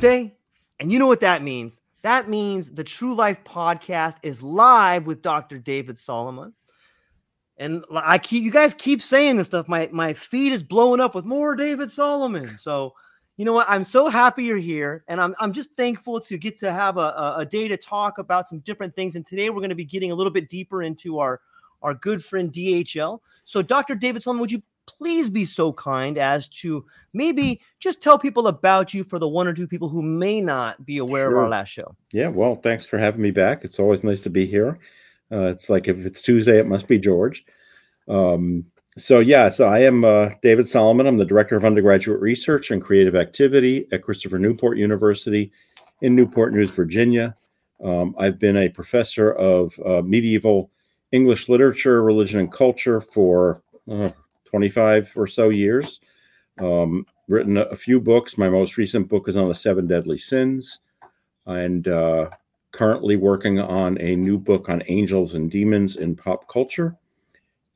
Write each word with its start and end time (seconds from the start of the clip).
Tuesday, 0.00 0.34
and 0.78 0.90
you 0.90 0.98
know 0.98 1.06
what 1.06 1.20
that 1.20 1.42
means. 1.42 1.82
That 2.00 2.26
means 2.26 2.70
the 2.70 2.82
True 2.82 3.14
Life 3.14 3.44
podcast 3.44 4.16
is 4.22 4.42
live 4.42 5.04
with 5.04 5.20
Dr. 5.20 5.58
David 5.58 5.98
Salomon. 5.98 6.54
And 7.58 7.84
I 7.94 8.16
keep 8.16 8.42
you 8.42 8.50
guys 8.50 8.72
keep 8.72 9.02
saying 9.02 9.36
this 9.36 9.48
stuff. 9.48 9.68
My 9.68 9.90
my 9.92 10.14
feed 10.14 10.52
is 10.52 10.62
blowing 10.62 11.00
up 11.00 11.14
with 11.14 11.26
more 11.26 11.54
David 11.54 11.90
Salomon. 11.90 12.56
So 12.56 12.94
you 13.36 13.44
know 13.44 13.52
what? 13.52 13.66
I'm 13.68 13.84
so 13.84 14.08
happy 14.08 14.44
you're 14.44 14.56
here, 14.56 15.04
and 15.06 15.20
I'm 15.20 15.34
I'm 15.38 15.52
just 15.52 15.76
thankful 15.76 16.18
to 16.18 16.38
get 16.38 16.56
to 16.60 16.72
have 16.72 16.96
a, 16.96 17.00
a, 17.00 17.34
a 17.40 17.44
day 17.44 17.68
to 17.68 17.76
talk 17.76 18.16
about 18.16 18.48
some 18.48 18.60
different 18.60 18.96
things. 18.96 19.16
And 19.16 19.26
today 19.26 19.50
we're 19.50 19.56
going 19.56 19.68
to 19.68 19.74
be 19.74 19.84
getting 19.84 20.12
a 20.12 20.14
little 20.14 20.32
bit 20.32 20.48
deeper 20.48 20.82
into 20.82 21.18
our 21.18 21.42
our 21.82 21.92
good 21.92 22.24
friend 22.24 22.50
DHL. 22.50 23.20
So, 23.44 23.60
Dr. 23.60 23.96
David 23.96 24.22
Solomon, 24.22 24.40
would 24.40 24.52
you 24.52 24.62
please 24.98 25.28
be 25.28 25.44
so 25.44 25.72
kind 25.72 26.18
as 26.18 26.48
to 26.48 26.84
maybe 27.12 27.60
just 27.78 28.00
tell 28.00 28.18
people 28.18 28.46
about 28.46 28.92
you 28.94 29.04
for 29.04 29.18
the 29.18 29.28
one 29.28 29.46
or 29.46 29.54
two 29.54 29.66
people 29.66 29.88
who 29.88 30.02
may 30.02 30.40
not 30.40 30.84
be 30.84 30.98
aware 30.98 31.30
of 31.30 31.36
our 31.36 31.48
last 31.48 31.68
show? 31.68 31.96
Yeah, 32.12 32.28
well, 32.28 32.56
thanks 32.56 32.86
for 32.86 32.98
having 32.98 33.22
me 33.22 33.30
back. 33.30 33.64
It's 33.64 33.78
always 33.78 34.04
nice 34.04 34.22
to 34.22 34.30
be 34.30 34.46
here. 34.46 34.78
Uh, 35.32 35.46
it's 35.46 35.70
like 35.70 35.88
if 35.88 35.98
it's 35.98 36.22
Tuesday, 36.22 36.58
it 36.58 36.66
must 36.66 36.88
be 36.88 36.98
George. 36.98 37.44
Um, 38.08 38.66
so, 38.98 39.20
yeah, 39.20 39.48
so 39.48 39.68
I 39.68 39.80
am 39.80 40.04
uh, 40.04 40.30
David 40.42 40.68
Salomon. 40.68 41.06
I'm 41.06 41.16
the 41.16 41.24
Director 41.24 41.56
of 41.56 41.64
Undergraduate 41.64 42.20
Research 42.20 42.70
and 42.70 42.82
Creative 42.82 43.14
Activity 43.14 43.86
at 43.92 44.02
Christopher 44.02 44.38
Newport 44.38 44.78
University 44.78 45.52
in 46.02 46.16
Newport 46.16 46.52
News, 46.52 46.70
Virginia. 46.70 47.36
Um, 47.82 48.14
I've 48.18 48.38
been 48.38 48.56
a 48.56 48.68
professor 48.68 49.32
of 49.32 49.78
uh, 49.86 50.02
medieval 50.02 50.70
English 51.12 51.48
literature, 51.48 52.02
religion, 52.02 52.40
and 52.40 52.52
culture 52.52 53.00
for 53.00 53.62
uh, 53.90 54.10
25 54.50 55.12
or 55.16 55.26
so 55.26 55.48
years. 55.48 56.00
Um, 56.58 57.06
written 57.28 57.56
a, 57.56 57.76
few 57.76 58.00
books. 58.00 58.36
My 58.36 58.50
most 58.50 58.76
recent 58.76 59.08
book 59.08 59.28
is 59.28 59.36
on 59.36 59.48
the 59.48 59.54
seven 59.54 59.86
deadly 59.86 60.18
sins 60.18 60.80
and 61.46 61.86
uh, 61.88 62.28
currently 62.72 63.16
working 63.16 63.58
on 63.58 63.98
a 64.00 64.16
new 64.16 64.36
book 64.36 64.68
on 64.68 64.82
angels 64.88 65.34
and 65.34 65.50
demons 65.50 65.96
in 65.96 66.16
pop 66.16 66.48
culture. 66.48 66.96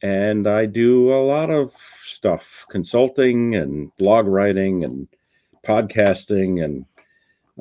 And 0.02 0.46
I 0.46 0.66
do 0.66 1.14
a 1.14 1.22
lot 1.24 1.50
of 1.50 1.72
stuff 2.04 2.66
consulting 2.68 3.54
and 3.54 3.94
blog 3.96 4.26
writing 4.26 4.84
and 4.84 5.08
podcasting 5.66 6.62
and 6.62 6.84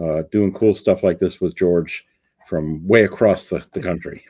uh, 0.01 0.24
doing 0.31 0.51
cool 0.51 0.74
stuff 0.74 1.03
like 1.03 1.19
this 1.19 1.40
with 1.40 1.56
George 1.56 2.06
from 2.47 2.85
way 2.85 3.03
across 3.06 3.45
the, 3.45 3.63
the 3.72 3.81
country. 3.81 4.25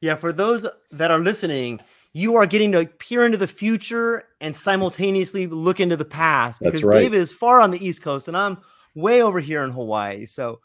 Yeah, 0.00 0.16
for 0.16 0.32
those 0.32 0.66
that 0.92 1.10
are 1.10 1.18
listening, 1.18 1.80
you 2.18 2.34
are 2.34 2.46
getting 2.46 2.72
to 2.72 2.84
peer 2.84 3.24
into 3.24 3.38
the 3.38 3.46
future 3.46 4.24
and 4.40 4.54
simultaneously 4.54 5.46
look 5.46 5.78
into 5.78 5.96
the 5.96 6.04
past 6.04 6.60
because 6.60 6.82
right. 6.82 6.98
David 6.98 7.18
is 7.18 7.32
far 7.32 7.60
on 7.60 7.70
the 7.70 7.86
East 7.86 8.02
Coast 8.02 8.26
and 8.26 8.36
I'm 8.36 8.58
way 8.96 9.22
over 9.22 9.38
here 9.38 9.62
in 9.62 9.70
Hawaii. 9.70 10.26
So 10.26 10.58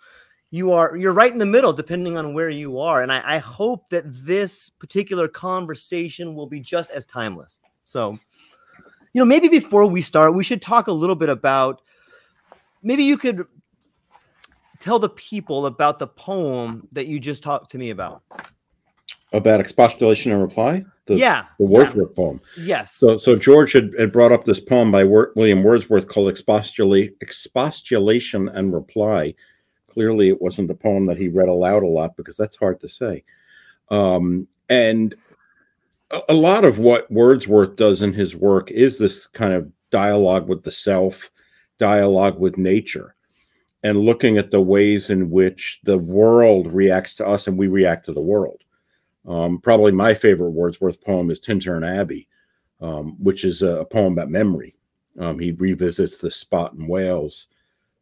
you 0.49 0.71
are 0.71 0.97
you're 0.97 1.13
right 1.13 1.31
in 1.31 1.37
the 1.37 1.45
middle 1.45 1.71
depending 1.71 2.17
on 2.17 2.33
where 2.33 2.49
you 2.49 2.79
are. 2.79 3.03
And 3.03 3.11
I, 3.11 3.35
I 3.35 3.37
hope 3.37 3.87
that 3.89 4.03
this 4.07 4.67
particular 4.69 5.27
conversation 5.27 6.33
will 6.33 6.47
be 6.47 6.59
just 6.59 6.89
as 6.89 7.05
timeless. 7.05 7.59
So, 7.83 8.17
you 9.13 9.21
know, 9.21 9.25
maybe 9.25 9.47
before 9.47 9.85
we 9.85 10.01
start, 10.01 10.33
we 10.33 10.43
should 10.43 10.61
talk 10.61 10.87
a 10.87 10.91
little 10.91 11.15
bit 11.15 11.29
about 11.29 11.83
maybe 12.81 13.03
you 13.03 13.15
could 13.15 13.45
tell 14.79 14.97
the 14.97 15.09
people 15.09 15.67
about 15.67 15.99
the 15.99 16.07
poem 16.07 16.87
that 16.93 17.05
you 17.05 17.19
just 17.19 17.43
talked 17.43 17.73
to 17.73 17.77
me 17.77 17.91
about. 17.91 18.23
About 19.33 19.59
expostulation 19.59 20.31
and 20.31 20.41
reply, 20.41 20.85
the, 21.07 21.15
yeah. 21.15 21.45
the 21.57 21.65
yeah, 21.65 21.69
Wordsworth 21.69 22.15
poem. 22.15 22.39
Yes. 22.55 22.93
So, 22.93 23.17
so 23.17 23.35
George 23.35 23.73
had, 23.73 23.91
had 23.97 24.11
brought 24.11 24.31
up 24.31 24.45
this 24.45 24.59
poem 24.59 24.91
by 24.91 25.03
William 25.03 25.63
Wordsworth 25.63 26.07
called 26.07 26.31
Expostula- 26.33 27.11
Expostulation 27.19 28.47
and 28.49 28.73
Reply. 28.73 29.33
Clearly, 29.91 30.29
it 30.29 30.41
wasn't 30.41 30.71
a 30.71 30.75
poem 30.75 31.07
that 31.07 31.17
he 31.17 31.29
read 31.29 31.49
aloud 31.49 31.81
a 31.81 31.87
lot 31.87 32.15
because 32.15 32.37
that's 32.37 32.55
hard 32.55 32.79
to 32.81 32.89
say. 32.89 33.23
Um, 33.89 34.47
and 34.69 35.15
a, 36.11 36.21
a 36.29 36.33
lot 36.33 36.63
of 36.63 36.77
what 36.77 37.11
Wordsworth 37.11 37.75
does 37.75 38.01
in 38.01 38.13
his 38.13 38.35
work 38.35 38.71
is 38.71 38.97
this 38.97 39.25
kind 39.27 39.53
of 39.53 39.71
dialogue 39.89 40.47
with 40.47 40.63
the 40.63 40.71
self, 40.71 41.31
dialogue 41.79 42.39
with 42.39 42.57
nature, 42.57 43.15
and 43.83 43.99
looking 43.99 44.37
at 44.37 44.51
the 44.51 44.61
ways 44.61 45.09
in 45.09 45.29
which 45.29 45.79
the 45.83 45.97
world 45.97 46.71
reacts 46.71 47.15
to 47.15 47.27
us 47.27 47.47
and 47.47 47.57
we 47.57 47.67
react 47.67 48.05
to 48.05 48.13
the 48.13 48.21
world. 48.21 48.62
Um, 49.27 49.59
probably 49.59 49.91
my 49.91 50.13
favorite 50.13 50.51
Wordsworth 50.51 51.01
poem 51.01 51.31
is 51.31 51.39
Tintern 51.39 51.87
Abbey, 51.87 52.27
um, 52.81 53.15
which 53.23 53.45
is 53.45 53.61
a, 53.61 53.85
poem 53.85 54.13
about 54.13 54.29
memory. 54.29 54.75
Um, 55.19 55.39
he 55.39 55.51
revisits 55.51 56.17
the 56.17 56.31
spot 56.31 56.73
in 56.73 56.87
Wales 56.87 57.47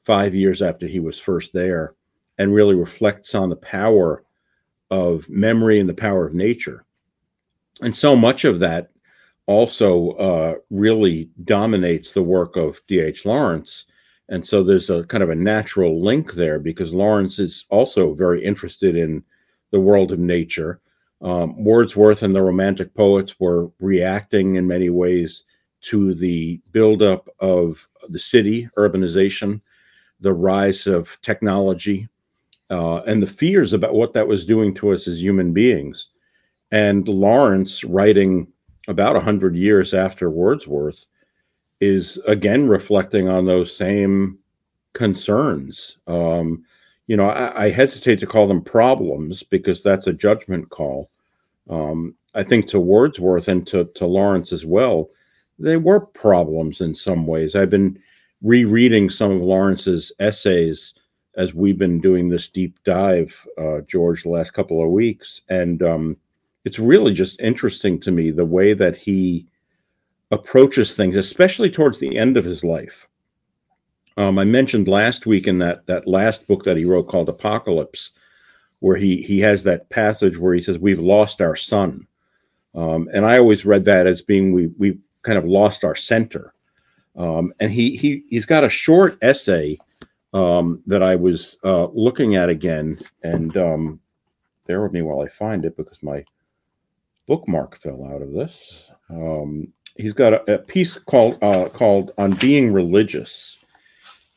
five 0.03 0.33
years 0.33 0.61
after 0.61 0.87
he 0.87 0.99
was 0.99 1.19
first 1.19 1.53
there 1.53 1.95
and 2.37 2.53
really 2.53 2.75
reflects 2.75 3.35
on 3.35 3.49
the 3.49 3.55
power 3.55 4.23
of 4.89 5.29
memory 5.29 5.79
and 5.79 5.87
the 5.87 5.93
power 5.93 6.25
of 6.25 6.33
nature. 6.33 6.85
And 7.81 7.95
so 7.95 8.15
much 8.15 8.45
of 8.45 8.59
that 8.59 8.89
also 9.45 10.11
uh, 10.11 10.55
really 10.69 11.29
dominates 11.43 12.13
the 12.13 12.23
work 12.23 12.55
of 12.55 12.79
D.H. 12.87 13.25
Lawrence. 13.25 13.85
And 14.29 14.45
so 14.45 14.63
there's 14.63 14.89
a 14.89 15.03
kind 15.05 15.23
of 15.23 15.29
a 15.29 15.35
natural 15.35 16.01
link 16.01 16.33
there 16.33 16.59
because 16.59 16.93
Lawrence 16.93 17.39
is 17.39 17.65
also 17.69 18.13
very 18.13 18.43
interested 18.43 18.95
in 18.95 19.23
the 19.71 19.79
world 19.79 20.11
of 20.11 20.19
nature. 20.19 20.80
Um, 21.21 21.63
Wordsworth 21.63 22.23
and 22.23 22.35
the 22.35 22.41
Romantic 22.41 22.93
poets 22.95 23.39
were 23.39 23.69
reacting 23.79 24.55
in 24.55 24.67
many 24.67 24.89
ways 24.89 25.43
to 25.81 26.13
the 26.13 26.59
buildup 26.71 27.27
of 27.39 27.87
the 28.09 28.19
city, 28.19 28.69
urbanization, 28.77 29.61
the 30.19 30.33
rise 30.33 30.87
of 30.87 31.17
technology, 31.21 32.07
uh, 32.69 33.01
and 33.03 33.21
the 33.21 33.27
fears 33.27 33.73
about 33.73 33.93
what 33.93 34.13
that 34.13 34.27
was 34.27 34.45
doing 34.45 34.73
to 34.75 34.91
us 34.91 35.07
as 35.07 35.21
human 35.21 35.53
beings. 35.53 36.07
And 36.71 37.07
Lawrence, 37.07 37.83
writing 37.83 38.47
about 38.87 39.15
100 39.15 39.55
years 39.55 39.93
after 39.93 40.29
Wordsworth, 40.29 41.05
is 41.81 42.17
again 42.27 42.67
reflecting 42.67 43.27
on 43.27 43.45
those 43.45 43.75
same 43.75 44.37
concerns. 44.93 45.97
Um, 46.07 46.63
you 47.11 47.17
know, 47.17 47.27
I, 47.27 47.65
I, 47.65 47.69
hesitate 47.71 48.19
to 48.19 48.25
call 48.25 48.47
them 48.47 48.61
problems 48.61 49.43
because 49.43 49.83
that's 49.83 50.07
a 50.07 50.13
judgment 50.13 50.69
call. 50.69 51.09
Um, 51.69 52.15
I 52.33 52.41
think 52.41 52.67
to 52.67 52.79
Wordsworth 52.79 53.49
and 53.49 53.67
to, 53.67 53.83
to 53.95 54.05
Lawrence 54.05 54.53
as 54.53 54.65
well, 54.65 55.09
they 55.59 55.75
were 55.75 55.99
problems 55.99 56.79
in 56.79 56.95
some 56.95 57.27
ways. 57.27 57.53
I've 57.53 57.69
been 57.69 57.99
rereading 58.41 59.09
some 59.09 59.29
of 59.29 59.41
Lawrence's 59.41 60.13
essays 60.21 60.93
as 61.35 61.53
we've 61.53 61.77
been 61.77 61.99
doing 61.99 62.29
this 62.29 62.47
deep 62.47 62.81
dive, 62.85 63.45
uh, 63.57 63.81
George, 63.89 64.23
the 64.23 64.29
last 64.29 64.53
couple 64.53 64.81
of 64.81 64.89
weeks. 64.89 65.41
And 65.49 65.83
um, 65.83 66.15
it's 66.63 66.79
really 66.79 67.13
just 67.13 67.41
interesting 67.41 67.99
to 67.99 68.11
me 68.11 68.31
the 68.31 68.45
way 68.45 68.73
that 68.73 68.95
he 68.95 69.47
approaches 70.31 70.95
things, 70.95 71.17
especially 71.17 71.69
towards 71.69 71.99
the 71.99 72.17
end 72.17 72.37
of 72.37 72.45
his 72.45 72.63
life. 72.63 73.09
Um, 74.17 74.37
I 74.37 74.43
mentioned 74.43 74.87
last 74.87 75.25
week 75.25 75.47
in 75.47 75.59
that 75.59 75.85
that 75.87 76.07
last 76.07 76.47
book 76.47 76.63
that 76.65 76.77
he 76.77 76.85
wrote 76.85 77.07
called 77.07 77.29
Apocalypse, 77.29 78.11
where 78.79 78.97
he 78.97 79.21
he 79.21 79.39
has 79.39 79.63
that 79.63 79.89
passage 79.89 80.37
where 80.37 80.53
he 80.53 80.61
says 80.61 80.77
we've 80.77 80.99
lost 80.99 81.41
our 81.41 81.55
sun, 81.55 82.07
um, 82.75 83.09
and 83.13 83.25
I 83.25 83.37
always 83.37 83.65
read 83.65 83.85
that 83.85 84.07
as 84.07 84.21
being 84.21 84.53
we 84.53 84.67
we 84.77 84.99
kind 85.23 85.37
of 85.37 85.45
lost 85.45 85.83
our 85.83 85.95
center. 85.95 86.53
Um, 87.15 87.53
and 87.59 87.71
he 87.71 87.95
he 87.95 88.23
he's 88.29 88.45
got 88.45 88.63
a 88.63 88.69
short 88.69 89.17
essay 89.21 89.77
um, 90.33 90.81
that 90.87 91.03
I 91.03 91.15
was 91.15 91.57
uh, 91.63 91.87
looking 91.87 92.35
at 92.35 92.49
again, 92.49 92.99
and 93.23 93.55
um, 93.57 93.99
bear 94.67 94.81
with 94.81 94.93
me 94.93 95.01
while 95.01 95.21
I 95.21 95.27
find 95.27 95.65
it 95.65 95.75
because 95.75 96.01
my 96.01 96.23
bookmark 97.27 97.77
fell 97.77 98.05
out 98.05 98.21
of 98.21 98.31
this. 98.31 98.83
Um, 99.09 99.67
he's 99.97 100.13
got 100.13 100.33
a, 100.33 100.55
a 100.55 100.57
piece 100.57 100.95
called 100.97 101.37
uh, 101.41 101.69
called 101.69 102.11
on 102.17 102.33
being 102.33 102.71
religious, 102.71 103.60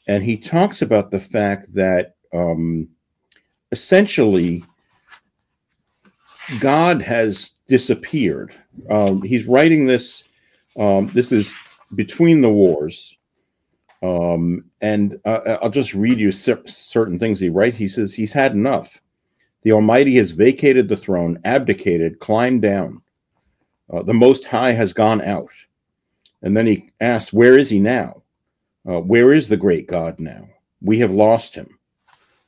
and 0.06 0.22
he 0.22 0.36
talks 0.36 0.82
about 0.82 1.10
the 1.10 1.20
fact 1.20 1.72
that 1.74 2.16
um, 2.32 2.88
essentially 3.72 4.64
God 6.60 7.00
has 7.00 7.52
disappeared. 7.68 8.54
Um, 8.90 9.22
he's 9.22 9.46
writing 9.46 9.86
this. 9.86 10.24
Um, 10.78 11.06
this 11.08 11.32
is 11.32 11.56
between 11.94 12.40
the 12.40 12.50
wars, 12.50 13.16
um, 14.02 14.64
and 14.80 15.18
uh, 15.24 15.58
I'll 15.62 15.70
just 15.70 15.94
read 15.94 16.18
you 16.18 16.32
certain 16.32 17.18
things 17.18 17.40
he 17.40 17.48
writes. 17.48 17.76
He 17.76 17.88
says 17.88 18.12
he's 18.12 18.32
had 18.32 18.52
enough. 18.52 19.00
The 19.62 19.72
Almighty 19.72 20.16
has 20.16 20.32
vacated 20.32 20.88
the 20.88 20.96
throne, 20.96 21.38
abdicated, 21.44 22.18
climbed 22.18 22.62
down. 22.62 23.00
Uh, 23.90 24.02
the 24.02 24.14
Most 24.14 24.44
High 24.44 24.72
has 24.72 24.92
gone 24.92 25.22
out. 25.22 25.50
And 26.42 26.54
then 26.54 26.66
he 26.66 26.90
asks, 27.00 27.32
Where 27.32 27.56
is 27.58 27.70
he 27.70 27.80
now? 27.80 28.22
Uh, 28.88 29.00
where 29.00 29.32
is 29.32 29.48
the 29.48 29.56
great 29.56 29.86
God 29.86 30.18
now? 30.18 30.48
We 30.80 30.98
have 30.98 31.10
lost 31.10 31.54
him. 31.54 31.78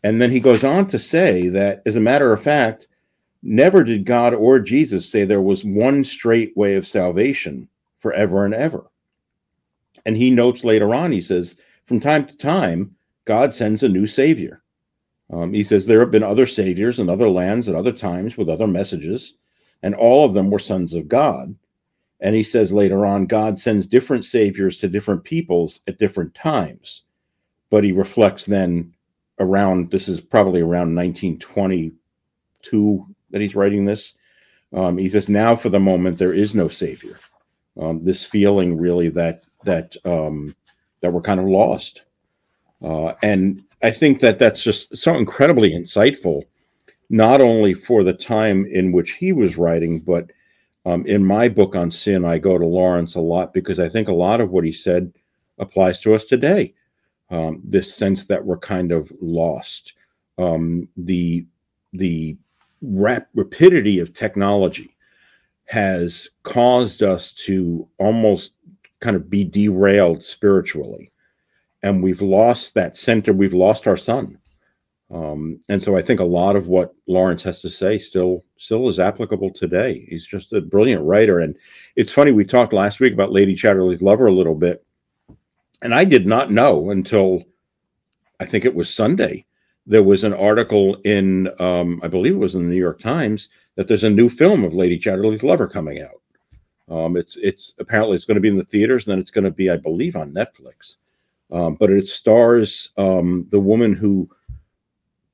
And 0.03 0.21
then 0.21 0.31
he 0.31 0.41
goes 0.41 0.63
on 0.63 0.87
to 0.89 0.99
say 0.99 1.49
that, 1.49 1.83
as 1.87 1.97
a 1.97 2.01
matter 2.01 2.33
of 2.33 2.43
fact, 2.43 2.87
never 3.43 3.83
did 3.83 4.05
God 4.05 4.35
or 4.35 4.59
Jesus 4.59 5.09
say 5.09 5.25
there 5.25 5.41
was 5.41 5.65
one 5.65 6.05
straight 6.05 6.57
way 6.57 6.75
of 6.75 6.87
salvation 6.87 7.69
forever 7.99 8.45
and 8.45 8.55
ever. 8.55 8.85
And 10.05 10.17
he 10.17 10.31
notes 10.31 10.63
later 10.63 10.95
on, 10.95 11.13
he 11.13 11.21
says, 11.21 11.57
from 11.87 12.01
time 12.01 12.27
to 12.27 12.37
time, 12.37 12.95
God 13.25 13.53
sends 13.53 13.83
a 13.83 13.89
new 13.89 14.07
savior. 14.07 14.63
Um, 15.31 15.53
he 15.53 15.65
says 15.65 15.87
there 15.87 16.01
have 16.01 16.13
been 16.13 16.23
other 16.23 16.47
saviors 16.47 17.01
in 17.01 17.09
other 17.09 17.29
lands 17.29 17.69
at 17.69 17.75
other 17.75 17.93
times 17.93 18.37
with 18.37 18.49
other 18.49 18.67
messages 18.67 19.35
and 19.83 19.95
all 19.95 20.25
of 20.25 20.35
them 20.35 20.51
were 20.51 20.59
sons 20.59 20.95
of 20.95 21.09
God. 21.09 21.55
And 22.21 22.35
he 22.35 22.43
says 22.43 22.73
later 22.73 23.05
on, 23.05 23.27
God 23.27 23.59
sends 23.59 23.87
different 23.87 24.25
saviors 24.25 24.79
to 24.79 24.89
different 24.89 25.25
peoples 25.25 25.81
at 25.87 25.99
different 25.99 26.35
times. 26.35 27.03
But 27.71 27.85
he 27.85 27.93
reflects 27.93 28.47
then 28.47 28.95
around, 29.39 29.91
this 29.91 30.09
is 30.09 30.21
probably 30.21 30.63
around 30.63 30.95
1922 30.95 33.07
that 33.31 33.41
he's 33.41 33.55
writing 33.55 33.85
this. 33.85 34.15
Um, 34.73 34.99
he 34.99 35.09
says, 35.09 35.29
now 35.29 35.57
for 35.57 35.69
the 35.69 35.79
moment, 35.79 36.19
there 36.19 36.33
is 36.33 36.55
no 36.55 36.69
savior. 36.69 37.19
Um, 37.81 38.03
this 38.03 38.25
feeling 38.25 38.79
really 38.79 39.11
that, 39.11 39.45
that, 39.65 39.97
um, 40.05 40.57
that 41.01 41.13
we're 41.13 41.21
kind 41.21 41.41
of 41.41 41.47
lost. 41.47 42.03
Uh, 42.83 43.13
and 43.23 43.63
I 43.83 43.91
think 43.91 44.21
that 44.21 44.39
that's 44.39 44.63
just 44.63 44.97
so 44.97 45.17
incredibly 45.17 45.73
insightful 45.73 46.45
not 47.09 47.41
only 47.41 47.75
for 47.75 48.03
the 48.03 48.13
time 48.13 48.67
in 48.67 48.93
which 48.93 49.13
he 49.13 49.33
was 49.33 49.57
writing, 49.57 50.01
but 50.01 50.31
um, 50.87 51.05
in 51.05 51.25
my 51.25 51.49
book 51.49 51.75
on 51.75 51.91
sin, 51.91 52.25
I 52.25 52.39
go 52.39 52.57
to 52.57 52.65
Lawrence 52.65 53.17
a 53.17 53.21
lot 53.21 53.53
because 53.53 53.81
I 53.81 53.89
think 53.89 54.07
a 54.07 54.15
lot 54.15 54.41
of 54.41 54.51
what 54.51 54.65
he 54.65 54.71
said 54.71 55.13
applies 55.59 55.99
to 56.01 56.15
us 56.15 56.25
today. 56.25 56.75
Um, 57.29 57.61
this 57.65 57.93
sense 57.93 58.27
that 58.27 58.45
we're 58.45 58.59
kind 58.59 58.93
of 58.93 59.13
lost, 59.21 59.95
um, 60.39 60.89
the 60.97 61.45
the 61.93 62.37
rap- 62.81 63.29
rapidity 63.35 63.99
of 63.99 64.15
technology 64.15 64.95
has 65.65 66.29
caused 66.45 67.03
us 67.03 67.33
to 67.33 67.89
almost 67.99 68.53
kind 69.01 69.17
of 69.17 69.29
be 69.29 69.43
derailed 69.43 70.23
spiritually, 70.23 71.11
and 71.83 72.01
we've 72.01 72.23
lost 72.23 72.75
that 72.75 72.97
center. 72.97 73.33
We've 73.33 73.53
lost 73.53 73.89
our 73.89 73.97
sun. 73.97 74.39
Um, 75.11 75.61
and 75.69 75.83
so 75.83 75.97
I 75.97 76.03
think 76.03 76.19
a 76.19 76.25
lot 76.25 76.57
of 76.57 76.67
what 76.67 76.95
Lawrence 77.07 77.45
has 77.45 77.61
to 77.61 77.71
say 77.71 77.99
still 77.99 78.45
still 78.59 78.89
is 78.89 78.99
applicable 78.99 79.53
today. 79.53 80.05
He's 80.09 80.27
just 80.27 80.53
a 80.53 80.61
brilliant 80.61 81.03
writer. 81.03 81.39
And 81.41 81.57
it's 81.95 82.13
funny, 82.13 82.33
we 82.33 82.45
talked 82.45 82.73
last 82.73 82.99
week 82.99 83.13
about 83.13 83.33
Lady 83.33 83.55
Chatterley's 83.55 84.03
Lover 84.03 84.27
a 84.27 84.35
little 84.35 84.57
bit. 84.57 84.85
And 85.83 85.95
I 85.95 86.05
did 86.05 86.27
not 86.27 86.51
know 86.51 86.91
until 86.91 87.45
I 88.41 88.47
think 88.47 88.65
it 88.65 88.75
was 88.75 88.93
Sunday. 88.93 89.45
There 89.87 90.03
was 90.03 90.25
an 90.25 90.35
article 90.35 90.97
in, 91.05 91.49
um, 91.61 92.01
I 92.03 92.09
believe 92.09 92.35
it 92.35 92.39
was 92.39 92.57
in 92.57 92.65
the 92.65 92.71
New 92.71 92.81
York 92.81 92.99
Times, 92.99 93.49
that 93.77 93.87
there's 93.87 94.05
a 94.05 94.11
new 94.11 94.29
film 94.29 94.65
of 94.65 94.75
Lady 94.75 94.99
Chatterley's 94.99 95.45
Lover 95.45 95.69
coming 95.69 96.03
out. 96.03 96.21
Um, 96.89 97.17
it's 97.17 97.37
it's 97.37 97.75
apparently 97.79 98.17
it's 98.17 98.25
going 98.25 98.37
to 98.37 98.41
be 98.41 98.49
in 98.49 98.57
the 98.57 98.65
theaters, 98.65 99.07
and 99.07 99.13
then 99.13 99.19
it's 99.19 99.31
going 99.31 99.45
to 99.45 99.51
be, 99.51 99.71
I 99.71 99.77
believe, 99.77 100.17
on 100.17 100.33
Netflix. 100.33 100.97
Um, 101.51 101.75
but 101.75 101.91
it 101.91 102.09
stars 102.09 102.91
um, 102.97 103.47
the 103.51 103.61
woman 103.61 103.95
who 103.95 104.29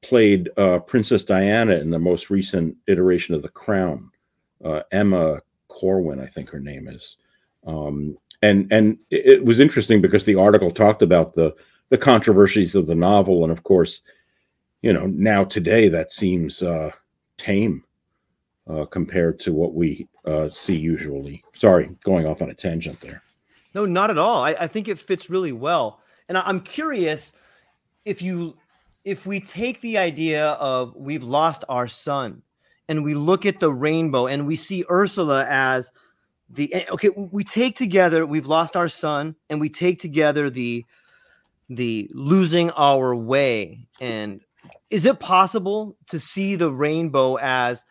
played 0.03 0.51
uh, 0.57 0.81
Princess 0.81 1.25
Diana 1.25 1.77
in 1.77 1.91
the 1.91 1.99
most 1.99 2.29
recent 2.29 2.77
iteration 2.89 3.35
of 3.35 3.43
The 3.43 3.49
Crown. 3.49 4.11
Uh, 4.63 4.81
Emma 4.91 5.41
Corrin, 5.71 6.23
I 6.23 6.27
think 6.27 6.51
her 6.51 6.61
name 6.61 6.89
is. 6.89 7.17
Um, 7.67 8.19
and 8.43 8.71
and 8.73 8.99
it, 9.11 9.45
was 9.45 9.61
interesting 9.61 10.01
because 10.01 10.25
the 10.25 10.35
article 10.35 10.71
talked 10.71 11.03
about 11.03 11.35
the 11.35 11.55
the 11.91 11.99
controversies 11.99 12.75
of 12.75 12.87
the 12.87 12.95
novel, 12.95 13.45
and 13.45 13.53
of 13.53 13.63
course, 13.63 14.01
you 14.83 14.93
know, 14.93 15.07
now 15.07 15.45
today 15.45 15.89
that 15.89 16.13
seems 16.13 16.63
uh, 16.63 16.91
tame 17.39 17.85
uh, 18.69 18.85
compared 18.87 19.39
to 19.41 19.53
what 19.53 19.75
we 19.75 20.09
uh, 20.25 20.49
see 20.49 20.77
usually. 20.77 21.45
Sorry, 21.55 21.91
going 22.03 22.27
off 22.27 22.43
on 22.43 22.51
a 22.51 22.55
tangent 22.55 23.01
there. 23.01 23.23
No, 23.75 23.85
not 23.85 24.11
at 24.11 24.19
all. 24.19 24.43
I, 24.43 24.57
I 24.59 24.67
think 24.67 24.89
it 24.89 24.99
fits 24.99 25.31
really 25.31 25.53
well, 25.53 26.01
and 26.29 26.37
I, 26.37 26.43
I'm 26.45 26.61
curious 26.61 27.33
if 28.05 28.21
you 28.21 28.57
if 29.05 29.27
we 29.27 29.41
take 29.41 29.81
the 29.81 29.99
idea 29.99 30.51
of 30.53 30.95
we've 30.95 31.23
lost 31.23 31.65
our 31.69 31.89
sun 31.89 32.43
and 32.89 33.05
we 33.05 33.15
look 33.15 33.47
at 33.47 33.61
the 33.61 33.73
rainbow 33.73 34.27
and 34.27 34.47
we 34.47 34.57
see 34.57 34.85
Ursula 34.91 35.47
as 35.49 35.93
the 36.49 36.73
eh, 36.75 36.85
okay 36.91 37.09
we 37.09 37.45
take 37.45 37.77
together 37.77 38.27
we've 38.27 38.47
lost 38.47 38.77
our 38.77 38.89
sun 38.89 39.35
and 39.49 39.61
we 39.61 39.69
take 39.69 39.99
together 39.99 40.51
the 40.51 40.85
the 41.77 42.11
losing 42.13 42.71
our 42.71 43.15
way. 43.15 43.87
And 44.01 44.41
is 44.91 45.05
it 45.05 45.21
possible 45.21 45.97
to 46.09 46.21
see 46.21 46.57
the 46.57 46.73
rainbow 46.73 47.37
as 47.37 47.85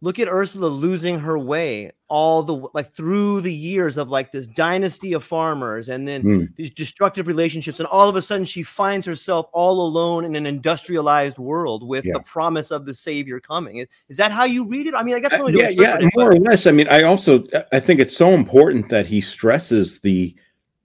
look 0.00 0.18
at 0.18 0.28
Ursula 0.28 0.66
losing 0.66 1.18
her 1.18 1.38
way 1.38 1.92
all 2.08 2.42
the 2.42 2.68
like 2.72 2.92
through 2.94 3.40
the 3.40 3.52
years 3.52 3.96
of 3.96 4.08
like 4.08 4.32
this 4.32 4.46
dynasty 4.46 5.12
of 5.12 5.22
farmers 5.22 5.88
and 5.88 6.08
then 6.08 6.22
mm. 6.22 6.56
these 6.56 6.70
destructive 6.70 7.26
relationships 7.26 7.80
and 7.80 7.86
all 7.88 8.08
of 8.08 8.16
a 8.16 8.22
sudden 8.22 8.44
she 8.44 8.62
finds 8.62 9.04
herself 9.04 9.46
all 9.52 9.82
alone 9.82 10.24
in 10.24 10.34
an 10.34 10.46
industrialized 10.46 11.38
world 11.38 11.86
with 11.86 12.04
yeah. 12.04 12.14
the 12.14 12.20
promise 12.20 12.70
of 12.70 12.86
the 12.86 12.94
savior 12.94 13.40
coming 13.40 13.86
is, 14.08 14.16
that 14.16 14.32
how 14.32 14.44
you 14.44 14.64
read 14.64 14.86
it 14.86 14.94
i 14.94 15.02
mean 15.02 15.16
i 15.16 15.20
guess 15.20 15.32
uh, 15.32 15.46
yeah, 15.48 15.68
yeah 15.68 15.98
more 16.14 16.32
or 16.32 16.36
less 16.36 16.66
i 16.66 16.70
mean 16.70 16.88
i 16.88 17.02
also 17.02 17.44
i 17.72 17.80
think 17.80 18.00
it's 18.00 18.16
so 18.16 18.30
important 18.30 18.88
that 18.88 19.06
he 19.06 19.20
stresses 19.20 20.00
the 20.00 20.34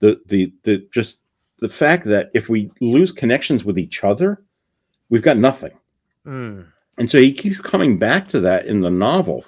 the 0.00 0.20
the 0.26 0.52
the 0.64 0.86
just 0.92 1.20
the 1.60 1.68
fact 1.68 2.04
that 2.04 2.30
if 2.34 2.48
we 2.50 2.70
lose 2.80 3.12
connections 3.12 3.64
with 3.64 3.78
each 3.78 4.04
other 4.04 4.42
we've 5.08 5.22
got 5.22 5.38
nothing 5.38 5.72
mm. 6.26 6.66
And 6.98 7.10
so 7.10 7.18
he 7.18 7.32
keeps 7.32 7.60
coming 7.60 7.98
back 7.98 8.28
to 8.28 8.40
that 8.40 8.66
in 8.66 8.80
the 8.80 8.90
novel 8.90 9.44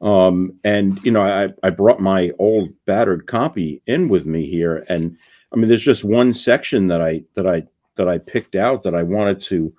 um, 0.00 0.58
and 0.62 1.00
you 1.02 1.10
know, 1.10 1.22
I, 1.22 1.48
I 1.66 1.70
brought 1.70 2.00
my 2.00 2.32
old 2.38 2.70
battered 2.84 3.26
copy 3.26 3.82
in 3.86 4.08
with 4.08 4.26
me 4.26 4.46
here, 4.46 4.84
and 4.88 5.16
I 5.52 5.56
mean, 5.56 5.68
there's 5.68 5.82
just 5.82 6.04
one 6.04 6.34
section 6.34 6.88
that 6.88 7.00
I 7.00 7.22
that 7.34 7.46
I 7.46 7.66
that 7.96 8.08
I 8.08 8.18
picked 8.18 8.56
out 8.56 8.82
that 8.82 8.94
I 8.94 9.02
wanted 9.02 9.40
to 9.44 9.72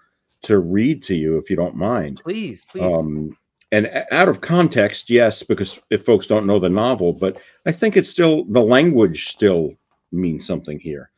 to 0.43 0.59
read 0.59 1.03
to 1.03 1.15
you, 1.15 1.37
if 1.37 1.49
you 1.49 1.55
don't 1.55 1.75
mind. 1.75 2.21
Please, 2.23 2.65
please. 2.65 2.81
Um, 2.81 3.37
and 3.71 4.05
out 4.11 4.29
of 4.29 4.41
context, 4.41 5.09
yes, 5.09 5.43
because 5.43 5.77
if 5.89 6.05
folks 6.05 6.25
don't 6.25 6.47
know 6.47 6.57
the 6.57 6.69
novel, 6.69 7.11
but 7.11 7.37
I 7.65 7.71
think 7.71 7.97
it's 7.97 8.09
still 8.09 8.45
the 8.45 8.61
language 8.61 9.27
still 9.27 9.73
means 10.11 10.47
something 10.47 10.79
here. 10.79 11.11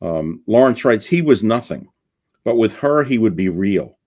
Um, 0.00 0.42
Lawrence 0.46 0.84
writes, 0.84 1.04
He 1.04 1.20
was 1.20 1.44
nothing, 1.44 1.88
but 2.42 2.56
with 2.56 2.72
her, 2.76 3.04
he 3.04 3.18
would 3.18 3.36
be 3.36 3.50
real. 3.50 3.98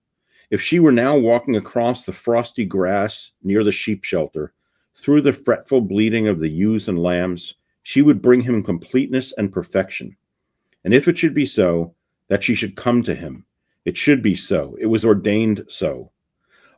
If 0.50 0.60
she 0.60 0.78
were 0.78 0.92
now 0.92 1.16
walking 1.16 1.56
across 1.56 2.04
the 2.04 2.12
frosty 2.12 2.64
grass 2.64 3.32
near 3.42 3.64
the 3.64 3.72
sheep 3.72 4.04
shelter, 4.04 4.52
through 4.96 5.22
the 5.22 5.32
fretful 5.32 5.80
bleating 5.80 6.28
of 6.28 6.40
the 6.40 6.48
ewes 6.48 6.88
and 6.88 7.02
lambs, 7.02 7.54
she 7.82 8.02
would 8.02 8.22
bring 8.22 8.40
him 8.40 8.62
completeness 8.62 9.32
and 9.36 9.52
perfection. 9.52 10.16
And 10.84 10.94
if 10.94 11.08
it 11.08 11.18
should 11.18 11.34
be 11.34 11.46
so, 11.46 11.94
that 12.28 12.42
she 12.42 12.54
should 12.54 12.76
come 12.76 13.02
to 13.02 13.14
him, 13.14 13.44
it 13.84 13.96
should 13.96 14.22
be 14.22 14.36
so. 14.36 14.76
It 14.80 14.86
was 14.86 15.04
ordained 15.04 15.64
so. 15.68 16.10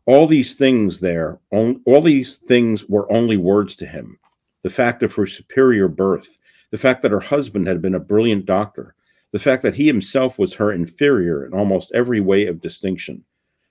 All 0.06 0.26
these 0.26 0.54
things 0.54 1.00
there, 1.00 1.40
all 1.50 2.00
these 2.00 2.37
things 2.37 2.85
were 2.87 3.11
only 3.12 3.37
words 3.37 3.76
to 3.76 3.87
him. 3.87 4.18
The 4.62 4.70
fact 4.70 5.02
of 5.02 5.14
her 5.14 5.26
superior 5.26 5.88
birth, 5.88 6.38
the 6.70 6.78
fact 6.78 7.02
that 7.02 7.12
her 7.12 7.20
husband 7.20 7.66
had 7.66 7.82
been 7.82 7.94
a 7.94 8.00
brilliant 8.00 8.46
doctor, 8.46 8.94
the 9.32 9.38
fact 9.38 9.62
that 9.64 9.75
he 9.75 9.87
himself 9.87 10.38
was 10.38 10.54
her 10.54 10.73
inferior 10.73 11.44
in 11.44 11.52
almost 11.52 11.92
every 11.92 12.20
way 12.20 12.46
of 12.46 12.61
distinction. 12.61 13.25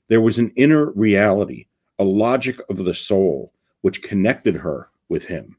There 0.08 0.22
was 0.22 0.40
an 0.40 0.52
inner 0.56 0.92
reality, 0.92 1.66
a 2.00 2.04
logic 2.04 2.60
of 2.70 2.84
the 2.84 2.94
soul, 2.94 3.52
which 3.82 4.04
connected 4.04 4.56
her 4.56 4.90
with 5.10 5.26
him. 5.26 5.58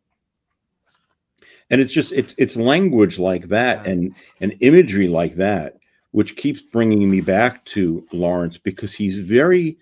And 1.71 1.81
it's 1.81 1.93
just 1.93 2.13
it's 2.13 2.35
it's 2.39 2.57
language 2.57 3.19
like 3.19 3.49
that 3.49 3.87
and 3.87 4.15
and 4.41 4.55
imagery 4.61 5.09
like 5.09 5.37
that 5.37 5.77
which 6.17 6.37
keeps 6.37 6.63
bringing 6.63 7.11
me 7.11 7.21
back 7.21 7.63
to 7.67 8.07
Lawrence 8.11 8.57
because 8.57 8.95
he's 8.95 9.19
very 9.19 9.77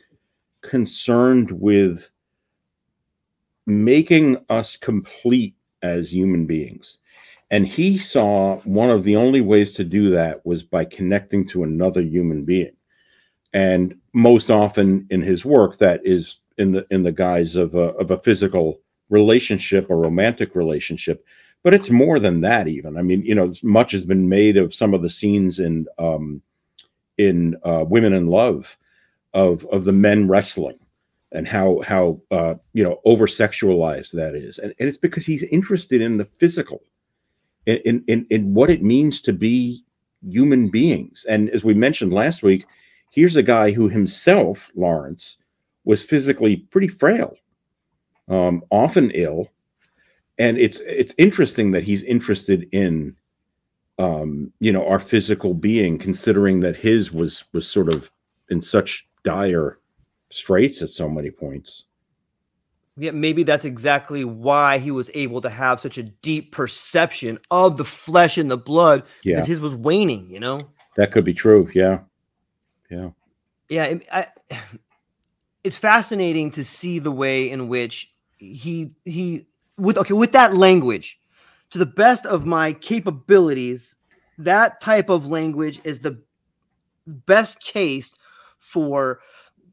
concerned 0.63 1.49
with 1.53 2.11
making 3.67 4.45
us 4.49 4.77
complete 4.77 5.55
as 5.83 6.13
human 6.13 6.45
beings. 6.45 6.99
And 7.53 7.65
he 7.65 7.99
saw 7.99 8.57
one 8.63 8.91
of 8.91 9.05
the 9.05 9.15
only 9.15 9.43
ways 9.43 9.75
to 9.75 9.85
do 9.85 10.11
that 10.11 10.45
was 10.45 10.65
by 10.65 10.85
connecting 10.85 11.47
to 11.51 11.63
another 11.63 12.01
human 12.01 12.45
being. 12.45 12.75
And 13.53 13.95
most 14.15 14.51
often 14.51 15.07
in 15.11 15.23
his 15.23 15.45
work, 15.45 15.79
that 15.79 16.01
is 16.05 16.39
in 16.57 16.73
the 16.73 16.87
in 16.91 17.03
the 17.03 17.13
guise 17.13 17.57
of 17.57 17.75
a, 17.75 17.93
of 17.97 18.11
a 18.11 18.19
physical 18.19 18.81
relationship, 19.11 19.91
a 19.91 19.95
romantic 19.95 20.55
relationship. 20.55 21.27
But 21.63 21.75
it's 21.75 21.91
more 21.91 22.19
than 22.19 22.41
that, 22.43 22.69
even. 22.69 22.97
I 22.97 23.03
mean, 23.03 23.25
you 23.25 23.35
know, 23.35 23.53
much 23.63 23.93
has 23.93 24.05
been 24.05 24.29
made 24.29 24.57
of 24.57 24.75
some 24.75 24.95
of 24.95 25.03
the 25.03 25.11
scenes 25.11 25.59
in 25.59 25.87
um, 25.99 26.43
in 27.19 27.57
uh, 27.65 27.85
Women 27.87 28.13
in 28.13 28.29
Love 28.29 28.77
of 29.35 29.67
of 29.67 29.85
the 29.85 29.93
men 29.93 30.29
wrestling 30.29 30.79
and 31.33 31.49
how 31.49 31.83
how 31.87 32.21
uh, 32.31 32.55
you 32.73 32.85
know 32.85 33.01
over 33.05 33.27
sexualized 33.27 34.13
that 34.13 34.35
is, 34.35 34.59
and, 34.59 34.75
and 34.79 34.89
it's 34.89 34.99
because 34.99 35.27
he's 35.27 35.43
interested 35.45 36.01
in 36.01 36.17
the 36.17 36.25
physical 36.39 36.83
in, 37.67 38.05
in, 38.07 38.27
in 38.31 38.55
what 38.55 38.71
it 38.71 38.83
means 38.83 39.21
to 39.23 39.33
be 39.33 39.85
human 40.23 40.69
beings. 40.69 41.25
And 41.29 41.51
as 41.51 41.65
we 41.65 41.75
mentioned 41.75 42.13
last 42.13 42.43
week, 42.43 42.67
here's 43.15 43.37
a 43.37 43.43
guy 43.43 43.73
who 43.73 43.89
himself, 43.89 44.71
Lawrence, 44.75 45.37
was 45.85 46.03
physically 46.03 46.57
pretty 46.57 46.89
frail, 46.89 47.37
um, 48.29 48.63
often 48.71 49.11
ill. 49.13 49.51
And 50.39 50.59
it's 50.59 50.81
it's 50.81 51.15
interesting 51.17 51.71
that 51.73 51.85
he's 51.85 52.03
interested 52.03 52.69
in 52.73 53.17
um, 53.99 54.53
you 54.59 54.73
know, 54.73 54.87
our 54.89 54.99
physical 54.99 55.55
being, 55.55 55.99
considering 55.99 56.61
that 56.61 56.77
his 56.77 57.13
was 57.13 57.45
was 57.53 57.69
sort 57.69 57.89
of 57.89 58.11
in 58.51 58.61
such 58.61 59.07
dire 59.23 59.79
straits 60.31 60.83
at 60.83 60.93
so 60.93 61.09
many 61.09 61.31
points 61.31 61.85
yeah, 62.97 63.11
maybe 63.11 63.43
that's 63.43 63.65
exactly 63.65 64.25
why 64.25 64.79
he 64.79 64.91
was 64.91 65.11
able 65.15 65.41
to 65.41 65.51
have 65.51 65.81
such 65.81 65.99
a 65.99 66.03
deep 66.03 66.53
perception 66.53 67.39
of 67.51 67.77
the 67.77 67.85
flesh 67.85 68.39
and 68.39 68.51
the 68.51 68.57
blood 68.57 69.03
yeah. 69.25 69.35
because 69.35 69.49
his 69.49 69.61
was 69.61 69.75
waning, 69.75 70.31
you 70.31 70.39
know? 70.39 70.61
That 70.97 71.11
could 71.11 71.25
be 71.25 71.35
true. 71.35 71.69
Yeah. 71.75 72.01
Yeah. 72.91 73.11
Yeah. 73.69 73.95
I, 74.13 74.27
it's 75.65 75.77
fascinating 75.77 76.51
to 76.53 76.65
see 76.65 76.99
the 76.99 77.13
way 77.13 77.51
in 77.51 77.69
which 77.69 78.13
he, 78.39 78.93
he, 79.05 79.47
with, 79.79 79.99
okay, 79.99 80.15
with 80.15 80.33
that 80.33 80.55
language, 80.55 81.19
to 81.71 81.79
the 81.79 81.87
best 81.87 82.27
of 82.27 82.47
my 82.47 82.73
capabilities, 82.73 83.97
that 84.39 84.81
type 84.81 85.09
of 85.09 85.27
language 85.27 85.81
is 85.85 86.01
the 86.01 86.23
best 87.07 87.61
case 87.61 88.13
for 88.59 89.21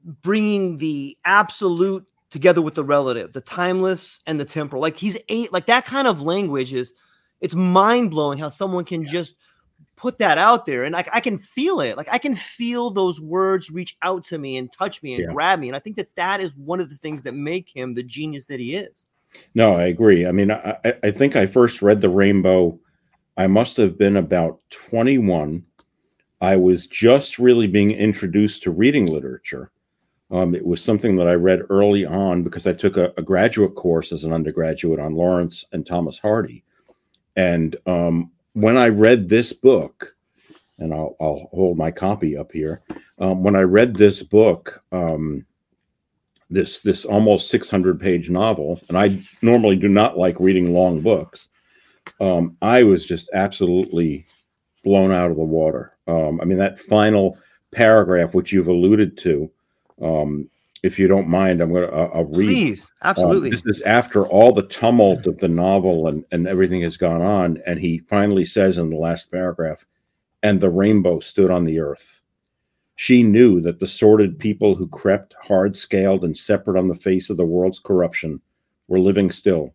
bringing 0.03 0.77
the 0.77 1.17
absolute 1.25 2.05
together 2.29 2.61
with 2.61 2.75
the 2.75 2.83
relative, 2.83 3.33
the 3.33 3.41
timeless 3.41 4.21
and 4.25 4.39
the 4.39 4.45
temporal. 4.45 4.81
Like 4.81 4.97
he's 4.97 5.17
eight, 5.29 5.51
like 5.51 5.65
that 5.67 5.85
kind 5.85 6.07
of 6.07 6.21
language 6.21 6.73
is 6.73 6.93
it's 7.41 7.55
mind 7.55 8.09
blowing 8.09 8.39
how 8.39 8.49
someone 8.49 8.85
can 8.85 9.03
yeah. 9.03 9.11
just 9.11 9.35
put 10.01 10.17
that 10.17 10.39
out 10.39 10.65
there 10.65 10.83
and 10.83 10.93
like 10.93 11.07
I 11.13 11.19
can 11.19 11.37
feel 11.37 11.79
it. 11.79 11.95
Like 11.95 12.07
I 12.11 12.17
can 12.17 12.33
feel 12.33 12.89
those 12.89 13.21
words 13.21 13.69
reach 13.69 13.97
out 14.01 14.23
to 14.25 14.39
me 14.39 14.57
and 14.57 14.71
touch 14.71 15.03
me 15.03 15.13
and 15.13 15.25
yeah. 15.25 15.31
grab 15.31 15.59
me. 15.59 15.69
And 15.69 15.75
I 15.75 15.79
think 15.79 15.95
that 15.97 16.15
that 16.15 16.41
is 16.41 16.55
one 16.55 16.79
of 16.79 16.89
the 16.89 16.95
things 16.95 17.21
that 17.23 17.33
make 17.33 17.69
him 17.69 17.93
the 17.93 18.01
genius 18.01 18.45
that 18.45 18.59
he 18.59 18.75
is. 18.75 19.05
No, 19.53 19.75
I 19.75 19.83
agree. 19.83 20.25
I 20.25 20.31
mean, 20.31 20.49
I, 20.49 20.75
I 21.03 21.11
think 21.11 21.35
I 21.35 21.45
first 21.45 21.83
read 21.83 22.01
The 22.01 22.09
Rainbow. 22.09 22.79
I 23.37 23.45
must 23.45 23.77
have 23.77 23.95
been 23.95 24.17
about 24.17 24.59
21. 24.71 25.63
I 26.41 26.55
was 26.55 26.87
just 26.87 27.37
really 27.37 27.67
being 27.67 27.91
introduced 27.91 28.63
to 28.63 28.71
reading 28.71 29.05
literature. 29.05 29.71
Um, 30.31 30.55
it 30.55 30.65
was 30.65 30.83
something 30.83 31.15
that 31.17 31.27
I 31.27 31.35
read 31.35 31.61
early 31.69 32.05
on 32.07 32.41
because 32.41 32.65
I 32.65 32.73
took 32.73 32.97
a, 32.97 33.13
a, 33.17 33.21
graduate 33.21 33.75
course 33.75 34.11
as 34.11 34.23
an 34.23 34.33
undergraduate 34.33 34.99
on 34.99 35.13
Lawrence 35.13 35.65
and 35.73 35.85
Thomas 35.85 36.17
Hardy. 36.17 36.63
And 37.35 37.75
um, 37.85 38.31
when 38.53 38.77
I 38.77 38.89
read 38.89 39.29
this 39.29 39.53
book, 39.53 40.15
and 40.77 40.93
I'll, 40.93 41.15
I'll 41.19 41.49
hold 41.51 41.77
my 41.77 41.91
copy 41.91 42.35
up 42.37 42.51
here. 42.51 42.81
Um, 43.19 43.43
when 43.43 43.55
I 43.55 43.61
read 43.61 43.95
this 43.95 44.23
book, 44.23 44.83
um, 44.91 45.45
this 46.49 46.81
this 46.81 47.05
almost 47.05 47.49
600 47.49 47.99
page 47.99 48.29
novel, 48.29 48.81
and 48.89 48.97
I 48.97 49.21
normally 49.41 49.77
do 49.77 49.87
not 49.87 50.17
like 50.17 50.39
reading 50.39 50.73
long 50.73 51.01
books, 51.01 51.47
um, 52.19 52.57
I 52.61 52.83
was 52.83 53.05
just 53.05 53.29
absolutely 53.33 54.25
blown 54.83 55.11
out 55.11 55.31
of 55.31 55.37
the 55.37 55.43
water. 55.43 55.95
Um, 56.07 56.41
I 56.41 56.45
mean, 56.45 56.57
that 56.57 56.79
final 56.79 57.37
paragraph, 57.71 58.33
which 58.33 58.51
you've 58.51 58.67
alluded 58.67 59.17
to, 59.19 59.49
um, 60.01 60.49
if 60.83 60.97
you 60.97 61.07
don't 61.07 61.27
mind, 61.27 61.61
I'm 61.61 61.71
going 61.71 61.87
to 61.87 61.95
uh, 61.95 62.23
read. 62.23 62.47
Please, 62.47 62.91
absolutely. 63.03 63.49
Um, 63.49 63.51
this 63.51 63.65
is 63.65 63.81
after 63.81 64.25
all 64.25 64.51
the 64.51 64.67
tumult 64.67 65.27
of 65.27 65.37
the 65.37 65.47
novel 65.47 66.07
and, 66.07 66.25
and 66.31 66.47
everything 66.47 66.81
has 66.81 66.97
gone 66.97 67.21
on. 67.21 67.61
And 67.67 67.79
he 67.79 67.99
finally 68.09 68.45
says 68.45 68.77
in 68.77 68.89
the 68.89 68.97
last 68.97 69.31
paragraph, 69.31 69.85
and 70.41 70.59
the 70.59 70.71
rainbow 70.71 71.19
stood 71.19 71.51
on 71.51 71.65
the 71.65 71.79
earth. 71.79 72.21
She 72.95 73.23
knew 73.23 73.61
that 73.61 73.79
the 73.79 73.87
sordid 73.87 74.39
people 74.39 74.75
who 74.75 74.87
crept 74.87 75.35
hard 75.41 75.77
scaled 75.77 76.23
and 76.23 76.37
separate 76.37 76.77
on 76.77 76.87
the 76.87 76.95
face 76.95 77.29
of 77.29 77.37
the 77.37 77.45
world's 77.45 77.79
corruption 77.79 78.41
were 78.87 78.99
living 78.99 79.31
still, 79.31 79.73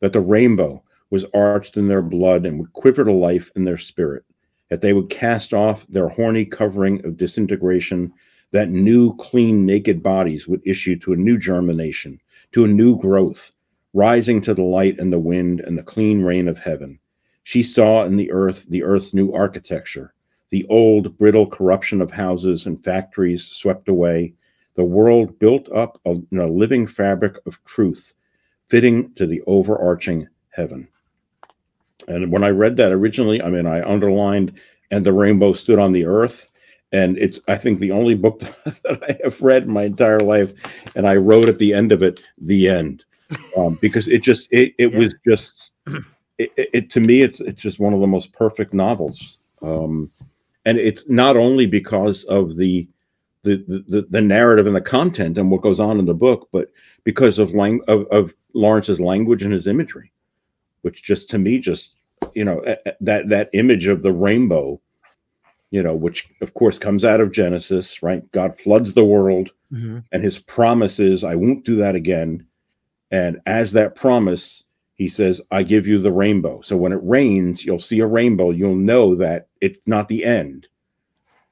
that 0.00 0.12
the 0.12 0.20
rainbow 0.20 0.82
was 1.10 1.24
arched 1.34 1.76
in 1.76 1.88
their 1.88 2.02
blood 2.02 2.44
and 2.44 2.58
would 2.58 2.72
quiver 2.72 3.04
to 3.04 3.12
life 3.12 3.50
in 3.56 3.64
their 3.64 3.78
spirit, 3.78 4.24
that 4.70 4.80
they 4.80 4.92
would 4.92 5.08
cast 5.08 5.54
off 5.54 5.86
their 5.88 6.08
horny 6.08 6.44
covering 6.44 7.04
of 7.04 7.16
disintegration 7.16 8.12
that 8.56 8.70
new, 8.70 9.14
clean, 9.16 9.66
naked 9.66 10.02
bodies 10.02 10.48
would 10.48 10.62
issue 10.64 10.98
to 10.98 11.12
a 11.12 11.16
new 11.16 11.36
germination, 11.36 12.18
to 12.52 12.64
a 12.64 12.68
new 12.68 12.98
growth, 12.98 13.52
rising 13.92 14.40
to 14.40 14.54
the 14.54 14.62
light 14.62 14.98
and 14.98 15.12
the 15.12 15.18
wind 15.18 15.60
and 15.60 15.76
the 15.76 15.82
clean 15.82 16.22
rain 16.22 16.48
of 16.48 16.58
heaven. 16.58 16.98
She 17.42 17.62
saw 17.62 18.06
in 18.06 18.16
the 18.16 18.32
earth 18.32 18.64
the 18.70 18.82
earth's 18.82 19.12
new 19.12 19.30
architecture, 19.34 20.14
the 20.48 20.64
old, 20.70 21.18
brittle 21.18 21.46
corruption 21.46 22.00
of 22.00 22.10
houses 22.10 22.64
and 22.64 22.82
factories 22.82 23.44
swept 23.44 23.90
away, 23.90 24.32
the 24.74 24.84
world 24.84 25.38
built 25.38 25.70
up 25.70 26.00
in 26.06 26.26
a 26.38 26.46
living 26.46 26.86
fabric 26.86 27.36
of 27.44 27.62
truth, 27.66 28.14
fitting 28.70 29.12
to 29.16 29.26
the 29.26 29.42
overarching 29.46 30.28
heaven. 30.48 30.88
And 32.08 32.32
when 32.32 32.42
I 32.42 32.48
read 32.48 32.78
that 32.78 32.92
originally, 32.92 33.42
I 33.42 33.50
mean, 33.50 33.66
I 33.66 33.86
underlined, 33.86 34.58
and 34.90 35.04
the 35.04 35.12
rainbow 35.12 35.52
stood 35.52 35.78
on 35.78 35.92
the 35.92 36.06
earth 36.06 36.48
and 36.92 37.18
it's 37.18 37.40
i 37.48 37.56
think 37.56 37.78
the 37.78 37.90
only 37.90 38.14
book 38.14 38.40
that 38.64 39.02
i 39.08 39.18
have 39.22 39.40
read 39.40 39.64
in 39.64 39.72
my 39.72 39.84
entire 39.84 40.20
life 40.20 40.52
and 40.94 41.06
i 41.06 41.14
wrote 41.14 41.48
at 41.48 41.58
the 41.58 41.72
end 41.72 41.92
of 41.92 42.02
it 42.02 42.22
the 42.38 42.68
end 42.68 43.04
um, 43.56 43.76
because 43.80 44.08
it 44.08 44.22
just 44.22 44.48
it, 44.52 44.74
it 44.78 44.92
yeah. 44.92 44.98
was 44.98 45.14
just 45.26 45.70
it, 46.38 46.52
it, 46.56 46.90
to 46.90 47.00
me 47.00 47.22
it's 47.22 47.40
it's 47.40 47.60
just 47.60 47.78
one 47.78 47.92
of 47.92 48.00
the 48.00 48.06
most 48.06 48.32
perfect 48.32 48.72
novels 48.72 49.38
um, 49.62 50.10
and 50.64 50.78
it's 50.78 51.08
not 51.08 51.36
only 51.36 51.66
because 51.66 52.24
of 52.24 52.56
the, 52.56 52.86
the 53.42 53.56
the 53.88 54.06
the 54.10 54.20
narrative 54.20 54.66
and 54.66 54.76
the 54.76 54.80
content 54.80 55.38
and 55.38 55.50
what 55.50 55.62
goes 55.62 55.80
on 55.80 55.98
in 55.98 56.04
the 56.04 56.14
book 56.14 56.48
but 56.52 56.70
because 57.04 57.38
of 57.38 57.52
lang- 57.52 57.82
of, 57.88 58.06
of 58.10 58.34
lawrence's 58.54 59.00
language 59.00 59.42
and 59.42 59.52
his 59.52 59.66
imagery 59.66 60.12
which 60.82 61.02
just 61.02 61.28
to 61.30 61.38
me 61.38 61.58
just 61.58 61.94
you 62.34 62.44
know 62.44 62.62
that 63.00 63.28
that 63.28 63.50
image 63.54 63.86
of 63.86 64.02
the 64.02 64.12
rainbow 64.12 64.80
you 65.70 65.82
know, 65.82 65.94
which 65.94 66.28
of 66.40 66.54
course 66.54 66.78
comes 66.78 67.04
out 67.04 67.20
of 67.20 67.32
Genesis, 67.32 68.02
right? 68.02 68.30
God 68.32 68.58
floods 68.58 68.94
the 68.94 69.04
world, 69.04 69.50
mm-hmm. 69.72 69.98
and 70.12 70.22
his 70.22 70.38
promise 70.38 70.98
is, 70.98 71.24
I 71.24 71.34
won't 71.34 71.64
do 71.64 71.76
that 71.76 71.94
again. 71.94 72.46
And 73.10 73.40
as 73.46 73.72
that 73.72 73.94
promise, 73.94 74.64
he 74.94 75.08
says, 75.08 75.40
I 75.50 75.62
give 75.62 75.86
you 75.86 76.00
the 76.00 76.12
rainbow. 76.12 76.60
So 76.62 76.76
when 76.76 76.92
it 76.92 77.00
rains, 77.02 77.64
you'll 77.64 77.78
see 77.78 78.00
a 78.00 78.06
rainbow. 78.06 78.50
You'll 78.50 78.76
know 78.76 79.14
that 79.16 79.48
it's 79.60 79.78
not 79.86 80.08
the 80.08 80.24
end, 80.24 80.68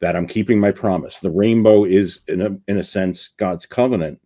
that 0.01 0.17
I'm 0.17 0.27
keeping 0.27 0.59
my 0.59 0.71
promise. 0.71 1.21
The 1.21 1.31
rainbow 1.31 1.85
is, 1.85 2.21
in 2.27 2.41
a, 2.41 2.57
in 2.67 2.79
a 2.79 2.83
sense, 2.83 3.29
God's 3.37 3.67
covenant 3.67 4.21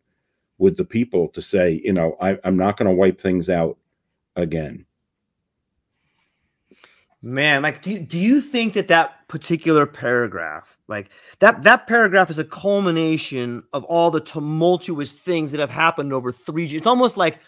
with 0.58 0.76
the 0.76 0.84
people 0.84 1.28
to 1.28 1.42
say, 1.42 1.80
you 1.84 1.92
know, 1.92 2.16
I, 2.20 2.38
I'm 2.44 2.56
not 2.56 2.76
going 2.76 2.88
to 2.88 2.94
wipe 2.94 3.20
things 3.20 3.48
out 3.48 3.76
again. 4.36 4.86
Man, 7.20 7.62
like, 7.62 7.82
do 7.82 7.98
do 7.98 8.18
you 8.18 8.40
think 8.40 8.74
that 8.74 8.88
that 8.88 9.17
particular 9.28 9.86
paragraph, 9.86 10.76
like 10.88 11.10
that 11.38 11.62
that 11.62 11.86
paragraph, 11.86 12.30
is 12.30 12.38
a 12.38 12.44
culmination 12.44 13.62
of 13.72 13.84
all 13.84 14.10
the 14.10 14.20
tumultuous 14.20 15.12
things 15.12 15.50
that 15.52 15.60
have 15.60 15.70
happened 15.70 16.12
over 16.12 16.32
three? 16.32 16.66
It's 16.66 16.86
almost 16.86 17.16
like 17.16 17.40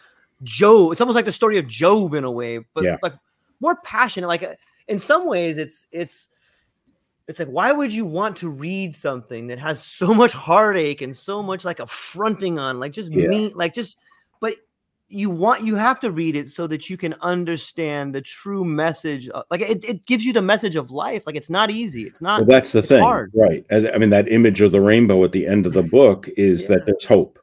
Job. 0.43 0.93
It's 0.93 1.01
almost 1.01 1.17
like 1.17 1.25
the 1.25 1.33
story 1.33 1.59
of 1.59 1.67
Job 1.67 2.15
in 2.15 2.25
a 2.25 2.31
way, 2.31 2.59
but 2.75 2.85
Yeah. 2.85 2.97
like 3.03 3.15
more 3.61 3.77
passionate. 3.83 4.29
Like 4.29 4.59
in 4.89 4.99
some 4.99 5.27
ways, 5.27 5.59
it's 5.59 5.87
it's 5.91 6.29
it's 7.29 7.39
like 7.39 7.49
why 7.49 7.73
would 7.73 7.93
you 7.93 8.05
want 8.05 8.37
to 8.37 8.51
read 8.51 8.95
something 8.95 9.47
that 9.49 9.59
has 9.59 9.83
so 9.83 10.13
much 10.15 10.33
heartache 10.33 11.01
and 11.01 11.17
so 11.17 11.43
much 11.43 11.65
like 11.65 11.81
affronting 11.81 12.59
on, 12.59 12.79
like 12.81 12.93
just 12.93 13.11
Yeah. 13.11 13.29
me, 13.29 13.53
like 13.55 13.73
just 13.75 13.99
you 15.11 15.29
want 15.29 15.65
you 15.65 15.75
have 15.75 15.99
to 16.01 16.13
read 16.13 16.37
it 16.37 16.49
so 16.49 16.67
that 16.69 16.89
you 16.89 16.97
can 16.97 17.15
understand 17.21 18.15
the 18.15 18.21
true 18.21 18.65
message. 18.65 19.29
Of, 19.29 19.45
like 19.51 19.61
it, 19.61 19.85
it 19.85 20.07
gives 20.07 20.25
you 20.25 20.33
the 20.33 20.41
message 20.43 20.77
of 20.77 20.91
life. 20.91 21.27
Like 21.27 21.35
it's 21.37 21.51
not 21.51 21.71
easy. 21.71 22.05
It's 22.05 22.21
not. 22.21 22.41
Well, 22.47 22.57
that's 22.57 22.73
the 22.73 22.83
thing, 22.83 23.03
hard. 23.03 23.33
right? 23.35 23.65
I 23.71 23.99
mean, 23.99 24.11
that 24.11 24.31
image 24.31 24.61
of 24.61 24.73
the 24.73 24.81
rainbow 24.81 25.23
at 25.25 25.33
the 25.33 25.47
end 25.47 25.67
of 25.67 25.73
the 25.73 25.83
book 25.83 26.29
is 26.37 26.63
Yeah. 26.63 26.69
that 26.77 26.87
there's 26.87 27.05
hope, 27.05 27.39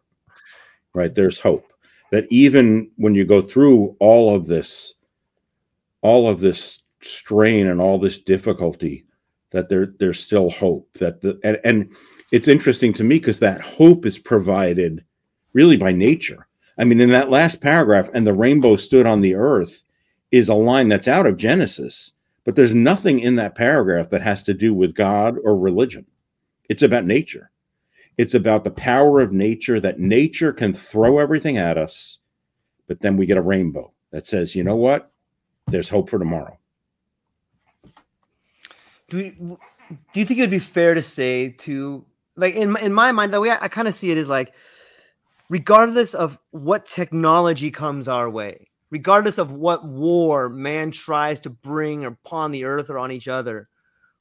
right? 0.94 1.14
There's 1.14 1.40
hope 1.40 1.72
that 2.12 2.26
even 2.30 2.90
when 2.96 3.14
you 3.16 3.26
go 3.26 3.42
through 3.42 3.96
all 4.00 4.34
of 4.34 4.48
this, 4.48 4.94
all 6.02 6.30
of 6.30 6.40
this 6.40 6.82
strain 7.04 7.68
and 7.68 7.82
all 7.82 8.00
this 8.00 8.18
difficulty, 8.18 9.06
that 9.52 9.68
there 9.68 9.94
there's 10.00 10.20
still 10.22 10.50
hope. 10.50 10.88
That 11.00 11.22
the 11.22 11.38
and, 11.44 11.60
and 11.66 11.94
it's 12.32 12.48
interesting 12.48 12.94
to 12.94 13.04
me 13.04 13.20
because 13.20 13.40
that 13.40 13.60
hope 13.60 14.06
is 14.06 14.18
provided 14.18 15.04
really 15.54 15.76
by 15.76 15.92
nature. 15.92 16.47
I 16.78 16.84
mean, 16.84 17.00
in 17.02 17.10
that 17.10 17.30
last 17.30 17.62
paragraph, 17.62 18.10
and 18.14 18.26
the 18.26 18.34
rainbow 18.34 18.78
stood 18.78 19.06
on 19.06 19.22
the 19.22 19.36
earth 19.36 19.84
is 20.32 20.50
a 20.50 20.54
line 20.54 20.90
that's 20.90 21.08
out 21.08 21.26
of 21.26 21.38
Genesis 21.38 22.14
but 22.48 22.56
there's 22.56 22.74
nothing 22.74 23.20
in 23.20 23.36
that 23.36 23.56
paragraph 23.56 24.10
that 24.10 24.22
has 24.22 24.42
to 24.44 24.54
do 24.54 24.74
with 24.74 24.96
God 24.96 25.36
or 25.44 25.58
religion. 25.58 26.06
It's 26.70 26.82
about 26.82 27.04
nature. 27.04 27.52
It's 28.18 28.34
about 28.34 28.64
the 28.64 28.72
power 28.72 29.20
of 29.20 29.34
nature 29.34 29.82
that 29.82 30.00
nature 30.00 30.54
can 30.54 30.72
throw 30.72 31.20
everything 31.20 31.58
at 31.58 31.78
us, 31.78 32.20
but 32.88 33.02
then 33.02 33.18
we 33.18 33.26
get 33.26 33.36
a 33.36 33.42
rainbow 33.42 33.92
that 34.12 34.26
says, 34.26 34.56
you 34.56 34.64
know 34.64 34.78
what? 34.78 35.12
There's 35.66 35.90
hope 35.90 36.10
for 36.10 36.20
tomorrow. 36.20 36.58
do 39.10 39.18
you, 39.18 39.60
do 40.14 40.20
you 40.22 40.26
think 40.26 40.40
it 40.40 40.44
would 40.44 40.50
be 40.50 40.58
fair 40.58 40.94
to 40.94 41.02
say 41.02 41.50
to 41.50 42.06
like 42.38 42.56
in 42.56 42.72
my, 42.72 42.80
in 42.80 42.94
my 42.94 43.12
mind 43.12 43.34
the 43.34 43.42
way 43.42 43.50
I, 43.50 43.66
I 43.66 43.68
kind 43.68 43.90
of 43.90 43.96
see 43.96 44.10
it 44.10 44.18
is 44.18 44.30
like 44.30 44.54
regardless 45.50 46.14
of 46.14 46.40
what 46.52 46.86
technology 46.86 47.72
comes 47.72 48.08
our 48.08 48.30
way 48.30 48.70
regardless 48.90 49.38
of 49.38 49.52
what 49.52 49.86
war 49.86 50.50
man 50.50 50.92
tries 50.92 51.40
to 51.40 51.50
bring 51.50 52.06
upon 52.06 52.52
the 52.52 52.64
earth 52.64 52.90
or 52.90 52.98
on 52.98 53.12
each 53.12 53.28
other 53.28 53.70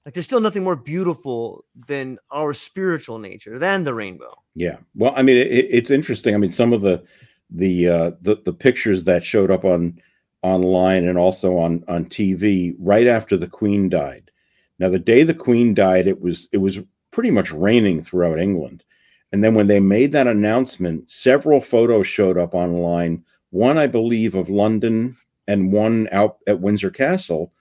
like 0.06 0.14
there's 0.14 0.25
still 0.25 0.40
nothing 0.40 0.62
more 0.62 0.76
beautiful 0.76 1.64
than 1.88 2.16
our 2.30 2.54
spiritual 2.54 3.18
nature 3.18 3.59
than 3.59 3.83
the 3.83 3.92
rainbow 3.92 4.35
Yeah. 4.54 4.78
Well, 4.95 5.12
I 5.14 5.23
mean, 5.23 5.37
it, 5.37 5.66
it's 5.68 5.90
interesting. 5.90 6.35
I 6.35 6.38
mean, 6.38 6.52
some 6.52 6.73
of 6.73 6.80
the 6.80 7.04
the 7.50 7.88
uh, 7.88 8.11
the 8.23 8.37
the 8.45 8.52
pictures 8.52 9.04
that 9.04 9.25
showed 9.25 9.50
up 9.50 9.64
on 9.64 10.00
online 10.42 11.06
and 11.06 11.18
also 11.18 11.59
on 11.59 11.85
on 11.88 12.06
TV 12.06 12.75
right 12.78 13.06
after 13.06 13.37
the 13.37 13.49
Queen 13.49 13.88
died. 13.88 14.30
Now, 14.78 14.88
the 14.88 14.99
day 14.99 15.23
the 15.25 15.35
Queen 15.35 15.75
died, 15.75 16.06
it 16.06 16.21
was 16.21 16.49
it 16.52 16.59
was 16.59 16.78
pretty 17.10 17.30
much 17.30 17.52
raining 17.52 18.02
throughout 18.02 18.41
England, 18.41 18.84
and 19.32 19.43
then 19.43 19.54
when 19.54 19.67
they 19.67 19.80
made 19.80 20.12
that 20.12 20.26
announcement, 20.26 21.10
several 21.10 21.60
photos 21.60 22.06
showed 22.06 22.39
up 22.39 22.54
online. 22.54 23.25
One, 23.50 23.78
I 23.78 23.86
believe, 23.86 24.34
of 24.34 24.49
London, 24.49 25.17
and 25.49 25.73
one 25.73 26.08
out 26.12 26.39
at 26.47 26.60
Windsor 26.60 26.91
Castle, 26.91 27.52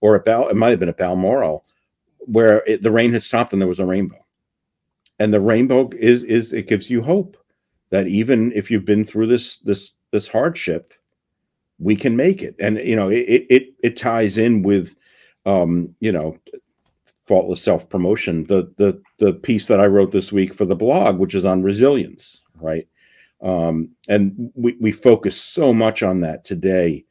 or 0.00 0.16
at 0.16 0.24
Bal. 0.24 0.48
It 0.48 0.56
might 0.56 0.70
have 0.70 0.80
been 0.80 0.88
at 0.88 0.98
Balmoral, 0.98 1.64
where 2.18 2.62
it, 2.66 2.82
the 2.82 2.90
rain 2.90 3.12
had 3.12 3.24
stopped 3.24 3.52
and 3.52 3.60
there 3.60 3.68
was 3.68 3.78
a 3.78 3.86
rainbow 3.86 4.22
and 5.22 5.32
the 5.32 5.40
rainbow 5.40 5.88
is 5.98 6.24
is 6.24 6.52
it 6.52 6.66
gives 6.66 6.90
you 6.90 7.00
hope 7.00 7.36
that 7.90 8.08
even 8.08 8.52
if 8.52 8.70
you've 8.70 8.84
been 8.84 9.04
through 9.04 9.28
this 9.28 9.58
this 9.58 9.92
this 10.10 10.26
hardship 10.26 10.92
we 11.78 11.94
can 11.94 12.16
make 12.16 12.42
it 12.42 12.56
and 12.58 12.76
you 12.78 12.96
know 12.96 13.08
it 13.08 13.46
it 13.48 13.74
it 13.84 13.96
ties 13.96 14.36
in 14.36 14.62
with 14.62 14.96
um 15.46 15.94
you 16.00 16.10
know 16.10 16.36
faultless 17.26 17.62
self 17.62 17.88
promotion 17.88 18.44
the 18.44 18.72
the 18.78 19.00
the 19.18 19.32
piece 19.32 19.66
that 19.66 19.80
i 19.80 19.86
wrote 19.86 20.10
this 20.12 20.32
week 20.32 20.52
for 20.54 20.64
the 20.64 20.74
blog 20.74 21.18
which 21.18 21.34
is 21.34 21.44
on 21.44 21.62
resilience 21.62 22.42
right? 22.60 22.86
Um 23.42 23.90
and 24.08 24.52
we 24.54 24.76
we 24.80 24.92
focus 24.92 25.40
so 25.40 25.72
much 25.72 26.02
on 26.02 26.20
that 26.20 26.44
today 26.44 27.04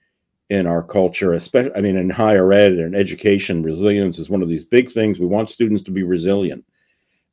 in 0.50 0.68
our 0.68 0.84
culture 0.84 1.34
especially 1.34 1.76
i 1.76 1.82
mean 1.82 1.98
in 1.98 2.10
higher 2.10 2.52
ed 2.54 2.74
and 2.74 2.96
education 2.96 3.64
resilience 3.64 4.20
is 4.20 4.30
one 4.30 4.42
of 4.42 4.50
these 4.50 4.66
big 4.66 4.92
things. 4.92 5.20
We 5.20 5.26
want 5.26 5.52
students 5.52 5.84
to 5.84 5.92
be 5.92 6.04
resilient. 6.04 6.66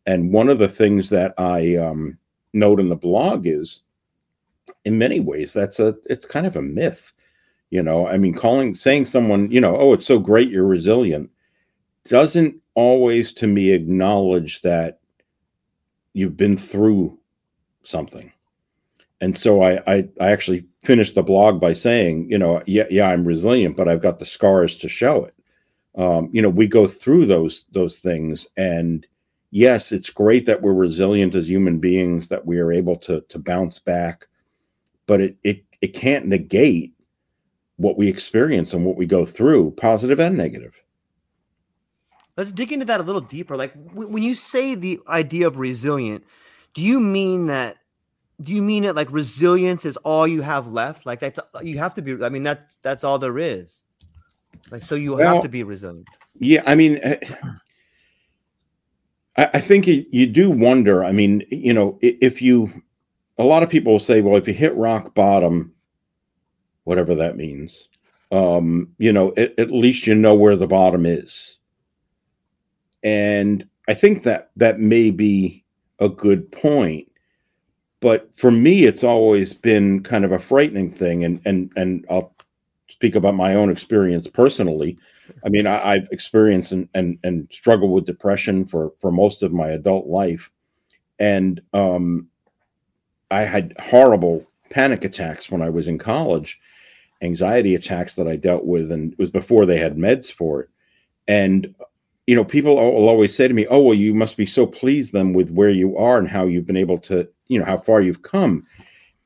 And 0.06 0.32
one 0.32 0.48
of 0.48 0.58
the 0.58 0.68
things 0.68 1.10
that 1.10 1.34
I 1.36 1.76
um, 1.76 2.16
note 2.54 2.80
in 2.80 2.88
the 2.88 2.96
blog 2.96 3.46
is, 3.46 3.82
in 4.84 4.96
many 4.96 5.20
ways, 5.20 5.52
that's 5.52 5.80
a 5.80 5.96
it's 6.06 6.24
kind 6.24 6.46
of 6.46 6.56
a 6.56 6.62
myth. 6.62 7.12
You 7.70 7.82
know, 7.82 8.06
I 8.06 8.16
mean, 8.16 8.32
calling 8.32 8.74
saying 8.74 9.04
someone, 9.04 9.50
you 9.50 9.60
know, 9.60 9.76
oh, 9.76 9.92
it's 9.92 10.06
so 10.06 10.18
great 10.18 10.48
you're 10.48 10.64
resilient, 10.64 11.30
doesn't 12.04 12.56
always 12.78 13.32
to 13.32 13.48
me 13.48 13.72
acknowledge 13.72 14.62
that 14.62 15.00
you've 16.12 16.36
been 16.36 16.56
through 16.56 17.18
something. 17.82 18.32
And 19.20 19.36
so 19.36 19.62
I, 19.64 19.80
I 19.92 20.08
I 20.20 20.30
actually 20.30 20.64
finished 20.84 21.16
the 21.16 21.24
blog 21.24 21.60
by 21.60 21.72
saying, 21.72 22.30
you 22.30 22.38
know, 22.38 22.62
yeah, 22.66 22.84
yeah, 22.88 23.08
I'm 23.08 23.24
resilient, 23.24 23.76
but 23.76 23.88
I've 23.88 24.00
got 24.00 24.20
the 24.20 24.24
scars 24.24 24.76
to 24.76 24.88
show 24.88 25.24
it. 25.24 25.34
Um, 26.00 26.30
you 26.32 26.40
know, 26.40 26.48
we 26.48 26.68
go 26.68 26.86
through 26.86 27.26
those 27.26 27.64
those 27.72 27.98
things 27.98 28.46
and 28.56 29.04
yes, 29.50 29.90
it's 29.90 30.10
great 30.10 30.46
that 30.46 30.62
we're 30.62 30.72
resilient 30.72 31.34
as 31.34 31.50
human 31.50 31.80
beings, 31.80 32.28
that 32.28 32.46
we 32.46 32.58
are 32.58 32.72
able 32.72 32.94
to 32.98 33.22
to 33.28 33.40
bounce 33.40 33.80
back, 33.80 34.28
but 35.08 35.20
it 35.20 35.36
it 35.42 35.64
it 35.80 35.94
can't 35.94 36.26
negate 36.26 36.94
what 37.74 37.98
we 37.98 38.06
experience 38.06 38.72
and 38.72 38.84
what 38.84 38.96
we 38.96 39.06
go 39.06 39.26
through, 39.26 39.72
positive 39.72 40.20
and 40.20 40.36
negative. 40.36 40.80
Let's 42.38 42.52
dig 42.52 42.72
into 42.72 42.86
that 42.86 43.00
a 43.00 43.02
little 43.02 43.20
deeper 43.20 43.56
like 43.56 43.74
w- 43.90 44.08
when 44.08 44.22
you 44.22 44.34
say 44.34 44.74
the 44.74 44.98
idea 45.08 45.46
of 45.46 45.58
resilient 45.58 46.24
do 46.72 46.82
you 46.82 47.00
mean 47.00 47.46
that 47.48 47.76
do 48.42 48.52
you 48.54 48.62
mean 48.62 48.84
it 48.84 48.94
like 48.96 49.08
resilience 49.12 49.84
is 49.84 49.96
all 49.98 50.26
you 50.26 50.40
have 50.42 50.68
left 50.68 51.04
like 51.04 51.20
that's 51.20 51.38
you 51.62 51.76
have 51.78 51.94
to 51.94 52.00
be 52.02 52.24
i 52.24 52.30
mean 52.30 52.44
that's 52.44 52.76
that's 52.76 53.04
all 53.04 53.18
there 53.18 53.38
is 53.38 53.84
like 54.70 54.82
so 54.82 54.94
you 54.94 55.16
Well- 55.16 55.34
have 55.34 55.42
to 55.42 55.48
be 55.50 55.62
resilient 55.64 56.08
Yeah, 56.40 56.62
I 56.66 56.76
mean, 56.76 57.00
eh, 57.02 57.16
I, 59.36 59.50
I 59.54 59.60
think 59.60 59.88
you, 59.88 60.06
you 60.12 60.26
do 60.26 60.50
wonder. 60.50 61.04
I 61.04 61.10
mean, 61.10 61.42
you 61.50 61.74
know, 61.74 61.98
if 62.00 62.40
you, 62.40 62.70
a 63.38 63.44
lot 63.44 63.64
of 63.64 63.70
people 63.70 63.92
will 63.92 64.00
say, 64.00 64.20
well, 64.20 64.36
if 64.36 64.46
you 64.46 64.54
hit 64.54 64.76
rock 64.76 65.14
bottom, 65.16 65.74
whatever 66.84 67.16
that 67.16 67.36
means, 67.36 67.88
um, 68.30 68.94
you 68.98 69.12
know, 69.12 69.34
at, 69.36 69.58
at 69.58 69.70
least 69.72 70.06
you 70.06 70.14
know 70.14 70.34
where 70.34 70.54
the 70.56 70.68
bottom 70.68 71.06
is. 71.06 71.57
And 73.02 73.66
I 73.88 73.94
think 73.94 74.24
that 74.24 74.50
that 74.56 74.80
may 74.80 75.10
be 75.10 75.64
a 75.98 76.08
good 76.08 76.50
point. 76.52 77.10
But 78.00 78.30
for 78.36 78.50
me, 78.50 78.84
it's 78.84 79.02
always 79.02 79.52
been 79.52 80.02
kind 80.02 80.24
of 80.24 80.32
a 80.32 80.38
frightening 80.38 80.90
thing. 80.90 81.24
And 81.24 81.40
and 81.44 81.70
and 81.76 82.06
I'll 82.10 82.34
speak 82.88 83.14
about 83.14 83.34
my 83.34 83.54
own 83.54 83.70
experience 83.70 84.26
personally. 84.28 84.98
I 85.44 85.48
mean, 85.48 85.66
I, 85.66 85.94
I've 85.94 86.08
experienced 86.10 86.72
and, 86.72 86.88
and 86.94 87.18
and 87.22 87.48
struggled 87.50 87.92
with 87.92 88.06
depression 88.06 88.66
for 88.66 88.92
for 89.00 89.10
most 89.10 89.42
of 89.42 89.52
my 89.52 89.68
adult 89.68 90.06
life, 90.06 90.50
and 91.18 91.60
um, 91.72 92.28
I 93.30 93.42
had 93.42 93.74
horrible 93.78 94.46
panic 94.70 95.04
attacks 95.04 95.50
when 95.50 95.62
I 95.62 95.70
was 95.70 95.88
in 95.88 95.98
college, 95.98 96.60
anxiety 97.22 97.74
attacks 97.74 98.14
that 98.14 98.28
I 98.28 98.36
dealt 98.36 98.64
with, 98.64 98.92
and 98.92 99.12
it 99.12 99.18
was 99.18 99.30
before 99.30 99.66
they 99.66 99.78
had 99.78 99.96
meds 99.96 100.30
for 100.30 100.62
it. 100.62 100.70
And 101.26 101.74
you 102.28 102.34
know, 102.34 102.44
people 102.44 102.76
will 102.76 103.08
always 103.08 103.34
say 103.34 103.48
to 103.48 103.54
me, 103.54 103.66
"Oh, 103.68 103.80
well, 103.80 103.96
you 103.96 104.12
must 104.12 104.36
be 104.36 104.44
so 104.44 104.66
pleased 104.66 105.14
then 105.14 105.32
with 105.32 105.50
where 105.50 105.70
you 105.70 105.96
are 105.96 106.18
and 106.18 106.28
how 106.28 106.44
you've 106.44 106.66
been 106.66 106.76
able 106.76 106.98
to, 106.98 107.26
you 107.46 107.58
know, 107.58 107.64
how 107.64 107.78
far 107.78 108.02
you've 108.02 108.20
come." 108.20 108.66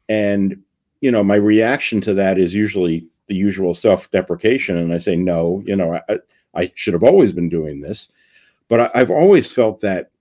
And 0.09 0.63
you 1.01 1.11
know, 1.11 1.25
my 1.25 1.35
reaction 1.35 2.01
to 2.03 2.15
that 2.15 2.39
is 2.39 2.55
usually 2.55 3.09
the 3.27 3.35
usual 3.35 3.75
self-deprecation, 3.75 4.77
and 4.77 4.93
I 4.95 4.99
say, 4.99 5.17
"No, 5.17 5.65
you 5.67 5.75
know, 5.75 5.99
I, 6.09 6.19
I 6.55 6.71
should 6.77 6.93
have 6.93 7.03
always 7.03 7.33
been 7.33 7.49
doing 7.49 7.81
this." 7.81 8.07
But 8.69 8.79
I, 8.79 9.01
I've 9.01 9.11
always 9.11 9.51
felt 9.51 9.81
that 9.81 10.13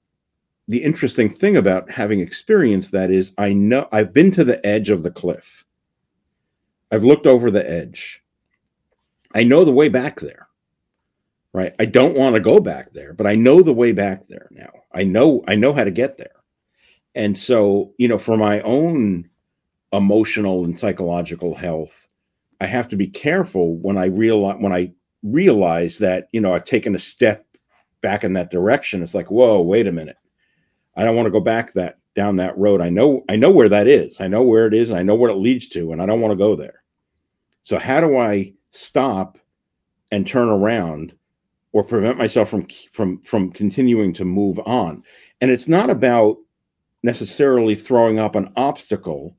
the 0.68 0.84
interesting 0.84 1.32
thing 1.32 1.58
about 1.58 1.92
having 1.92 2.20
experienced 2.20 2.94
that 2.94 3.12
is 3.12 3.36
I 3.38 3.54
know 3.54 3.88
I've 3.92 4.12
been 4.12 4.32
to 4.32 4.44
the 4.44 4.66
edge 4.66 4.90
of 4.90 5.04
the 5.04 5.12
cliff. 5.12 5.66
I've 6.92 7.04
looked 7.04 7.28
over 7.28 7.52
the 7.52 7.70
edge. 7.70 8.24
I 9.36 9.44
know 9.44 9.66
the 9.66 9.72
way 9.72 9.88
back 9.88 10.20
there. 10.20 10.48
Right? 11.54 11.74
I 11.80 11.86
don't 11.86 12.16
want 12.16 12.36
to 12.36 12.42
go 12.42 12.60
back 12.60 12.94
there, 12.94 13.14
but 13.14 13.28
I 13.28 13.36
know 13.36 13.62
the 13.62 13.74
way 13.74 13.92
back 13.92 14.28
there 14.30 14.48
now. 14.52 14.72
I 14.94 15.04
know 15.04 15.44
I 15.48 15.56
know 15.56 15.74
how 15.74 15.84
to 15.84 15.92
get 15.92 16.18
there. 16.18 16.42
And 17.14 17.38
so, 17.38 17.94
you 17.98 18.08
know, 18.08 18.18
for 18.18 18.38
my 18.38 18.62
own 18.62 19.30
emotional 19.92 20.64
and 20.64 20.80
psychological 20.80 21.54
health, 21.54 22.08
I 22.62 22.68
have 22.68 22.88
to 22.90 22.96
be 22.96 23.08
careful 23.08 23.76
when 23.76 23.98
I 23.98 24.06
realize 24.06 24.58
when 24.60 24.72
I 24.72 24.94
realize 25.24 25.98
that, 26.00 26.30
you 26.32 26.42
know, 26.42 26.54
I've 26.54 26.64
taken 26.64 26.96
a 26.96 27.00
step 27.00 27.46
back 28.02 28.24
in 28.24 28.34
that 28.34 28.52
direction. 28.52 29.04
It's 29.04 29.14
like, 29.14 29.30
whoa, 29.30 29.62
wait 29.62 29.88
a 29.88 29.92
minute. 29.92 30.18
I 30.96 31.04
don't 31.04 31.16
want 31.16 31.28
to 31.28 31.32
go 31.32 31.40
back 31.40 31.74
that 31.74 31.98
down 32.16 32.38
that 32.38 32.58
road. 32.58 32.82
I 32.82 32.90
know 32.90 33.24
I 33.30 33.36
know 33.36 33.52
where 33.52 33.70
that 33.70 33.88
is. 33.88 34.20
I 34.20 34.28
know 34.28 34.42
where 34.42 34.68
it 34.68 34.74
is 34.74 34.90
and 34.90 35.00
I 35.00 35.04
know 35.04 35.16
what 35.16 35.32
it 35.32 35.36
leads 35.36 35.70
to 35.70 35.92
and 35.92 36.02
I 36.02 36.06
don't 36.06 36.22
want 36.22 36.32
to 36.32 36.38
go 36.38 36.56
there. 36.56 36.84
So 37.64 37.78
how 37.78 38.02
do 38.02 38.18
I 38.18 38.54
stop 38.72 39.38
and 40.12 40.26
turn 40.26 40.50
around 40.50 41.14
or 41.74 41.84
prevent 41.84 42.18
myself 42.18 42.50
from 42.50 42.68
from 42.92 43.20
from 43.22 43.52
continuing 43.52 44.14
to 44.14 44.26
move 44.26 44.60
on? 44.66 45.04
And 45.40 45.52
it's 45.52 45.68
not 45.68 45.90
about 45.90 46.38
necessarily 47.04 47.76
throwing 47.76 48.20
up 48.20 48.36
an 48.36 48.52
obstacle 48.56 49.36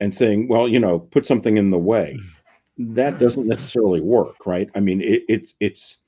and 0.00 0.14
saying, 0.14 0.48
well, 0.48 0.68
you 0.68 0.78
know, 0.78 0.98
put 0.98 1.26
something 1.26 1.56
in 1.56 1.70
the 1.70 1.78
way. 1.78 2.18
That 2.76 3.18
doesn't 3.18 3.46
necessarily 3.46 4.00
work, 4.00 4.46
right? 4.46 4.68
I 4.74 4.80
mean, 4.80 5.00
it, 5.00 5.22
it's 5.28 5.54
it's 5.60 5.98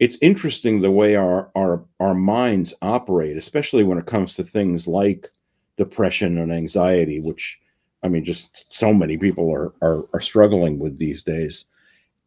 it's 0.00 0.18
interesting 0.20 0.80
the 0.80 0.90
way 0.90 1.14
our 1.14 1.50
our 1.54 1.84
our 2.00 2.14
minds 2.14 2.74
operate, 2.82 3.36
especially 3.36 3.84
when 3.84 3.98
it 3.98 4.06
comes 4.06 4.34
to 4.34 4.44
things 4.44 4.88
like 4.88 5.30
depression 5.76 6.38
and 6.38 6.52
anxiety, 6.52 7.20
which 7.20 7.60
I 8.02 8.08
mean, 8.08 8.24
just 8.24 8.64
so 8.68 8.92
many 8.92 9.16
people 9.16 9.52
are 9.52 9.72
are, 9.80 10.04
are 10.12 10.20
struggling 10.20 10.80
with 10.80 10.98
these 10.98 11.22
days, 11.22 11.66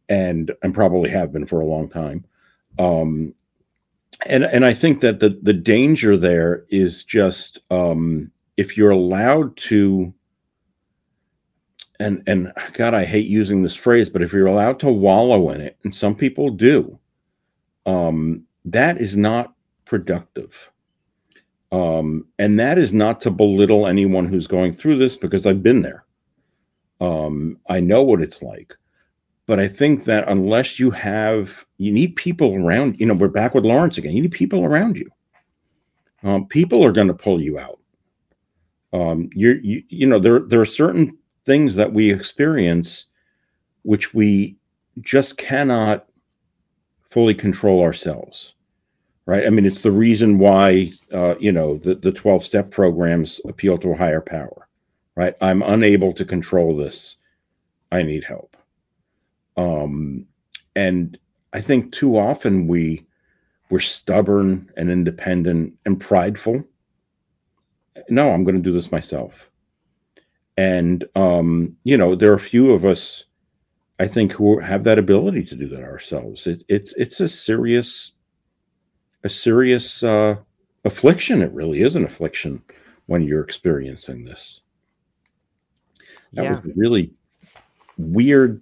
and 0.07 0.51
and 0.63 0.73
probably 0.73 1.09
have 1.09 1.33
been 1.33 1.45
for 1.45 1.59
a 1.59 1.65
long 1.65 1.89
time. 1.89 2.23
Um, 2.77 3.33
and 4.25 4.43
and 4.43 4.65
I 4.65 4.73
think 4.73 5.01
that 5.01 5.19
the 5.19 5.37
the 5.41 5.53
danger 5.53 6.17
there 6.17 6.65
is 6.69 7.03
just 7.03 7.59
um, 7.69 8.31
if 8.57 8.77
you're 8.77 8.91
allowed 8.91 9.57
to. 9.57 10.13
And 11.97 12.23
and 12.27 12.51
God, 12.73 12.93
I 12.93 13.05
hate 13.05 13.27
using 13.27 13.63
this 13.63 13.75
phrase, 13.75 14.09
but 14.09 14.21
if 14.21 14.33
you're 14.33 14.47
allowed 14.47 14.81
to 14.81 14.91
wallow 14.91 15.49
in 15.51 15.61
it, 15.61 15.77
and 15.85 15.95
some 15.95 16.13
people 16.13 16.49
do, 16.49 16.99
um, 17.85 18.43
that 18.65 18.99
is 18.99 19.15
not 19.15 19.53
productive. 19.85 20.71
Um, 21.71 22.27
and 22.37 22.59
that 22.59 22.77
is 22.77 22.93
not 22.93 23.21
to 23.21 23.31
belittle 23.31 23.87
anyone 23.87 24.25
who's 24.25 24.47
going 24.47 24.73
through 24.73 24.97
this 24.97 25.15
because 25.15 25.45
I've 25.45 25.63
been 25.63 25.81
there. 25.81 26.05
Um, 27.01 27.59
I 27.67 27.79
know 27.79 28.01
what 28.03 28.21
it's 28.21 28.41
like. 28.41 28.75
But 29.47 29.59
I 29.59 29.67
think 29.67 30.05
that 30.05 30.27
unless 30.27 30.79
you 30.79 30.91
have, 30.91 31.64
you 31.77 31.91
need 31.91 32.15
people 32.15 32.55
around, 32.55 32.99
you 32.99 33.05
know, 33.05 33.13
we're 33.13 33.27
back 33.27 33.53
with 33.53 33.65
Lawrence 33.65 33.97
again. 33.97 34.15
You 34.15 34.21
need 34.21 34.31
people 34.31 34.63
around 34.63 34.97
you. 34.97 35.09
Um, 36.23 36.47
people 36.47 36.83
are 36.83 36.91
going 36.91 37.07
to 37.07 37.13
pull 37.13 37.41
you 37.41 37.59
out. 37.59 37.79
Um, 38.93 39.29
you're, 39.33 39.57
you, 39.57 39.83
you 39.89 40.07
know, 40.07 40.19
there, 40.19 40.39
there 40.39 40.61
are 40.61 40.65
certain 40.65 41.17
things 41.45 41.75
that 41.75 41.93
we 41.93 42.11
experience 42.11 43.05
which 43.83 44.13
we 44.13 44.57
just 45.01 45.37
cannot 45.37 46.07
fully 47.11 47.35
control 47.35 47.81
ourselves 47.81 48.55
right 49.25 49.45
i 49.45 49.49
mean 49.49 49.65
it's 49.65 49.81
the 49.81 49.91
reason 49.91 50.37
why 50.39 50.91
uh, 51.13 51.35
you 51.39 51.51
know 51.51 51.77
the, 51.77 51.95
the 51.95 52.11
12 52.11 52.43
step 52.43 52.71
programs 52.71 53.39
appeal 53.45 53.77
to 53.77 53.91
a 53.91 53.97
higher 53.97 54.21
power 54.21 54.67
right 55.15 55.35
i'm 55.39 55.61
unable 55.61 56.11
to 56.11 56.25
control 56.25 56.75
this 56.75 57.15
i 57.91 58.01
need 58.01 58.23
help 58.23 58.57
um 59.55 60.25
and 60.75 61.17
i 61.55 61.61
think 61.61 61.91
too 61.91 62.17
often 62.17 62.67
we 62.67 63.05
we're 63.71 63.79
stubborn 63.79 64.69
and 64.77 64.91
independent 64.91 65.73
and 65.85 65.99
prideful 65.99 66.63
no 68.09 68.31
i'm 68.31 68.43
going 68.43 68.55
to 68.55 68.61
do 68.61 68.71
this 68.71 68.91
myself 68.91 69.49
and 70.57 71.05
um 71.15 71.75
you 71.83 71.97
know 71.97 72.15
there 72.15 72.31
are 72.31 72.35
a 72.35 72.39
few 72.39 72.71
of 72.71 72.85
us 72.85 73.25
I 73.99 74.07
think 74.07 74.33
who 74.33 74.59
have 74.59 74.83
that 74.83 74.99
ability 74.99 75.43
to 75.45 75.55
do 75.55 75.67
that 75.69 75.83
ourselves. 75.83 76.47
It, 76.47 76.63
it's 76.67 76.93
it's 76.93 77.19
a 77.19 77.29
serious 77.29 78.11
a 79.23 79.29
serious 79.29 80.03
uh, 80.03 80.35
affliction. 80.83 81.41
It 81.41 81.51
really 81.53 81.81
is 81.81 81.95
an 81.95 82.03
affliction 82.03 82.61
when 83.05 83.23
you're 83.23 83.43
experiencing 83.43 84.25
this. 84.25 84.61
That 86.33 86.43
yeah. 86.43 86.55
was 86.55 86.65
a 86.65 86.73
really 86.75 87.11
weird 87.97 88.61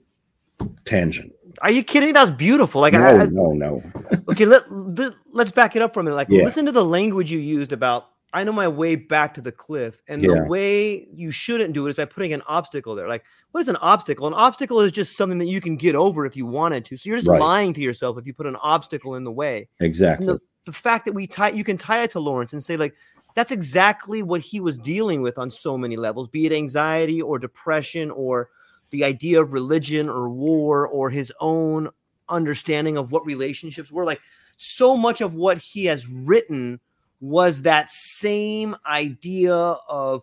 tangent. 0.86 1.34
Are 1.61 1.71
you 1.71 1.83
kidding? 1.83 2.13
That 2.13 2.21
was 2.21 2.31
beautiful. 2.31 2.81
Like, 2.81 2.93
no, 2.93 2.99
I, 2.99 3.25
no, 3.27 3.51
no. 3.53 3.83
okay, 4.29 4.45
let, 4.45 4.63
let 4.69 5.47
us 5.47 5.51
back 5.51 5.75
it 5.75 5.81
up 5.81 5.93
for 5.93 5.99
a 5.99 6.03
minute. 6.03 6.15
Like, 6.15 6.29
yeah. 6.29 6.43
listen 6.43 6.65
to 6.65 6.71
the 6.71 6.83
language 6.83 7.31
you 7.31 7.39
used 7.39 7.71
about 7.71 8.09
I 8.33 8.43
know 8.43 8.51
my 8.51 8.67
way 8.67 8.95
back 8.95 9.35
to 9.35 9.41
the 9.41 9.51
cliff, 9.51 10.01
and 10.07 10.23
yeah. 10.23 10.29
the 10.33 10.45
way 10.45 11.07
you 11.13 11.29
shouldn't 11.29 11.73
do 11.73 11.85
it 11.85 11.91
is 11.91 11.95
by 11.95 12.05
putting 12.05 12.33
an 12.33 12.41
obstacle 12.47 12.95
there. 12.95 13.07
Like, 13.07 13.23
what 13.51 13.61
is 13.61 13.69
an 13.69 13.75
obstacle? 13.75 14.25
An 14.25 14.33
obstacle 14.33 14.79
is 14.81 14.91
just 14.91 15.15
something 15.15 15.37
that 15.37 15.45
you 15.45 15.61
can 15.61 15.75
get 15.75 15.93
over 15.93 16.25
if 16.25 16.35
you 16.35 16.47
wanted 16.47 16.83
to. 16.85 16.97
So 16.97 17.09
you're 17.09 17.17
just 17.17 17.27
right. 17.27 17.39
lying 17.39 17.73
to 17.75 17.81
yourself 17.81 18.17
if 18.17 18.25
you 18.25 18.33
put 18.33 18.47
an 18.47 18.55
obstacle 18.55 19.15
in 19.15 19.23
the 19.23 19.31
way. 19.31 19.69
Exactly. 19.79 20.25
The, 20.25 20.39
the, 20.65 20.71
fact 20.71 21.05
that 21.05 21.13
we 21.13 21.27
tie, 21.27 21.49
you 21.49 21.63
can 21.63 21.77
tie 21.77 22.01
it 22.01 22.09
to 22.11 22.19
Lawrence 22.19 22.53
and 22.53 22.63
say 22.63 22.75
like, 22.75 22.95
that's 23.35 23.51
exactly 23.51 24.23
what 24.23 24.41
he 24.41 24.59
was 24.59 24.79
dealing 24.79 25.21
with 25.21 25.37
on 25.37 25.51
so 25.51 25.77
many 25.77 25.95
levels, 25.95 26.27
be 26.27 26.47
it 26.47 26.51
anxiety 26.51 27.21
or 27.21 27.37
depression 27.37 28.09
or 28.09 28.49
the 28.93 29.03
idea 29.03 29.41
of 29.41 29.53
religion 29.53 30.08
or 30.08 30.29
war 30.29 30.88
or 30.88 31.10
his 31.10 31.34
own 31.39 31.89
understanding 32.29 32.95
of 32.95 33.12
what 33.12 33.25
relationships 33.25 33.91
were. 33.91 34.06
Like, 34.06 34.21
so 34.56 34.95
much 34.95 35.19
of 35.19 35.34
what 35.34 35.58
he 35.58 35.86
has 35.86 36.08
written 36.08 36.79
was 37.19 37.63
that 37.63 37.89
same 37.89 38.75
idea 38.86 39.56
of 39.56 40.21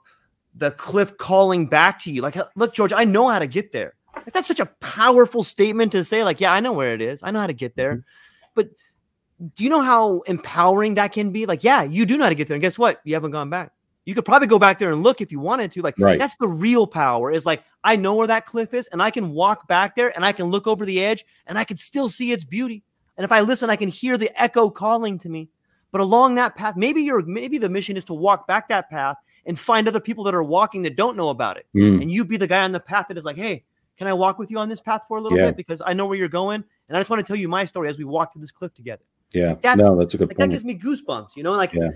the 0.55 0.71
cliff 0.71 1.19
calling 1.19 1.67
back 1.67 1.99
to 2.03 2.13
you. 2.13 2.23
Like, 2.23 2.37
look, 2.55 2.73
George, 2.73 2.93
I 2.93 3.05
know 3.05 3.27
how 3.29 3.41
to 3.41 3.49
get 3.49 3.73
there. 3.73 3.95
Like, 4.15 4.33
that's 4.33 4.47
such 4.47 4.61
a 4.61 4.67
powerful 4.81 5.43
statement 5.43 5.91
to 5.93 6.05
say. 6.05 6.23
Like, 6.23 6.41
yeah, 6.41 6.53
I 6.53 6.61
know 6.61 6.73
where 6.73 6.95
it 6.95 7.01
is. 7.01 7.25
I 7.25 7.33
know 7.33 7.41
how 7.41 7.49
to 7.49 7.53
get 7.53 7.75
there. 7.75 7.95
Mm-hmm. 7.95 8.01
But 8.55 8.71
do 9.57 9.65
you 9.65 9.71
know 9.71 9.83
how 9.83 10.21
empowering 10.21 10.95
that 10.95 11.11
can 11.11 11.33
be? 11.33 11.45
Like, 11.45 11.65
yeah, 11.65 11.83
you 11.83 12.07
do 12.07 12.17
know 12.17 12.25
how 12.25 12.31
to 12.31 12.37
get 12.37 12.47
there. 12.47 12.55
And 12.55 12.63
guess 12.63 12.79
what? 12.79 13.01
You 13.03 13.15
haven't 13.15 13.33
gone 13.33 13.51
back. 13.51 13.73
You 14.05 14.15
could 14.15 14.25
probably 14.25 14.49
go 14.49 14.59
back 14.59 14.79
there 14.79 14.93
and 14.93 15.03
look 15.03 15.21
if 15.21 15.31
you 15.31 15.41
wanted 15.41 15.73
to. 15.73 15.83
Like, 15.83 15.95
right. 15.99 16.19
that's 16.19 16.35
the 16.37 16.49
real 16.49 16.87
power 16.87 17.31
is 17.31 17.45
like, 17.45 17.63
I 17.85 17.97
know 17.97 18.15
where 18.15 18.27
that 18.27 18.47
cliff 18.47 18.75
is 18.75 18.89
and 18.89 19.03
I 19.03 19.11
can 19.11 19.31
walk 19.31 19.69
back 19.69 19.95
there 19.95 20.13
and 20.15 20.25
I 20.25 20.33
can 20.33 20.47
look 20.47 20.67
over 20.67 20.85
the 20.85 21.03
edge 21.03 21.25
and 21.47 21.59
I 21.59 21.65
can 21.65 21.77
still 21.77 22.09
see 22.09 22.33
its 22.33 22.45
beauty. 22.45 22.83
And 23.17 23.25
if 23.25 23.33
I 23.33 23.41
listen, 23.41 23.69
I 23.69 23.77
can 23.77 23.89
hear 23.89 24.17
the 24.17 24.31
echo 24.41 24.71
calling 24.71 25.19
to 25.19 25.29
me. 25.29 25.51
But 25.93 26.01
along 26.01 26.37
that 26.37 26.55
path, 26.55 26.77
maybe 26.77 27.03
you're 27.03 27.23
maybe 27.23 27.59
the 27.59 27.69
mission 27.69 27.97
is 27.97 28.05
to 28.07 28.15
walk 28.15 28.47
back 28.47 28.69
that 28.69 28.89
path 28.89 29.17
and 29.45 29.59
find 29.59 29.89
other 29.89 30.01
people 30.01 30.25
that 30.25 30.35
are 30.35 30.43
walking 30.43 30.83
that 30.83 30.97
don't 30.97 31.17
know 31.17 31.29
about 31.29 31.57
it. 31.57 31.67
Mm. 31.75 32.03
And 32.03 32.11
you 32.11 32.25
be 32.25 32.37
the 32.37 32.47
guy 32.47 32.63
on 32.63 32.73
the 32.73 32.81
path 32.81 33.07
that 33.09 33.19
is 33.19 33.25
like, 33.25 33.37
hey, 33.37 33.65
can 33.97 34.07
I 34.07 34.13
walk 34.13 34.39
with 34.39 34.51
you 34.51 34.59
on 34.59 34.69
this 34.69 34.81
path 34.81 35.03
for 35.09 35.19
a 35.19 35.21
little 35.21 35.37
yeah. 35.37 35.47
bit? 35.47 35.57
Because 35.57 35.83
I 35.85 35.93
know 35.93 36.07
where 36.07 36.17
you're 36.17 36.29
going. 36.29 36.65
And 36.89 36.97
I 36.97 37.01
just 37.01 37.11
want 37.11 37.21
to 37.21 37.27
tell 37.27 37.37
you 37.37 37.49
my 37.49 37.65
story 37.65 37.89
as 37.89 37.99
we 37.99 38.05
walk 38.05 38.33
to 38.33 38.39
this 38.39 38.51
cliff 38.51 38.73
together. 38.73 39.03
Yeah. 39.35 39.57
That's, 39.61 39.79
no, 39.79 39.97
that's 39.97 40.15
a 40.15 40.19
good 40.19 40.29
like, 40.29 40.39
point. 40.39 40.51
That 40.51 40.55
gives 40.55 40.65
me 40.65 40.79
goosebumps, 40.79 41.37
you 41.37 41.43
know, 41.43 41.53
like 41.53 41.73
yeah. 41.73 41.91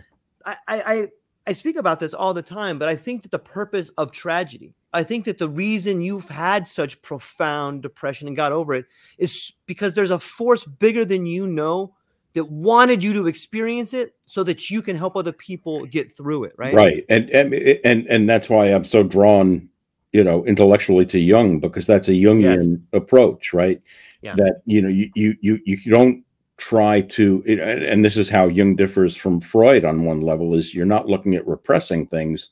I, 0.45 0.57
I, 0.69 1.09
I 1.47 1.53
speak 1.53 1.77
about 1.77 2.01
this 2.01 2.15
all 2.15 2.33
the 2.33 2.43
time, 2.43 2.79
but 2.79 2.89
I 2.89 2.97
think 2.97 3.23
that 3.23 3.31
the 3.31 3.39
purpose 3.39 3.91
of 3.99 4.13
tragedy, 4.13 4.75
I 4.93 5.03
think 5.03 5.27
that 5.27 5.39
the 5.39 5.49
reason 5.49 6.01
you've 6.01 6.29
had 6.29 6.67
such 6.67 7.03
profound 7.03 7.83
depression 7.83 8.29
and 8.29 8.37
got 8.37 8.53
over 8.53 8.75
it 8.75 8.87
is 9.19 9.53
because 9.67 9.95
there's 9.95 10.11
a 10.11 10.19
force 10.19 10.65
bigger 10.65 11.05
than 11.05 11.27
you 11.27 11.47
know 11.47 11.95
that 12.33 12.51
wanted 12.51 13.03
you 13.03 13.13
to 13.13 13.27
experience 13.27 13.95
it 13.95 14.15
so 14.27 14.43
that 14.43 14.71
you 14.71 14.83
can 14.83 14.97
help 14.97 15.17
other 15.17 15.33
people 15.33 15.85
get 15.87 16.17
through 16.17 16.45
it 16.45 16.53
right 16.57 16.75
right 16.75 17.05
and 17.09 17.31
and 17.31 17.55
and, 17.55 18.07
and 18.09 18.29
that's 18.29 18.49
why 18.49 18.67
i'm 18.67 18.85
so 18.85 19.05
drawn 19.05 19.69
you 20.13 20.25
know 20.25 20.45
intellectually 20.45 21.07
to 21.07 21.19
Jung 21.19 21.61
because 21.61 21.87
that's 21.87 22.09
a 22.09 22.13
jungian 22.13 22.67
yes. 22.67 22.79
approach 22.93 23.53
right 23.53 23.81
yeah. 24.23 24.35
that 24.37 24.63
you 24.67 24.83
know 24.83 24.89
you 24.89 25.11
you 25.15 25.37
you, 25.41 25.61
you 25.65 25.93
don't 25.93 26.24
try 26.57 27.01
to 27.01 27.43
and 27.47 28.05
this 28.05 28.17
is 28.17 28.29
how 28.31 28.47
Jung 28.47 28.77
differs 28.77 29.17
from 29.17 29.41
freud 29.41 29.85
on 29.85 30.05
one 30.05 30.21
level 30.21 30.55
is 30.55 30.75
you're 30.75 30.87
not 30.87 31.09
looking 31.09 31.35
at 31.35 31.47
repressing 31.47 32.07
things 32.07 32.51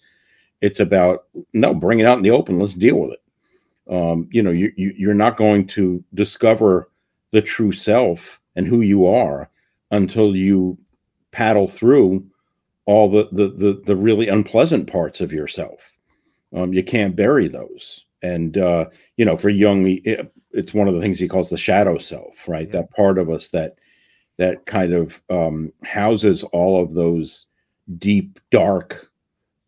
it's 0.60 0.80
about 0.80 1.26
no 1.52 1.72
bring 1.72 2.00
it 2.00 2.06
out 2.06 2.18
in 2.18 2.24
the 2.24 2.30
open 2.30 2.58
let's 2.58 2.74
deal 2.74 2.96
with 2.96 3.12
it 3.12 3.94
um, 3.94 4.28
you 4.32 4.42
know 4.42 4.50
you, 4.50 4.72
you 4.76 4.92
you're 4.96 5.14
not 5.14 5.36
going 5.36 5.66
to 5.68 6.02
discover 6.14 6.90
the 7.30 7.42
true 7.42 7.72
self 7.72 8.40
and 8.56 8.66
who 8.66 8.80
you 8.80 9.06
are 9.06 9.50
until 9.90 10.34
you 10.34 10.78
paddle 11.30 11.66
through 11.66 12.24
all 12.86 13.10
the 13.10 13.28
the 13.32 13.48
the, 13.48 13.82
the 13.86 13.96
really 13.96 14.28
unpleasant 14.28 14.90
parts 14.90 15.20
of 15.20 15.32
yourself. 15.32 15.80
Um, 16.54 16.72
you 16.72 16.84
can't 16.84 17.16
bury 17.16 17.48
those, 17.48 18.04
and 18.22 18.56
uh, 18.58 18.86
you 19.16 19.24
know, 19.24 19.36
for 19.36 19.48
Jung, 19.48 19.86
it, 20.04 20.32
it's 20.52 20.74
one 20.74 20.88
of 20.88 20.94
the 20.94 21.00
things 21.00 21.18
he 21.18 21.28
calls 21.28 21.50
the 21.50 21.56
shadow 21.56 21.98
self, 21.98 22.46
right? 22.46 22.66
Yeah. 22.68 22.80
That 22.80 22.90
part 22.90 23.18
of 23.18 23.30
us 23.30 23.48
that 23.48 23.76
that 24.38 24.66
kind 24.66 24.92
of 24.92 25.20
um, 25.30 25.72
houses 25.84 26.42
all 26.44 26.82
of 26.82 26.94
those 26.94 27.46
deep, 27.98 28.40
dark 28.50 29.10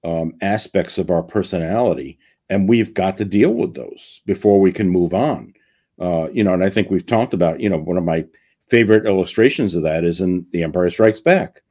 um, 0.04 0.34
aspects 0.40 0.98
of 0.98 1.10
our 1.10 1.22
personality, 1.22 2.18
and 2.48 2.68
we've 2.68 2.94
got 2.94 3.16
to 3.16 3.24
deal 3.24 3.50
with 3.50 3.74
those 3.74 4.20
before 4.26 4.60
we 4.60 4.72
can 4.72 4.88
move 4.88 5.14
on. 5.14 5.54
Uh, 6.00 6.28
you 6.32 6.42
know, 6.42 6.52
and 6.52 6.64
I 6.64 6.70
think 6.70 6.90
we've 6.90 7.06
talked 7.06 7.34
about, 7.34 7.60
you 7.60 7.68
know, 7.68 7.78
one 7.78 7.96
of 7.96 8.04
my 8.04 8.24
favorite 8.68 9.06
illustrations 9.06 9.74
of 9.74 9.82
that 9.82 10.04
is 10.04 10.20
in 10.20 10.46
The 10.50 10.62
Empire 10.62 10.90
Strikes 10.90 11.20
Back, 11.20 11.62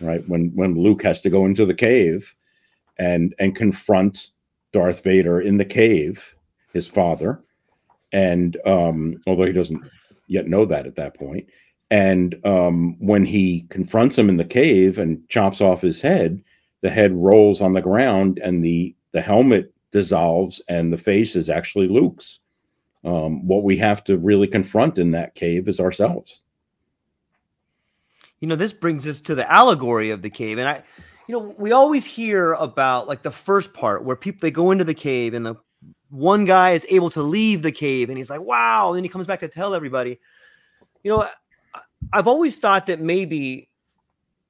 right? 0.00 0.26
When 0.28 0.50
when 0.54 0.80
Luke 0.80 1.02
has 1.02 1.20
to 1.22 1.30
go 1.30 1.44
into 1.44 1.66
the 1.66 1.74
cave 1.74 2.34
and 2.98 3.34
and 3.38 3.54
confront 3.54 4.30
Darth 4.72 5.02
Vader 5.02 5.40
in 5.40 5.58
the 5.58 5.64
cave, 5.64 6.34
his 6.72 6.88
father, 6.88 7.42
and 8.12 8.56
um, 8.64 9.20
although 9.26 9.44
he 9.44 9.52
doesn't 9.52 9.82
yet 10.26 10.48
know 10.48 10.64
that 10.64 10.86
at 10.86 10.96
that 10.96 11.14
point, 11.14 11.46
and 11.90 12.38
um, 12.44 12.96
when 12.98 13.24
he 13.24 13.66
confronts 13.70 14.18
him 14.18 14.28
in 14.28 14.36
the 14.36 14.44
cave 14.44 14.98
and 14.98 15.26
chops 15.28 15.60
off 15.60 15.82
his 15.82 16.00
head, 16.00 16.42
the 16.82 16.90
head 16.90 17.12
rolls 17.12 17.60
on 17.60 17.72
the 17.72 17.80
ground 17.80 18.38
and 18.42 18.64
the 18.64 18.94
the 19.12 19.22
helmet 19.22 19.72
dissolves 19.92 20.60
and 20.68 20.92
the 20.92 20.98
face 20.98 21.36
is 21.36 21.48
actually 21.48 21.88
Luke's. 21.88 22.40
Um, 23.04 23.46
what 23.46 23.62
we 23.62 23.76
have 23.76 24.02
to 24.04 24.18
really 24.18 24.48
confront 24.48 24.98
in 24.98 25.12
that 25.12 25.34
cave 25.34 25.68
is 25.68 25.78
ourselves. 25.78 26.42
You 28.40 28.48
know, 28.48 28.56
this 28.56 28.72
brings 28.72 29.06
us 29.06 29.20
to 29.20 29.34
the 29.34 29.50
allegory 29.50 30.10
of 30.10 30.22
the 30.22 30.28
cave, 30.28 30.58
and 30.58 30.68
I, 30.68 30.82
you 31.28 31.32
know, 31.32 31.54
we 31.56 31.72
always 31.72 32.04
hear 32.04 32.52
about 32.54 33.06
like 33.08 33.22
the 33.22 33.30
first 33.30 33.72
part 33.72 34.04
where 34.04 34.16
people 34.16 34.40
they 34.40 34.50
go 34.50 34.72
into 34.72 34.84
the 34.84 34.92
cave 34.92 35.34
and 35.34 35.46
the 35.46 35.54
one 36.10 36.44
guy 36.44 36.72
is 36.72 36.86
able 36.90 37.10
to 37.10 37.22
leave 37.22 37.62
the 37.62 37.72
cave 37.72 38.08
and 38.08 38.18
he's 38.18 38.30
like, 38.30 38.40
wow, 38.40 38.88
and 38.88 38.96
then 38.96 39.04
he 39.04 39.08
comes 39.08 39.26
back 39.26 39.40
to 39.40 39.48
tell 39.48 39.74
everybody. 39.74 40.20
You 41.02 41.12
know, 41.12 41.28
I've 42.12 42.26
always 42.26 42.56
thought 42.56 42.86
that 42.86 43.00
maybe 43.00 43.70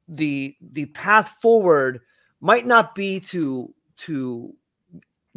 the 0.08 0.54
the 0.60 0.86
path 0.86 1.36
forward 1.40 2.00
might 2.40 2.66
not 2.66 2.94
be 2.94 3.20
to 3.20 3.74
to 3.98 4.54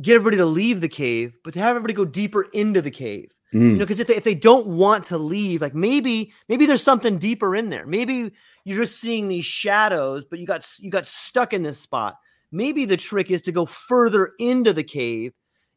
get 0.02 0.16
everybody 0.16 0.38
to 0.38 0.46
leave 0.46 0.82
the 0.82 0.90
cave, 0.90 1.34
but 1.44 1.54
to 1.54 1.60
have 1.60 1.70
everybody 1.70 1.94
go 1.94 2.06
deeper 2.06 2.44
into 2.54 2.82
the 2.82 2.92
cave. 2.92 3.32
Mm. 3.54 3.62
You 3.62 3.74
know, 3.74 3.80
because 3.80 4.00
if 4.00 4.08
they, 4.08 4.16
if 4.16 4.24
they 4.24 4.36
don't 4.36 4.68
want 4.68 5.04
to 5.06 5.18
leave, 5.18 5.62
like 5.62 5.74
maybe 5.74 6.32
maybe 6.48 6.66
there's 6.66 6.84
something 6.84 7.18
deeper 7.18 7.56
in 7.56 7.70
there. 7.70 7.86
Maybe 7.86 8.32
you're 8.64 8.84
just 8.84 9.00
seeing 9.00 9.28
these 9.28 9.46
shadows, 9.46 10.24
but 10.24 10.40
you 10.40 10.46
got 10.46 10.68
you 10.80 10.92
got 10.92 11.08
stuck 11.08 11.54
in 11.54 11.64
this 11.64 11.80
spot. 11.80 12.18
Maybe 12.52 12.86
the 12.86 12.98
trick 12.98 13.32
is 13.32 13.42
to 13.44 13.52
go 13.52 13.66
further 13.66 14.34
into 14.40 14.74
the 14.74 14.84
cave 14.84 15.34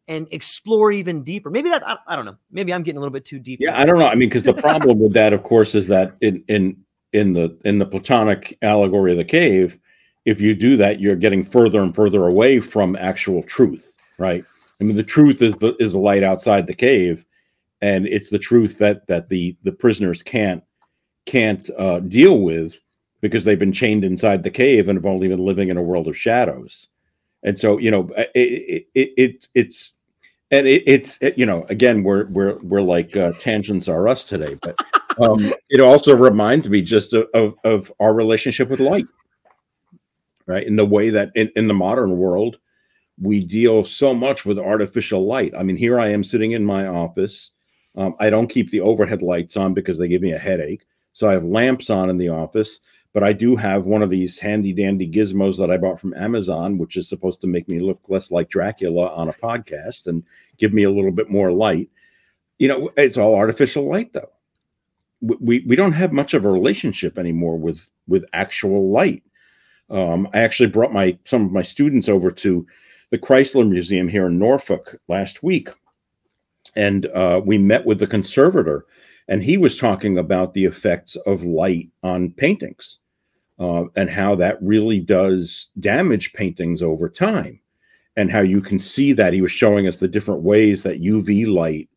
and 0.09 0.27
explore 0.31 0.93
even 0.93 1.23
deeper. 1.23 1.51
Maybe 1.51 1.71
that 1.71 1.87
I, 1.87 1.97
I, 2.07 2.17
don't 2.17 2.25
know. 2.25 2.37
Maybe 2.51 2.73
I'm 2.73 2.83
getting 2.83 2.97
a 2.97 3.01
little 3.01 3.13
bit 3.13 3.25
too 3.25 3.39
deep. 3.39 3.61
Yeah, 3.61 3.79
I 3.79 3.85
don't 3.85 3.99
know. 3.99 4.09
I 4.09 4.15
mean, 4.15 4.29
because 4.29 4.45
the 4.45 4.55
problem 4.55 4.99
with 4.99 5.13
that, 5.15 5.33
of 5.33 5.43
course, 5.43 5.75
is 5.75 5.87
that 5.89 6.17
in 6.21 6.45
in 6.49 6.77
in 7.13 7.33
the 7.33 7.57
in 7.65 7.79
the 7.79 7.87
Platonic 7.87 8.59
allegory 8.63 9.13
of 9.13 9.19
the 9.19 9.25
cave, 9.25 9.79
if 10.25 10.41
you 10.41 10.55
do 10.55 10.77
that, 10.77 11.01
you're 11.01 11.17
getting 11.17 11.45
further 11.45 11.83
and 11.83 11.95
further 11.95 12.27
away 12.27 12.61
from 12.61 12.97
actual 12.97 13.43
truth, 13.43 13.97
right? 14.19 14.45
I 14.81 14.85
mean, 14.85 14.97
the 14.97 15.03
truth 15.03 15.43
is 15.43 15.57
the 15.57 15.77
is 15.79 15.93
the 15.93 15.99
light 15.99 16.25
outside 16.25 16.67
the 16.67 16.75
cave, 16.75 17.25
and 17.81 18.07
it's 18.07 18.31
the 18.31 18.39
truth 18.39 18.79
that 18.79 19.07
that 19.07 19.29
the 19.29 19.57
the 19.63 19.73
prisoners 19.73 20.23
can't 20.23 20.63
can't 21.27 21.71
uh, 21.79 22.01
deal 22.01 22.41
with 22.41 22.81
because 23.21 23.45
they've 23.45 23.59
been 23.59 23.73
chained 23.73 24.05
inside 24.05 24.43
the 24.43 24.51
cave 24.51 24.89
and 24.89 24.97
have 24.97 25.07
only 25.07 25.29
been 25.29 25.45
living 25.45 25.69
in 25.69 25.77
a 25.77 25.83
world 25.83 26.09
of 26.09 26.19
shadows. 26.19 26.89
And 27.43 27.59
so, 27.59 27.79
you 27.79 27.91
know, 27.91 28.11
it, 28.17 28.31
it, 28.35 28.87
it, 28.95 29.13
it 29.17 29.49
it's 29.55 29.93
and 30.51 30.67
it, 30.67 30.83
it's 30.87 31.19
it, 31.21 31.37
you 31.39 31.47
know 31.47 31.65
again 31.71 32.03
we're 32.03 32.27
we're 32.27 32.59
we're 32.59 32.83
like 32.83 33.17
uh, 33.17 33.33
tangents 33.39 33.89
are 33.89 34.07
us 34.07 34.23
today 34.23 34.55
but 34.61 34.79
um, 35.19 35.53
it 35.71 35.81
also 35.81 36.15
reminds 36.15 36.69
me 36.69 36.83
just 36.83 37.15
of, 37.15 37.27
of, 37.33 37.55
of 37.65 37.93
our 37.99 38.13
relationship 38.13 38.69
with 38.69 38.79
light 38.79 39.07
right? 40.47 40.67
In 40.67 40.77
the 40.77 40.87
way 40.87 41.11
that 41.11 41.31
in, 41.35 41.51
in 41.57 41.67
the 41.67 41.75
modern 41.75 42.17
world 42.19 42.59
we 43.21 43.45
deal 43.45 43.85
so 43.85 44.15
much 44.15 44.45
with 44.45 44.59
artificial 44.59 45.27
light. 45.27 45.53
I 45.57 45.63
mean 45.63 45.77
here 45.77 45.99
i 45.99 46.09
am 46.09 46.25
sitting 46.25 46.53
in 46.53 46.65
my 46.65 46.87
office. 46.87 47.51
Um, 47.97 48.15
i 48.19 48.31
don't 48.31 48.49
keep 48.49 48.71
the 48.71 48.81
overhead 48.81 49.23
lights 49.23 49.57
on 49.57 49.75
because 49.75 49.99
they 49.99 50.09
give 50.09 50.23
me 50.23 50.33
a 50.33 50.39
headache. 50.39 50.85
So 51.13 51.29
i 51.29 51.33
have 51.33 51.45
lamps 51.45 51.91
on 51.91 52.11
in 52.11 52.19
the 52.19 52.31
office 52.31 52.81
but 53.13 53.23
I 53.23 53.33
do 53.33 53.57
have 53.57 53.85
one 53.85 54.03
of 54.03 54.11
these 54.11 54.39
handy 54.39 54.73
dandy 54.73 55.11
gizmos 55.11 55.59
that 55.59 55.71
I 55.71 55.77
bought 55.77 56.01
from 56.01 56.15
Amazon, 56.15 56.79
which 56.79 56.97
is 56.97 57.09
supposed 57.09 57.41
to 57.43 57.47
make 57.47 57.69
me 57.69 57.79
look 57.79 58.01
less 58.09 58.31
like 58.31 58.49
Dracula 58.49 59.09
on 59.09 59.29
a 59.29 59.35
podcast 59.35 60.07
and 60.07 60.25
give 60.57 60.73
me 60.73 60.85
a 60.85 60.91
little 60.91 61.11
bit 61.11 61.29
more 61.29 61.53
light. 61.53 61.91
You 62.59 62.69
know, 62.69 62.91
it's 62.97 63.19
all 63.19 63.35
artificial 63.35 63.89
light 63.89 64.13
though. 64.13 64.31
We 65.21 65.61
we 65.67 65.77
don't 65.77 65.93
have 65.93 66.13
much 66.13 66.35
of 66.35 66.45
a 66.45 66.51
relationship 66.51 67.19
anymore 67.19 67.59
with 67.59 67.87
with 68.09 68.25
actual 68.33 68.91
light. 68.91 69.23
Um, 69.91 70.29
I 70.33 70.41
actually 70.41 70.71
brought 70.71 70.93
my 70.93 71.19
some 71.27 71.45
of 71.45 71.53
my 71.53 71.63
students 71.63 72.09
over 72.09 72.31
to 72.31 72.67
the 73.11 73.19
Chrysler 73.19 73.69
Museum 73.69 74.09
here 74.09 74.27
in 74.27 74.39
Norfolk 74.39 74.99
last 75.07 75.43
week, 75.43 75.69
and 76.75 77.07
uh, 77.07 77.43
we 77.45 77.59
met 77.59 77.85
with 77.85 77.99
the 77.99 78.07
conservator, 78.07 78.87
and 79.29 79.43
he 79.43 79.59
was 79.59 79.77
talking 79.77 80.17
about 80.17 80.55
the 80.55 80.65
effects 80.65 81.15
of 81.27 81.45
light 81.45 81.91
on 82.03 82.31
paintings 82.31 82.99
uh, 83.63 83.85
and 83.95 84.11
how 84.11 84.35
that 84.35 84.61
really 84.61 84.99
does 84.99 85.71
damage 85.79 86.33
paintings 86.33 86.83
over 86.83 87.09
time. 87.09 87.61
And 88.17 88.29
how 88.31 88.41
you 88.41 88.61
can 88.61 88.81
see 88.81 89.13
that 89.13 89.33
he 89.33 89.41
was 89.41 89.53
showing 89.53 89.87
us 89.87 89.99
the 89.99 90.09
different 90.09 90.43
ways 90.43 90.83
that 90.83 91.01
uv 91.01 91.47
light 91.47 91.89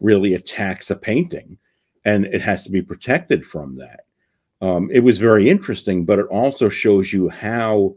really 0.00 0.34
attacks 0.34 0.90
a 0.90 0.96
painting 0.96 1.58
and 2.04 2.24
it 2.26 2.40
has 2.40 2.62
to 2.64 2.70
be 2.70 2.80
protected 2.80 3.44
from 3.44 3.76
that. 3.76 4.00
Um, 4.62 4.88
it 4.92 5.00
was 5.00 5.18
very 5.18 5.50
interesting 5.50 6.04
but 6.04 6.20
it 6.20 6.26
also 6.26 6.68
shows 6.68 7.12
you 7.12 7.28
how 7.28 7.96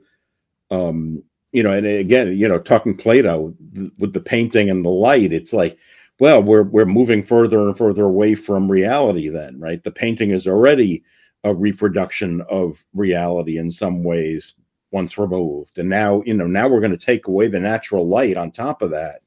um, 0.72 1.24
you 1.52 1.62
know 1.62 1.72
and 1.72 1.86
again 1.86 2.36
you 2.36 2.48
know 2.48 2.60
talking 2.60 2.98
plato 2.98 3.54
th- 3.76 3.92
with 4.00 4.14
the 4.14 4.20
painting 4.20 4.70
and 4.70 4.84
the 4.84 4.90
light 4.90 5.32
it's 5.32 5.54
like 5.54 5.78
well 6.20 6.42
we're 6.42 6.64
we're 6.64 6.86
moving 6.86 7.24
further 7.24 7.60
and 7.60 7.78
further 7.78 8.06
away 8.06 8.34
from 8.34 8.72
reality 8.72 9.30
then 9.30 9.60
right? 9.60 9.84
The 9.84 9.92
painting 9.92 10.32
is 10.32 10.48
already 10.48 11.04
a 11.43 11.54
reproduction 11.54 12.41
of 12.49 12.84
reality 12.93 13.58
in 13.58 13.71
some 13.71 14.04
ways 14.04 14.56
once 14.91 15.17
removed. 15.17 15.77
And 15.77 15.89
now 15.89 16.21
you 16.25 16.34
know 16.34 16.47
now 16.47 16.67
we're 16.67 16.82
going 16.82 16.97
to 16.97 17.06
take 17.06 17.27
away 17.27 17.47
the 17.47 17.60
natural 17.60 18.08
light 18.08 18.38
on 18.38 18.51
top 18.51 18.82
of 18.82 18.91
that. 18.91 19.21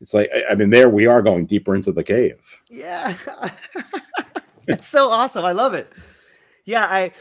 It's 0.00 0.12
like 0.12 0.30
i 0.50 0.54
mean 0.54 0.70
there 0.70 0.90
we 0.90 1.06
are 1.06 1.22
going 1.22 1.46
deeper 1.46 1.74
into 1.74 1.92
the 1.92 2.04
cave. 2.04 2.40
Yeah. 2.68 3.14
It's 4.68 4.88
so 4.88 5.10
awesome. 5.10 5.44
I 5.44 5.52
love 5.52 5.74
it. 5.74 5.92
Yeah 6.64 6.86
i 6.86 7.12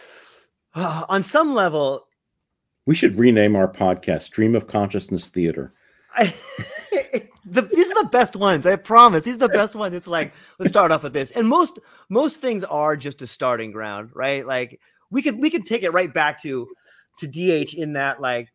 uh, 0.73 1.05
on 1.09 1.21
some 1.21 1.53
level 1.53 2.07
we 2.85 2.95
should 2.95 3.17
rename 3.17 3.55
our 3.55 3.67
podcast 3.67 4.23
stream 4.23 4.55
of 4.55 4.67
consciousness 4.67 5.27
theater. 5.27 5.73
I, 6.13 6.33
the, 7.45 7.61
these 7.61 7.91
are 7.91 8.03
the 8.03 8.09
best 8.09 8.35
ones. 8.35 8.65
I 8.65 8.75
promise. 8.75 9.23
These 9.23 9.35
are 9.35 9.47
the 9.47 9.49
best 9.49 9.75
ones. 9.75 9.93
It's 9.93 10.07
like 10.07 10.33
let's 10.59 10.71
start 10.71 10.91
off 10.91 11.03
with 11.03 11.13
this, 11.13 11.31
and 11.31 11.47
most 11.47 11.79
most 12.09 12.41
things 12.41 12.63
are 12.63 12.97
just 12.97 13.21
a 13.21 13.27
starting 13.27 13.71
ground, 13.71 14.09
right? 14.13 14.45
Like 14.45 14.79
we 15.11 15.21
could 15.21 15.39
we 15.39 15.49
could 15.49 15.65
take 15.65 15.83
it 15.83 15.91
right 15.91 16.13
back 16.13 16.41
to 16.41 16.67
to 17.19 17.27
DH 17.27 17.73
in 17.73 17.93
that 17.93 18.19
like 18.19 18.51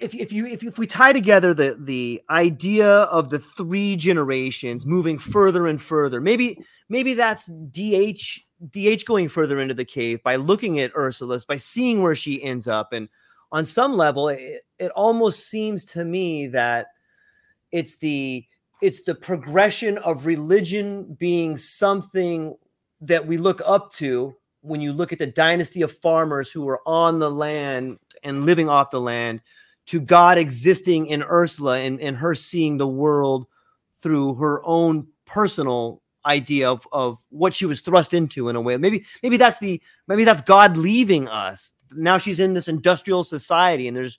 if, 0.00 0.14
if 0.14 0.32
you 0.32 0.46
if, 0.46 0.62
if 0.62 0.78
we 0.78 0.86
tie 0.86 1.12
together 1.12 1.54
the 1.54 1.76
the 1.78 2.20
idea 2.28 2.88
of 2.88 3.30
the 3.30 3.38
three 3.38 3.96
generations 3.96 4.84
moving 4.84 5.18
further 5.18 5.66
and 5.66 5.80
further, 5.80 6.20
maybe 6.20 6.58
maybe 6.88 7.14
that's 7.14 7.46
DH 7.46 8.40
DH 8.70 9.04
going 9.06 9.28
further 9.28 9.60
into 9.60 9.74
the 9.74 9.84
cave 9.84 10.22
by 10.22 10.36
looking 10.36 10.80
at 10.80 10.92
Ursula's, 10.96 11.44
by 11.44 11.56
seeing 11.56 12.02
where 12.02 12.16
she 12.16 12.42
ends 12.42 12.66
up 12.66 12.92
and 12.92 13.08
on 13.52 13.66
some 13.66 13.96
level, 13.96 14.30
it, 14.30 14.62
it 14.78 14.90
almost 14.92 15.46
seems 15.46 15.84
to 15.84 16.04
me 16.04 16.48
that 16.48 16.88
it's 17.70 17.96
the 17.96 18.44
it's 18.80 19.02
the 19.02 19.14
progression 19.14 19.98
of 19.98 20.26
religion 20.26 21.14
being 21.20 21.56
something 21.56 22.56
that 23.00 23.24
we 23.24 23.36
look 23.36 23.60
up 23.64 23.92
to 23.92 24.34
when 24.62 24.80
you 24.80 24.92
look 24.92 25.12
at 25.12 25.18
the 25.20 25.26
dynasty 25.26 25.82
of 25.82 25.92
farmers 25.92 26.50
who 26.50 26.64
were 26.64 26.80
on 26.84 27.18
the 27.18 27.30
land 27.30 27.98
and 28.24 28.44
living 28.44 28.68
off 28.68 28.90
the 28.90 29.00
land 29.00 29.40
to 29.86 30.00
God 30.00 30.36
existing 30.38 31.06
in 31.06 31.22
Ursula 31.22 31.78
and, 31.78 32.00
and 32.00 32.16
her 32.16 32.34
seeing 32.34 32.76
the 32.76 32.88
world 32.88 33.46
through 34.00 34.34
her 34.36 34.60
own 34.64 35.06
personal 35.26 36.02
idea 36.24 36.70
of, 36.70 36.86
of 36.92 37.18
what 37.30 37.54
she 37.54 37.66
was 37.66 37.80
thrust 37.80 38.14
into 38.14 38.48
in 38.48 38.56
a 38.56 38.60
way. 38.60 38.76
Maybe 38.76 39.04
maybe 39.22 39.36
that's 39.36 39.58
the 39.58 39.80
maybe 40.08 40.24
that's 40.24 40.42
God 40.42 40.76
leaving 40.76 41.28
us 41.28 41.72
now 41.94 42.18
she's 42.18 42.40
in 42.40 42.54
this 42.54 42.68
industrial 42.68 43.24
society 43.24 43.88
and 43.88 43.96
there's 43.96 44.18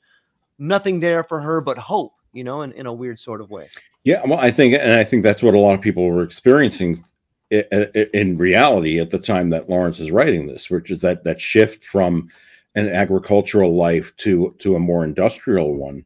nothing 0.58 1.00
there 1.00 1.24
for 1.24 1.40
her 1.42 1.62
but 1.62 1.78
hope, 1.78 2.14
you 2.34 2.44
know, 2.44 2.62
in, 2.62 2.72
in 2.74 2.86
a 2.86 2.94
weird 2.94 3.20
sort 3.20 3.42
of 3.42 3.50
way. 3.50 3.70
Yeah, 4.04 4.22
well, 4.26 4.40
I 4.40 4.52
think, 4.52 4.76
and 4.76 4.94
I 4.94 5.04
think 5.04 5.24
that's 5.24 5.42
what 5.42 5.54
a 5.54 5.60
lot 5.60 5.76
of 5.76 5.82
people 5.82 6.06
were 6.06 6.24
experiencing 6.24 7.04
in 7.52 8.38
reality 8.38 9.00
at 9.00 9.12
the 9.12 9.20
time 9.20 9.50
that 9.52 9.70
Lawrence 9.70 10.00
is 10.00 10.12
writing 10.12 10.48
this, 10.48 10.70
which 10.70 10.90
is 10.90 11.02
that 11.02 11.24
that 11.24 11.40
shift 11.40 11.84
from 11.84 12.30
an 12.76 12.90
agricultural 12.90 13.76
life 13.76 14.16
to 14.18 14.56
to 14.60 14.76
a 14.76 14.80
more 14.80 15.04
industrial 15.04 15.76
one. 15.76 16.06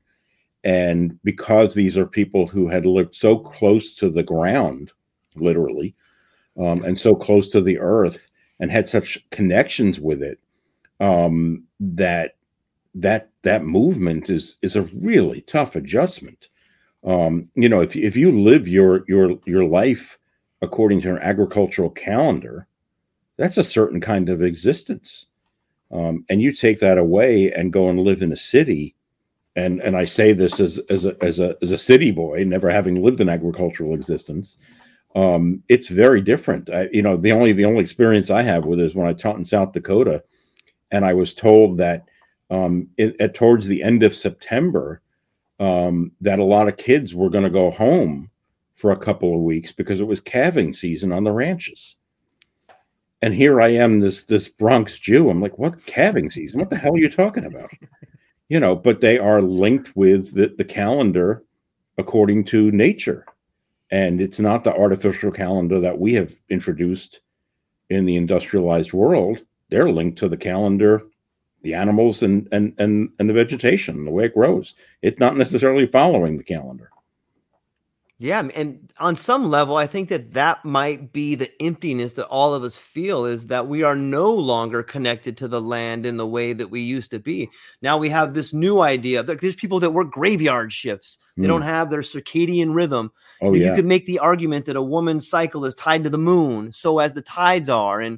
And 0.64 1.18
because 1.24 1.74
these 1.74 1.98
are 1.98 2.06
people 2.06 2.48
who 2.48 2.68
had 2.68 2.86
lived 2.86 3.16
so 3.16 3.38
close 3.38 3.94
to 3.96 4.10
the 4.10 4.24
ground, 4.24 4.92
literally, 5.36 5.96
um, 6.60 6.84
and 6.84 7.00
so 7.00 7.16
close 7.16 7.48
to 7.50 7.62
the 7.62 7.80
earth, 7.80 8.30
and 8.60 8.70
had 8.70 8.90
such 8.90 9.30
connections 9.30 10.00
with 10.00 10.22
it, 10.22 10.40
um, 11.00 11.64
that 11.80 12.36
that 12.96 13.30
that 13.44 13.64
movement 13.64 14.30
is 14.30 14.58
is 14.62 14.76
a 14.76 14.84
really 14.94 15.42
tough 15.42 15.76
adjustment. 15.76 16.50
Um, 17.04 17.50
you 17.56 17.70
know, 17.70 17.82
if 17.82 17.96
if 17.96 18.16
you 18.16 18.40
live 18.40 18.68
your 18.68 19.04
your 19.08 19.40
your 19.46 19.64
life 19.64 20.18
according 20.62 21.02
to 21.02 21.12
an 21.12 21.20
agricultural 21.20 21.92
calendar, 21.92 22.68
that's 23.38 23.58
a 23.58 23.64
certain 23.64 24.02
kind 24.02 24.30
of 24.30 24.42
existence. 24.42 25.28
Um, 25.92 26.26
and 26.30 26.42
you 26.42 26.52
take 26.52 26.80
that 26.80 26.98
away 26.98 27.52
and 27.54 27.72
go 27.72 27.90
and 27.90 28.00
live 28.00 28.22
in 28.22 28.34
a 28.34 28.38
city, 28.38 28.96
and 29.56 29.80
and 29.82 29.96
I 29.96 30.06
say 30.06 30.34
this 30.34 30.60
as 30.60 30.80
as 30.90 31.06
a 31.06 31.16
as 31.24 31.40
a 31.40 31.56
as 31.62 31.72
a 31.72 31.78
city 31.78 32.12
boy, 32.12 32.44
never 32.44 32.70
having 32.70 33.02
lived 33.02 33.22
an 33.22 33.30
agricultural 33.30 33.94
existence. 33.94 34.58
Um, 35.16 35.64
it's 35.70 35.88
very 35.88 36.22
different. 36.22 36.70
I, 36.70 36.90
you 36.92 37.02
know, 37.02 37.16
the 37.16 37.32
only 37.32 37.54
the 37.54 37.66
only 37.66 37.82
experience 37.82 38.30
I 38.30 38.42
have 38.42 38.66
with 38.66 38.80
it 38.80 38.86
is 38.86 38.96
when 38.96 39.08
I 39.08 39.14
taught 39.14 39.38
in 39.38 39.46
South 39.46 39.72
Dakota, 39.72 40.24
and 40.92 41.06
I 41.06 41.14
was 41.14 41.34
told 41.34 41.78
that 41.78 42.06
um, 42.50 42.90
it, 42.98 43.20
at 43.20 43.36
towards 43.36 43.68
the 43.68 43.84
end 43.84 44.04
of 44.04 44.16
September, 44.16 45.02
um, 45.60 46.12
that 46.22 46.40
a 46.40 46.44
lot 46.44 46.68
of 46.68 46.78
kids 46.78 47.14
were 47.14 47.30
going 47.30 47.44
to 47.44 47.50
go 47.50 47.72
home 47.72 48.30
for 48.76 48.92
a 48.92 48.98
couple 48.98 49.34
of 49.34 49.42
weeks 49.42 49.72
because 49.72 50.00
it 50.00 50.08
was 50.08 50.22
calving 50.22 50.74
season 50.74 51.12
on 51.12 51.24
the 51.24 51.32
ranches. 51.32 51.96
And 53.22 53.34
here 53.34 53.60
I 53.60 53.70
am, 53.70 54.00
this 54.00 54.24
this 54.24 54.48
Bronx 54.48 55.00
Jew. 55.00 55.30
I'm 55.30 55.42
like, 55.42 55.58
what 55.58 55.86
calving 55.88 56.30
season? 56.30 56.60
What 56.60 56.70
the 56.70 56.78
hell 56.78 56.94
are 56.94 57.00
you 57.00 57.10
talking 57.10 57.46
about? 57.46 57.72
You 58.50 58.62
know, 58.62 58.78
but 58.78 59.02
they 59.02 59.20
are 59.20 59.42
linked 59.42 59.94
with 59.94 60.34
the, 60.34 60.54
the 60.58 60.64
calendar 60.64 61.44
according 61.98 62.46
to 62.46 62.72
nature. 62.72 63.26
And 63.92 64.22
it's 64.22 64.40
not 64.40 64.64
the 64.64 64.74
artificial 64.74 65.32
calendar 65.32 65.82
that 65.82 66.00
we 66.00 66.14
have 66.14 66.34
introduced 66.50 67.20
in 67.90 68.06
the 68.06 68.16
industrialized 68.16 68.94
world. 68.94 69.40
They're 69.70 69.90
linked 69.90 70.20
to 70.20 70.30
the 70.30 70.38
calendar 70.38 71.04
the 71.68 71.74
animals 71.74 72.24
and 72.24 72.48
and 72.52 72.74
and 72.78 73.10
and 73.20 73.30
the 73.30 73.34
vegetation, 73.34 74.06
the 74.06 74.12
way 74.12 74.26
it 74.26 74.34
grows. 74.34 74.76
It's 75.02 75.20
not 75.20 75.36
necessarily 75.36 75.86
following 75.86 76.38
the 76.38 76.44
calendar. 76.44 76.90
Yeah, 78.20 78.48
and 78.56 78.92
on 78.98 79.16
some 79.16 79.50
level, 79.52 79.76
I 79.76 79.86
think 79.86 80.10
that 80.10 80.32
that 80.32 80.66
might 80.66 81.14
be 81.14 81.36
the 81.36 81.52
emptiness 81.62 82.14
that 82.14 82.26
all 82.28 82.56
of 82.56 82.64
us 82.64 82.76
feel 82.76 83.26
is 83.26 83.46
that 83.48 83.68
we 83.68 83.84
are 83.84 83.96
no 83.96 84.34
longer 84.34 84.82
connected 84.82 85.38
to 85.38 85.48
the 85.48 85.62
land 85.62 86.04
in 86.04 86.18
the 86.18 86.26
way 86.26 86.54
that 86.54 86.72
we 86.72 86.82
used 86.82 87.12
to 87.12 87.20
be. 87.20 87.52
Now 87.84 88.00
we 88.00 88.10
have 88.10 88.34
this 88.34 88.54
new 88.54 88.80
idea. 88.80 89.22
That 89.22 89.40
there's 89.40 89.56
people 89.56 89.80
that 89.82 89.92
work 89.92 90.10
graveyard 90.10 90.74
shifts. 90.74 91.20
They 91.36 91.44
mm. 91.44 91.48
don't 91.48 91.62
have 91.62 91.92
their 91.92 92.02
circadian 92.02 92.74
rhythm. 92.74 93.12
Oh, 93.40 93.54
you 93.54 93.66
yeah. 93.66 93.76
could 93.76 93.86
make 93.86 94.06
the 94.06 94.18
argument 94.18 94.66
that 94.66 94.76
a 94.76 94.82
woman's 94.82 95.30
cycle 95.30 95.66
is 95.66 95.76
tied 95.76 96.04
to 96.06 96.10
the 96.10 96.18
moon, 96.18 96.74
so 96.74 96.98
as 96.98 97.14
the 97.14 97.22
tides 97.22 97.70
are, 97.70 98.02
and 98.02 98.18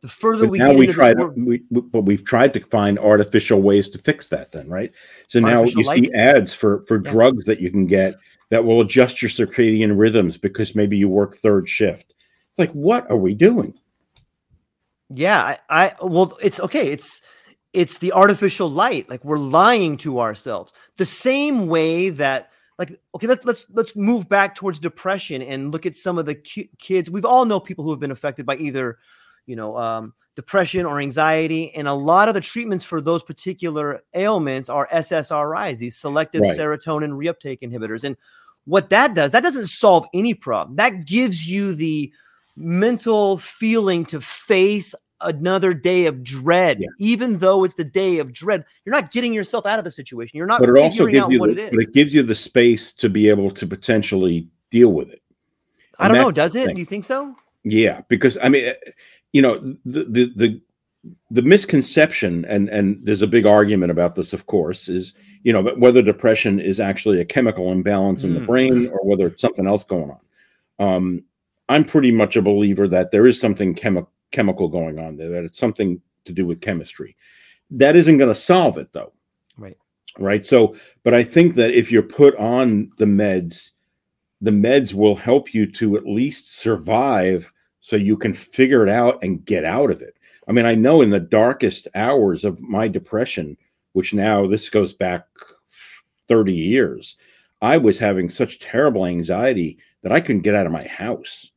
the 0.00 0.08
further 0.08 0.44
but 0.44 0.50
we 0.50 0.58
now 0.58 0.74
we 0.74 0.86
try 0.86 1.12
to, 1.12 1.26
we, 1.36 1.62
but 1.70 2.02
we've 2.02 2.24
tried 2.24 2.54
to 2.54 2.60
find 2.66 2.98
artificial 2.98 3.60
ways 3.60 3.90
to 3.90 3.98
fix 3.98 4.28
that 4.28 4.52
then 4.52 4.68
right? 4.68 4.92
So 5.28 5.40
now 5.40 5.64
you 5.64 5.82
light. 5.84 6.04
see 6.04 6.14
ads 6.14 6.52
for 6.54 6.84
for 6.86 7.02
yeah. 7.04 7.10
drugs 7.10 7.44
that 7.46 7.60
you 7.60 7.70
can 7.70 7.86
get 7.86 8.14
that 8.48 8.64
will 8.64 8.80
adjust 8.80 9.22
your 9.22 9.30
circadian 9.30 9.98
rhythms 9.98 10.36
because 10.36 10.74
maybe 10.74 10.96
you 10.96 11.08
work 11.08 11.36
third 11.36 11.68
shift. 11.68 12.14
It's 12.50 12.58
like 12.58 12.72
what 12.72 13.10
are 13.10 13.16
we 13.16 13.34
doing? 13.34 13.74
Yeah 15.12 15.42
i, 15.42 15.58
I 15.68 15.94
well 16.02 16.38
it's 16.40 16.60
okay 16.60 16.92
it's 16.92 17.20
it's 17.72 17.98
the 17.98 18.12
artificial 18.12 18.70
light 18.70 19.08
like 19.08 19.24
we're 19.24 19.38
lying 19.38 19.96
to 19.98 20.20
ourselves. 20.20 20.72
The 20.96 21.06
same 21.06 21.66
way 21.66 22.10
that 22.10 22.50
like 22.78 22.98
okay 23.14 23.26
let's 23.26 23.44
let's 23.44 23.66
let's 23.70 23.94
move 23.94 24.28
back 24.28 24.54
towards 24.54 24.78
depression 24.78 25.42
and 25.42 25.70
look 25.70 25.84
at 25.84 25.94
some 25.94 26.18
of 26.18 26.26
the 26.26 26.34
ki- 26.34 26.70
kids. 26.78 27.10
We've 27.10 27.24
all 27.24 27.44
know 27.44 27.60
people 27.60 27.84
who 27.84 27.90
have 27.90 28.00
been 28.00 28.10
affected 28.10 28.46
by 28.46 28.56
either 28.56 28.98
you 29.46 29.56
know, 29.56 29.76
um, 29.76 30.14
depression 30.36 30.86
or 30.86 31.00
anxiety. 31.00 31.74
And 31.74 31.86
a 31.86 31.92
lot 31.92 32.28
of 32.28 32.34
the 32.34 32.40
treatments 32.40 32.84
for 32.84 33.00
those 33.00 33.22
particular 33.22 34.02
ailments 34.14 34.68
are 34.68 34.88
SSRIs, 34.92 35.78
these 35.78 35.96
selective 35.96 36.42
right. 36.42 36.56
serotonin 36.56 37.10
reuptake 37.10 37.60
inhibitors. 37.60 38.04
And 38.04 38.16
what 38.64 38.90
that 38.90 39.14
does, 39.14 39.32
that 39.32 39.42
doesn't 39.42 39.66
solve 39.66 40.06
any 40.14 40.34
problem. 40.34 40.76
That 40.76 41.06
gives 41.06 41.50
you 41.50 41.74
the 41.74 42.12
mental 42.56 43.38
feeling 43.38 44.04
to 44.06 44.20
face 44.20 44.94
another 45.20 45.74
day 45.74 46.06
of 46.06 46.22
dread, 46.22 46.80
yeah. 46.80 46.86
even 46.98 47.38
though 47.38 47.64
it's 47.64 47.74
the 47.74 47.84
day 47.84 48.18
of 48.18 48.32
dread. 48.32 48.64
You're 48.84 48.94
not 48.94 49.10
getting 49.10 49.32
yourself 49.32 49.66
out 49.66 49.78
of 49.78 49.84
the 49.84 49.90
situation. 49.90 50.36
You're 50.36 50.46
not 50.46 50.60
but 50.60 50.70
it 50.70 50.78
also 50.78 51.06
gives 51.06 51.28
you 51.28 51.38
the, 51.38 51.64
it 51.64 51.70
But 51.70 51.80
it 51.80 51.92
gives 51.92 52.14
you 52.14 52.22
the 52.22 52.34
space 52.34 52.92
to 52.94 53.08
be 53.08 53.28
able 53.28 53.50
to 53.50 53.66
potentially 53.66 54.48
deal 54.70 54.92
with 54.92 55.10
it. 55.10 55.22
And 55.98 56.06
I 56.06 56.08
don't 56.08 56.16
know. 56.16 56.30
Does 56.30 56.54
it? 56.56 56.72
Do 56.72 56.80
you 56.80 56.86
think 56.86 57.04
so? 57.04 57.34
Yeah, 57.62 58.00
because 58.08 58.38
I 58.42 58.48
mean, 58.48 58.72
you 59.32 59.42
know 59.42 59.58
the 59.84 60.04
the 60.04 60.32
the, 60.36 60.60
the 61.30 61.42
misconception 61.42 62.44
and 62.46 62.68
and 62.68 63.00
there's 63.04 63.22
a 63.22 63.26
big 63.26 63.46
argument 63.46 63.90
about 63.90 64.14
this 64.14 64.32
of 64.32 64.46
course 64.46 64.88
is 64.88 65.14
you 65.42 65.52
know 65.52 65.62
whether 65.76 66.02
depression 66.02 66.60
is 66.60 66.80
actually 66.80 67.20
a 67.20 67.24
chemical 67.24 67.72
imbalance 67.72 68.24
in 68.24 68.32
mm. 68.32 68.40
the 68.40 68.46
brain 68.46 68.88
or 68.88 69.04
whether 69.04 69.26
it's 69.26 69.40
something 69.40 69.66
else 69.66 69.84
going 69.84 70.10
on. 70.10 70.86
Um, 70.86 71.24
i'm 71.68 71.84
pretty 71.84 72.10
much 72.10 72.36
a 72.36 72.42
believer 72.42 72.88
that 72.88 73.10
there 73.10 73.26
is 73.26 73.40
something 73.40 73.74
chemi- 73.74 74.06
chemical 74.32 74.68
going 74.68 74.98
on 74.98 75.16
there 75.16 75.30
that 75.30 75.44
it's 75.44 75.58
something 75.58 76.00
to 76.24 76.32
do 76.32 76.46
with 76.46 76.60
chemistry. 76.60 77.16
That 77.70 77.96
isn't 77.96 78.18
going 78.18 78.32
to 78.32 78.38
solve 78.38 78.78
it 78.78 78.92
though. 78.92 79.12
Right. 79.56 79.78
Right? 80.18 80.44
So 80.44 80.76
but 81.04 81.14
i 81.14 81.22
think 81.22 81.54
that 81.54 81.72
if 81.72 81.90
you're 81.90 82.02
put 82.02 82.34
on 82.36 82.92
the 82.98 83.04
meds 83.04 83.70
the 84.40 84.50
meds 84.50 84.94
will 84.94 85.16
help 85.16 85.52
you 85.52 85.70
to 85.70 85.96
at 85.96 86.06
least 86.06 86.56
survive 86.56 87.52
so 87.80 87.96
you 87.96 88.16
can 88.16 88.34
figure 88.34 88.82
it 88.82 88.88
out 88.88 89.22
and 89.22 89.44
get 89.44 89.64
out 89.64 89.90
of 89.90 90.02
it. 90.02 90.16
I 90.48 90.52
mean, 90.52 90.66
I 90.66 90.74
know 90.74 91.00
in 91.00 91.10
the 91.10 91.20
darkest 91.20 91.88
hours 91.94 92.44
of 92.44 92.60
my 92.60 92.88
depression, 92.88 93.56
which 93.92 94.14
now 94.14 94.46
this 94.46 94.68
goes 94.68 94.92
back 94.92 95.26
30 96.28 96.52
years, 96.52 97.16
I 97.62 97.76
was 97.76 97.98
having 97.98 98.30
such 98.30 98.58
terrible 98.58 99.06
anxiety 99.06 99.78
that 100.02 100.12
I 100.12 100.20
couldn't 100.20 100.42
get 100.42 100.54
out 100.54 100.66
of 100.66 100.72
my 100.72 100.86
house. 100.86 101.50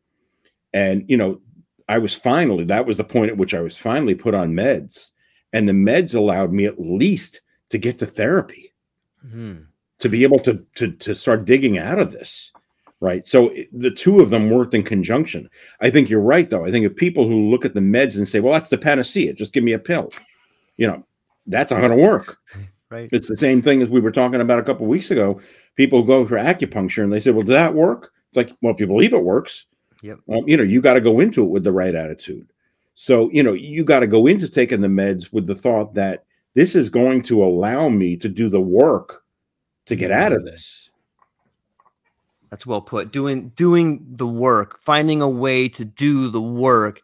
And, 0.73 1.05
you 1.07 1.17
know, 1.17 1.41
I 1.87 1.97
was 1.97 2.13
finally, 2.13 2.63
that 2.65 2.85
was 2.85 2.97
the 2.97 3.03
point 3.03 3.31
at 3.31 3.37
which 3.37 3.53
I 3.53 3.61
was 3.61 3.77
finally 3.77 4.15
put 4.15 4.33
on 4.33 4.53
meds. 4.53 5.11
And 5.53 5.67
the 5.67 5.73
meds 5.73 6.15
allowed 6.15 6.51
me 6.51 6.65
at 6.65 6.79
least 6.79 7.41
to 7.69 7.77
get 7.77 7.99
to 7.99 8.05
therapy, 8.05 8.73
mm-hmm. 9.25 9.63
to 9.99 10.09
be 10.09 10.23
able 10.23 10.39
to, 10.39 10.65
to, 10.75 10.91
to 10.91 11.13
start 11.13 11.45
digging 11.45 11.77
out 11.77 11.99
of 11.99 12.11
this 12.11 12.51
right? 13.03 13.27
So 13.27 13.53
the 13.73 13.91
two 13.91 14.21
of 14.21 14.29
them 14.29 14.49
worked 14.49 14.73
in 14.73 14.81
conjunction. 14.81 15.49
I 15.81 15.89
think 15.89 16.09
you're 16.09 16.21
right, 16.21 16.49
though. 16.49 16.65
I 16.65 16.71
think 16.71 16.85
if 16.85 16.95
people 16.95 17.27
who 17.27 17.51
look 17.51 17.65
at 17.65 17.73
the 17.73 17.81
meds 17.81 18.15
and 18.15 18.27
say, 18.27 18.39
"Well, 18.39 18.53
that's 18.53 18.69
the 18.69 18.77
panacea, 18.77 19.33
just 19.33 19.51
give 19.51 19.63
me 19.63 19.73
a 19.73 19.79
pill," 19.79 20.09
you 20.77 20.87
know, 20.87 21.05
that's 21.45 21.69
not 21.69 21.81
going 21.81 21.91
to 21.91 22.03
work. 22.03 22.37
Right. 22.89 23.09
It's 23.11 23.27
the 23.27 23.37
same 23.37 23.59
thing 23.59 23.81
as 23.81 23.89
we 23.89 24.01
were 24.01 24.11
talking 24.11 24.39
about 24.39 24.59
a 24.59 24.63
couple 24.63 24.85
weeks 24.85 25.09
ago. 25.09 25.41
People 25.75 26.03
go 26.03 26.27
for 26.27 26.35
acupuncture 26.35 27.03
and 27.03 27.11
they 27.11 27.19
say, 27.19 27.31
"Well, 27.31 27.41
does 27.41 27.53
that 27.53 27.73
work?" 27.73 28.11
It's 28.29 28.37
like, 28.37 28.55
well, 28.61 28.71
if 28.71 28.79
you 28.79 28.85
believe 28.85 29.13
it 29.13 29.23
works, 29.23 29.65
yep. 30.03 30.19
Um, 30.29 30.47
you 30.47 30.55
know, 30.55 30.61
you 30.61 30.79
got 30.79 30.93
to 30.93 31.01
go 31.01 31.19
into 31.19 31.41
it 31.41 31.49
with 31.49 31.63
the 31.63 31.71
right 31.71 31.95
attitude. 31.95 32.47
So, 32.93 33.31
you 33.31 33.41
know, 33.41 33.53
you 33.53 33.83
got 33.83 34.01
to 34.01 34.07
go 34.07 34.27
into 34.27 34.47
taking 34.47 34.81
the 34.81 34.89
meds 34.89 35.33
with 35.33 35.47
the 35.47 35.55
thought 35.55 35.95
that 35.95 36.25
this 36.53 36.75
is 36.75 36.89
going 36.89 37.23
to 37.23 37.43
allow 37.43 37.89
me 37.89 38.15
to 38.17 38.29
do 38.29 38.47
the 38.47 38.61
work 38.61 39.23
to 39.87 39.95
get 39.95 40.11
out 40.11 40.31
of 40.31 40.39
mm-hmm. 40.39 40.49
this 40.49 40.91
that's 42.53 42.67
well 42.67 42.81
put. 42.81 43.11
Doing 43.11 43.49
doing 43.55 44.05
the 44.07 44.27
work, 44.27 44.79
finding 44.79 45.23
a 45.23 45.29
way 45.29 45.67
to 45.69 45.83
do 45.83 46.29
the 46.29 46.39
work, 46.39 47.01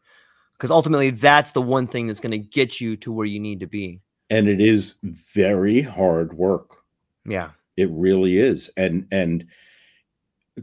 because 0.53 0.69
ultimately 0.69 1.09
that's 1.09 1.53
the 1.53 1.61
one 1.61 1.87
thing 1.87 2.05
that's 2.05 2.19
going 2.19 2.33
to 2.33 2.37
get 2.37 2.79
you 2.79 2.95
to 2.97 3.11
where 3.11 3.25
you 3.25 3.39
need 3.39 3.59
to 3.61 3.65
be. 3.65 3.99
And 4.29 4.47
it 4.47 4.61
is 4.61 4.97
very 5.01 5.81
hard 5.81 6.37
work. 6.37 6.83
Yeah, 7.25 7.49
it 7.77 7.89
really 7.89 8.37
is. 8.37 8.69
And 8.77 9.07
and 9.11 9.47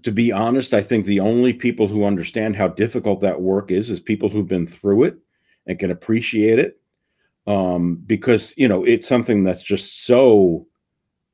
to 0.05 0.12
be 0.12 0.31
honest, 0.31 0.72
I 0.72 0.83
think 0.83 1.05
the 1.05 1.18
only 1.18 1.53
people 1.53 1.88
who 1.88 2.05
understand 2.05 2.55
how 2.55 2.68
difficult 2.68 3.22
that 3.22 3.40
work 3.40 3.72
is 3.72 3.90
is 3.90 3.99
people 3.99 4.29
who've 4.29 4.46
been 4.46 4.68
through 4.68 5.03
it 5.03 5.16
and 5.66 5.81
can 5.81 5.90
appreciate 5.90 6.61
it. 6.61 6.79
Um, 7.49 7.96
because 8.07 8.55
you 8.57 8.68
know 8.68 8.85
it's 8.85 9.09
something 9.09 9.42
that's 9.42 9.62
just 9.62 10.07
so 10.07 10.68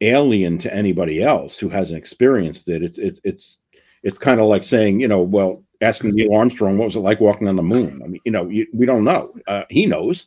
alien 0.02 0.58
to 0.58 0.74
anybody 0.74 1.22
else 1.22 1.58
who 1.58 1.68
hasn't 1.68 1.98
experienced 1.98 2.68
it. 2.68 2.82
It's 2.82 2.98
it's 2.98 3.20
it's 3.24 3.58
it's 4.02 4.18
kind 4.18 4.40
of 4.40 4.46
like 4.46 4.64
saying, 4.64 5.00
you 5.00 5.08
know, 5.08 5.22
well, 5.22 5.62
asking 5.80 6.12
Neil 6.12 6.34
Armstrong 6.34 6.76
what 6.76 6.86
was 6.86 6.96
it 6.96 7.00
like 7.00 7.20
walking 7.20 7.48
on 7.48 7.56
the 7.56 7.62
moon. 7.62 8.02
I 8.04 8.08
mean, 8.08 8.20
you 8.24 8.32
know, 8.32 8.48
you, 8.48 8.66
we 8.72 8.86
don't 8.86 9.04
know. 9.04 9.32
Uh, 9.46 9.64
he 9.70 9.86
knows, 9.86 10.26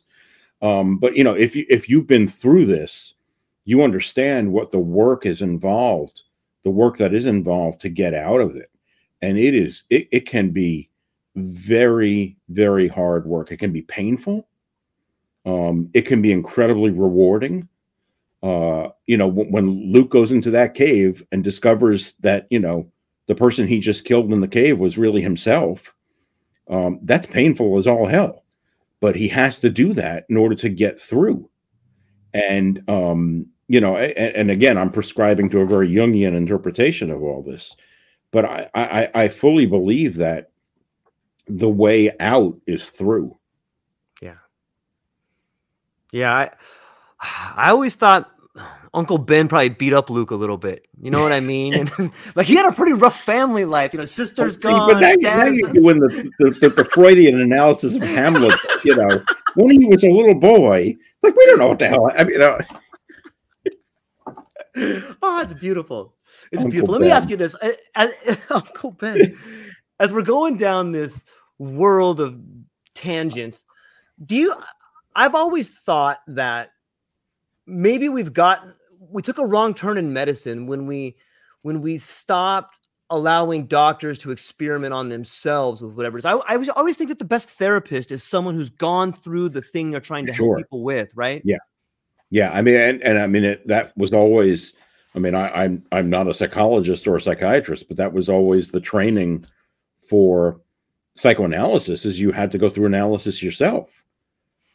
um, 0.62 0.98
but 0.98 1.16
you 1.16 1.24
know, 1.24 1.34
if 1.34 1.54
you 1.54 1.66
if 1.68 1.88
you've 1.88 2.06
been 2.06 2.28
through 2.28 2.66
this, 2.66 3.14
you 3.64 3.82
understand 3.82 4.52
what 4.52 4.72
the 4.72 4.78
work 4.78 5.26
is 5.26 5.42
involved, 5.42 6.22
the 6.64 6.70
work 6.70 6.96
that 6.96 7.14
is 7.14 7.26
involved 7.26 7.80
to 7.82 7.88
get 7.88 8.14
out 8.14 8.40
of 8.40 8.56
it, 8.56 8.70
and 9.22 9.38
it 9.38 9.54
is 9.54 9.84
it, 9.90 10.08
it 10.10 10.26
can 10.26 10.50
be 10.50 10.90
very 11.34 12.36
very 12.48 12.88
hard 12.88 13.26
work. 13.26 13.52
It 13.52 13.58
can 13.58 13.72
be 13.72 13.82
painful. 13.82 14.48
Um, 15.44 15.90
it 15.94 16.02
can 16.02 16.22
be 16.22 16.32
incredibly 16.32 16.90
rewarding 16.90 17.68
uh, 18.42 18.88
you 19.06 19.16
know, 19.16 19.26
when 19.28 19.92
Luke 19.92 20.10
goes 20.10 20.32
into 20.32 20.50
that 20.52 20.74
cave 20.74 21.24
and 21.32 21.42
discovers 21.42 22.14
that, 22.20 22.46
you 22.50 22.58
know, 22.58 22.90
the 23.26 23.34
person 23.34 23.66
he 23.66 23.80
just 23.80 24.04
killed 24.04 24.32
in 24.32 24.40
the 24.40 24.48
cave 24.48 24.78
was 24.78 24.98
really 24.98 25.20
himself, 25.20 25.94
um, 26.68 27.00
that's 27.02 27.26
painful 27.26 27.78
as 27.78 27.86
all 27.86 28.06
hell. 28.06 28.44
But 29.00 29.16
he 29.16 29.28
has 29.28 29.58
to 29.58 29.70
do 29.70 29.92
that 29.94 30.26
in 30.28 30.36
order 30.36 30.54
to 30.56 30.68
get 30.68 31.00
through. 31.00 31.50
And 32.32 32.88
um, 32.88 33.46
you 33.68 33.80
know, 33.80 33.96
and, 33.96 34.36
and, 34.36 34.50
again, 34.50 34.78
I'm 34.78 34.90
prescribing 34.90 35.50
to 35.50 35.60
a 35.60 35.66
very 35.66 35.88
Jungian 35.88 36.36
interpretation 36.36 37.10
of 37.10 37.22
all 37.22 37.42
this, 37.42 37.74
but 38.30 38.44
I, 38.44 38.70
I, 38.74 39.10
I 39.14 39.28
fully 39.28 39.66
believe 39.66 40.16
that 40.16 40.50
the 41.48 41.68
way 41.68 42.14
out 42.20 42.56
is 42.66 42.90
through. 42.90 43.36
Yeah. 44.22 44.36
Yeah. 46.12 46.32
I, 46.32 46.50
I 47.20 47.70
always 47.70 47.94
thought 47.94 48.30
Uncle 48.94 49.18
Ben 49.18 49.48
probably 49.48 49.70
beat 49.70 49.92
up 49.92 50.10
Luke 50.10 50.30
a 50.30 50.34
little 50.34 50.56
bit. 50.56 50.86
You 51.00 51.10
know 51.10 51.22
what 51.22 51.32
I 51.32 51.40
mean? 51.40 51.74
And, 51.74 51.90
like 52.34 52.46
he 52.46 52.56
had 52.56 52.66
a 52.66 52.72
pretty 52.72 52.92
rough 52.92 53.18
family 53.20 53.64
life. 53.64 53.92
You 53.92 53.98
know, 53.98 54.04
sister's 54.04 54.56
gone. 54.56 54.92
But 54.92 55.00
now, 55.00 55.14
now 55.18 55.44
you're 55.46 55.72
doing 55.72 56.00
the, 56.00 56.30
the, 56.38 56.50
the, 56.50 56.68
the, 56.70 56.84
Freudian 56.84 57.40
analysis 57.40 57.94
of 57.94 58.02
Hamlet. 58.02 58.58
You 58.84 58.94
know, 58.94 59.20
when 59.56 59.70
he 59.70 59.84
was 59.84 60.04
a 60.04 60.08
little 60.08 60.36
boy, 60.36 60.90
it's 60.90 61.22
like 61.22 61.34
we 61.34 61.44
don't 61.46 61.58
know 61.58 61.66
what 61.66 61.80
the 61.80 61.88
hell. 61.88 62.08
I 62.14 62.22
mean, 62.22 62.34
you 62.34 62.38
know 62.38 62.60
oh, 65.22 65.40
it's 65.42 65.54
beautiful. 65.54 66.14
It's 66.52 66.60
Uncle 66.60 66.70
beautiful. 66.70 66.92
Let 66.92 67.02
me 67.02 67.10
ask 67.10 67.28
you 67.28 67.36
this, 67.36 67.54
as, 67.56 67.76
as, 67.94 68.38
Uncle 68.50 68.92
Ben. 68.92 69.38
as 69.98 70.12
we're 70.12 70.22
going 70.22 70.56
down 70.56 70.92
this 70.92 71.24
world 71.58 72.20
of 72.20 72.38
tangents, 72.94 73.64
do 74.24 74.34
you? 74.34 74.54
I've 75.14 75.34
always 75.34 75.70
thought 75.70 76.20
that 76.28 76.70
maybe 77.66 78.08
we've 78.08 78.32
got 78.32 78.66
we 79.10 79.22
took 79.22 79.38
a 79.38 79.46
wrong 79.46 79.74
turn 79.74 79.98
in 79.98 80.12
medicine 80.12 80.66
when 80.66 80.86
we 80.86 81.16
when 81.62 81.80
we 81.80 81.98
stopped 81.98 82.88
allowing 83.10 83.66
doctors 83.66 84.18
to 84.18 84.32
experiment 84.32 84.92
on 84.92 85.08
themselves 85.08 85.80
with 85.80 85.94
whatever 85.94 86.16
it 86.16 86.20
is. 86.20 86.24
I, 86.24 86.32
I 86.32 86.56
always 86.74 86.96
think 86.96 87.08
that 87.08 87.18
the 87.18 87.24
best 87.24 87.50
therapist 87.50 88.10
is 88.10 88.24
someone 88.24 88.54
who's 88.54 88.70
gone 88.70 89.12
through 89.12 89.50
the 89.50 89.62
thing 89.62 89.90
they're 89.90 90.00
trying 90.00 90.26
to 90.26 90.34
sure. 90.34 90.56
help 90.56 90.58
people 90.58 90.82
with, 90.82 91.12
right? 91.14 91.40
Yeah. 91.44 91.58
Yeah, 92.30 92.50
I 92.50 92.60
mean, 92.62 92.80
and, 92.80 93.02
and 93.02 93.18
I 93.18 93.26
mean, 93.28 93.44
it, 93.44 93.66
that 93.68 93.96
was 93.96 94.12
always. 94.12 94.74
I 95.14 95.18
mean, 95.18 95.34
I, 95.34 95.48
I'm 95.48 95.84
I'm 95.92 96.10
not 96.10 96.28
a 96.28 96.34
psychologist 96.34 97.06
or 97.06 97.16
a 97.16 97.20
psychiatrist, 97.20 97.88
but 97.88 97.96
that 97.98 98.12
was 98.12 98.28
always 98.28 98.70
the 98.70 98.80
training 98.80 99.44
for 100.08 100.60
psychoanalysis. 101.16 102.04
Is 102.04 102.20
you 102.20 102.32
had 102.32 102.50
to 102.50 102.58
go 102.58 102.68
through 102.68 102.86
analysis 102.86 103.42
yourself. 103.42 103.90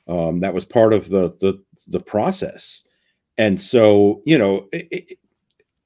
Um, 0.07 0.39
that 0.39 0.53
was 0.53 0.65
part 0.65 0.93
of 0.93 1.09
the 1.09 1.35
the 1.41 1.61
the 1.91 1.99
process, 1.99 2.81
and 3.37 3.59
so 3.59 4.21
you 4.25 4.37
know, 4.37 4.67
it, 4.71 4.87
it, 4.91 5.17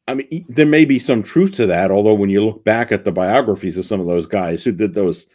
I 0.08 0.16
mean, 0.16 0.46
there 0.50 0.66
may 0.66 0.86
be 0.86 1.00
some 1.00 1.24
truth 1.24 1.56
to 1.56 1.66
that. 1.68 1.92
Although 1.92 2.14
when 2.14 2.30
you 2.30 2.44
look 2.44 2.64
back 2.64 2.92
at 2.92 3.06
the 3.06 3.12
biographies 3.12 3.78
of 3.78 3.86
some 3.86 4.00
of 4.00 4.08
those 4.08 4.26
guys 4.26 4.64
who 4.64 4.72
did 4.72 4.94
those 4.94 5.28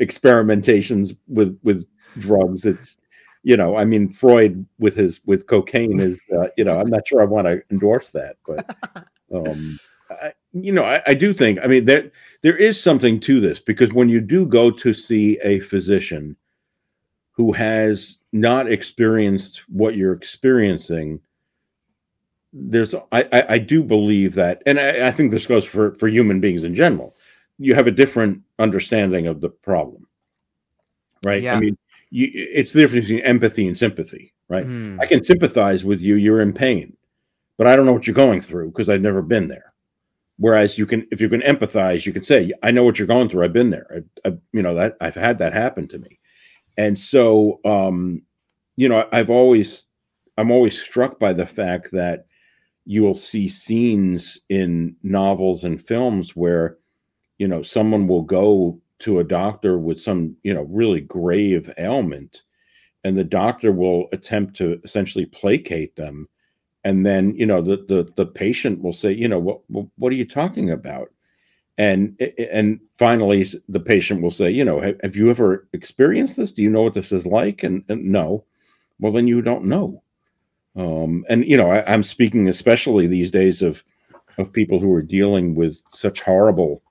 experimentations 0.00 1.16
with 1.26 1.58
with 1.62 1.86
drugs, 2.18 2.64
it's 2.64 2.98
you 3.42 3.56
know, 3.56 3.76
I 3.76 3.84
mean, 3.84 4.12
Freud 4.12 4.66
with 4.78 4.94
his 4.94 5.20
with 5.24 5.46
cocaine 5.46 6.00
is, 6.00 6.20
uh, 6.36 6.48
you 6.56 6.64
know, 6.64 6.78
I'm 6.78 6.90
not 6.90 7.06
sure 7.06 7.22
I 7.22 7.24
want 7.24 7.46
to 7.46 7.62
endorse 7.70 8.10
that, 8.10 8.36
but, 8.46 8.76
um, 9.34 9.78
I, 10.10 10.32
you 10.52 10.72
know, 10.72 10.84
I, 10.84 11.02
I 11.06 11.14
do 11.14 11.32
think, 11.32 11.58
I 11.62 11.66
mean, 11.66 11.84
there 11.84 12.10
there 12.42 12.56
is 12.56 12.78
something 12.80 13.20
to 13.20 13.40
this 13.40 13.60
because 13.60 13.92
when 13.92 14.08
you 14.08 14.20
do 14.20 14.44
go 14.44 14.70
to 14.70 14.92
see 14.92 15.38
a 15.42 15.60
physician 15.60 16.36
who 17.38 17.52
has 17.52 18.18
not 18.32 18.70
experienced 18.70 19.62
what 19.68 19.94
you're 19.96 20.12
experiencing, 20.12 21.20
there's, 22.52 22.96
I, 23.12 23.28
I, 23.32 23.54
I 23.54 23.58
do 23.58 23.84
believe 23.84 24.34
that, 24.34 24.60
and 24.66 24.80
I, 24.80 25.06
I 25.06 25.12
think 25.12 25.30
this 25.30 25.46
goes 25.46 25.64
for 25.64 25.92
for 25.92 26.08
human 26.08 26.40
beings 26.40 26.64
in 26.64 26.74
general. 26.74 27.14
You 27.58 27.76
have 27.76 27.86
a 27.86 27.92
different 27.92 28.42
understanding 28.58 29.28
of 29.28 29.40
the 29.40 29.50
problem, 29.50 30.08
right? 31.22 31.40
Yeah. 31.40 31.54
I 31.56 31.60
mean 31.60 31.78
you, 32.10 32.28
it's 32.32 32.72
the 32.72 32.80
difference 32.80 33.06
between 33.06 33.24
empathy 33.24 33.68
and 33.68 33.78
sympathy, 33.78 34.34
right? 34.48 34.66
Mm. 34.66 35.00
I 35.00 35.06
can 35.06 35.22
sympathize 35.22 35.84
with 35.84 36.00
you. 36.00 36.16
You're 36.16 36.40
in 36.40 36.52
pain, 36.52 36.96
but 37.56 37.68
I 37.68 37.76
don't 37.76 37.86
know 37.86 37.92
what 37.92 38.08
you're 38.08 38.14
going 38.14 38.40
through 38.40 38.72
because 38.72 38.88
I've 38.88 39.00
never 39.00 39.22
been 39.22 39.46
there. 39.46 39.74
Whereas 40.38 40.76
you 40.76 40.86
can, 40.86 41.06
if 41.12 41.20
you 41.20 41.28
can 41.28 41.42
empathize, 41.42 42.04
you 42.04 42.12
can 42.12 42.24
say, 42.24 42.52
"I 42.64 42.72
know 42.72 42.82
what 42.82 42.98
you're 42.98 43.06
going 43.06 43.28
through. 43.28 43.44
I've 43.44 43.52
been 43.52 43.70
there. 43.70 43.86
I, 44.24 44.28
I, 44.28 44.32
you 44.52 44.62
know 44.62 44.74
that 44.74 44.96
I've 45.00 45.14
had 45.14 45.38
that 45.38 45.52
happen 45.52 45.86
to 45.86 45.98
me." 45.98 46.18
And 46.78 46.98
so, 46.98 47.60
um, 47.66 48.22
you 48.76 48.88
know, 48.88 49.06
I've 49.12 49.30
always, 49.30 49.84
I'm 50.38 50.50
always 50.50 50.80
struck 50.80 51.18
by 51.18 51.34
the 51.34 51.46
fact 51.46 51.90
that 51.92 52.26
you 52.86 53.02
will 53.02 53.14
see 53.14 53.48
scenes 53.48 54.38
in 54.48 54.96
novels 55.02 55.64
and 55.64 55.84
films 55.84 56.34
where, 56.34 56.78
you 57.36 57.46
know, 57.46 57.62
someone 57.62 58.08
will 58.08 58.22
go 58.22 58.80
to 59.00 59.20
a 59.20 59.24
doctor 59.24 59.78
with 59.78 60.00
some 60.00 60.36
you 60.42 60.52
know 60.52 60.62
really 60.62 61.00
grave 61.00 61.72
ailment 61.78 62.42
and 63.04 63.16
the 63.16 63.24
doctor 63.24 63.72
will 63.72 64.08
attempt 64.12 64.56
to 64.56 64.80
essentially 64.84 65.26
placate 65.26 65.94
them. 65.96 66.28
And 66.84 67.04
then 67.04 67.34
you 67.36 67.46
know 67.46 67.60
the 67.60 67.84
the, 67.88 68.12
the 68.16 68.26
patient 68.26 68.82
will 68.82 68.92
say 68.92 69.12
you 69.12 69.28
know 69.28 69.38
what 69.38 69.60
what 69.96 70.12
are 70.12 70.16
you 70.16 70.26
talking 70.26 70.70
about 70.70 71.08
and 71.78 72.20
and 72.52 72.80
finally 72.98 73.46
the 73.68 73.80
patient 73.80 74.20
will 74.20 74.32
say 74.32 74.50
you 74.50 74.64
know 74.64 74.80
have, 74.80 74.96
have 75.02 75.16
you 75.16 75.30
ever 75.30 75.68
experienced 75.72 76.36
this? 76.36 76.52
Do 76.52 76.62
you 76.62 76.70
know 76.70 76.82
what 76.82 76.94
this 76.94 77.12
is 77.12 77.24
like? 77.24 77.62
And, 77.62 77.84
and 77.88 78.04
no. 78.04 78.44
Well 79.00 79.12
then 79.12 79.28
you 79.28 79.40
don't 79.40 79.64
know. 79.64 80.02
Um, 80.76 81.24
and 81.28 81.44
you 81.44 81.56
know 81.56 81.70
I, 81.70 81.90
i'm 81.92 82.04
speaking 82.04 82.48
especially 82.48 83.06
these 83.06 83.30
days 83.30 83.62
of 83.62 83.82
of 84.36 84.52
people 84.52 84.78
who 84.78 84.92
are 84.92 85.02
dealing 85.02 85.54
with 85.56 85.78
such 85.92 86.20
horrible 86.20 86.82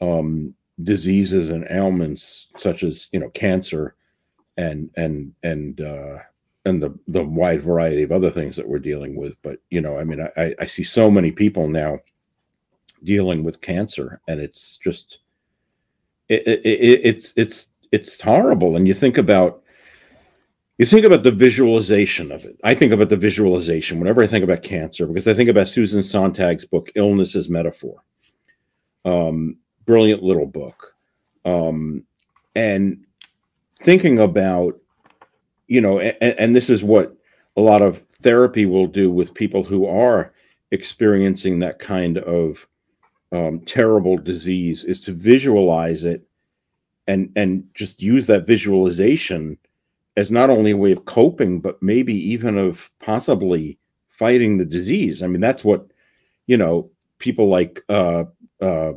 um, 0.00 0.54
diseases 0.82 1.50
and 1.50 1.66
ailments 1.70 2.48
such 2.58 2.82
as 2.82 3.08
you 3.12 3.20
know 3.20 3.30
cancer 3.30 3.94
and 4.56 4.90
and 4.96 5.32
and 5.42 5.80
uh 5.80 6.18
and 6.64 6.82
the 6.82 6.98
the 7.08 7.22
wide 7.22 7.62
variety 7.62 8.02
of 8.02 8.10
other 8.10 8.30
things 8.30 8.56
that 8.56 8.68
we're 8.68 8.78
dealing 8.78 9.14
with. 9.14 9.36
But 9.42 9.58
you 9.70 9.80
know 9.80 9.98
i 9.98 10.04
mean 10.04 10.26
i 10.36 10.54
i 10.58 10.66
see 10.66 10.82
so 10.84 11.10
many 11.10 11.30
people 11.30 11.68
now 11.68 11.98
dealing 13.04 13.44
with 13.44 13.60
cancer 13.60 14.20
and 14.28 14.40
it's 14.40 14.78
just 14.82 15.18
it, 16.28 16.46
it, 16.46 16.60
it, 16.64 17.00
it's 17.04 17.32
it's 17.36 17.66
it's 17.92 18.20
horrible. 18.20 18.76
And 18.76 18.88
you 18.88 18.94
think 18.94 19.18
about 19.18 19.62
you 20.78 20.86
think 20.86 21.06
about 21.06 21.22
the 21.22 21.30
visualization 21.30 22.32
of 22.32 22.44
it. 22.44 22.58
I 22.64 22.74
think 22.74 22.92
about 22.92 23.08
the 23.08 23.16
visualization 23.16 24.00
whenever 24.00 24.22
i 24.22 24.26
think 24.26 24.42
about 24.42 24.62
cancer 24.62 25.06
because 25.06 25.28
i 25.28 25.34
think 25.34 25.48
about 25.48 25.68
susan 25.68 26.00
sontag's 26.00 26.64
book 26.64 26.90
illness 26.96 27.36
as 27.36 27.48
metaphor. 27.48 28.02
Um 29.04 29.58
brilliant 29.86 30.22
little 30.22 30.46
book. 30.46 30.94
Um, 31.44 32.04
and 32.54 33.04
thinking 33.82 34.18
about, 34.18 34.78
you 35.66 35.80
know, 35.80 35.98
and, 36.00 36.38
and 36.38 36.56
this 36.56 36.70
is 36.70 36.82
what 36.82 37.16
a 37.56 37.60
lot 37.60 37.82
of 37.82 38.02
therapy 38.22 38.66
will 38.66 38.86
do 38.86 39.10
with 39.10 39.34
people 39.34 39.62
who 39.62 39.86
are 39.86 40.32
experiencing 40.70 41.58
that 41.58 41.78
kind 41.78 42.18
of 42.18 42.66
um, 43.34 43.60
terrible 43.60 44.16
disease 44.16 44.84
is 44.84 45.00
to 45.00 45.12
visualize 45.12 46.04
it 46.04 46.22
and 47.08 47.32
and 47.34 47.68
just 47.74 48.00
use 48.00 48.28
that 48.28 48.46
visualization 48.46 49.58
as 50.16 50.30
not 50.30 50.50
only 50.50 50.70
a 50.70 50.76
way 50.76 50.92
of 50.92 51.04
coping 51.04 51.60
but 51.60 51.82
maybe 51.82 52.14
even 52.14 52.56
of 52.56 52.90
possibly 53.00 53.76
fighting 54.08 54.56
the 54.56 54.64
disease. 54.64 55.20
I 55.22 55.26
mean 55.26 55.40
that's 55.40 55.64
what 55.64 55.86
you 56.46 56.56
know 56.56 56.90
people 57.18 57.48
like 57.48 57.82
uh, 57.88 58.24
uh, 58.60 58.92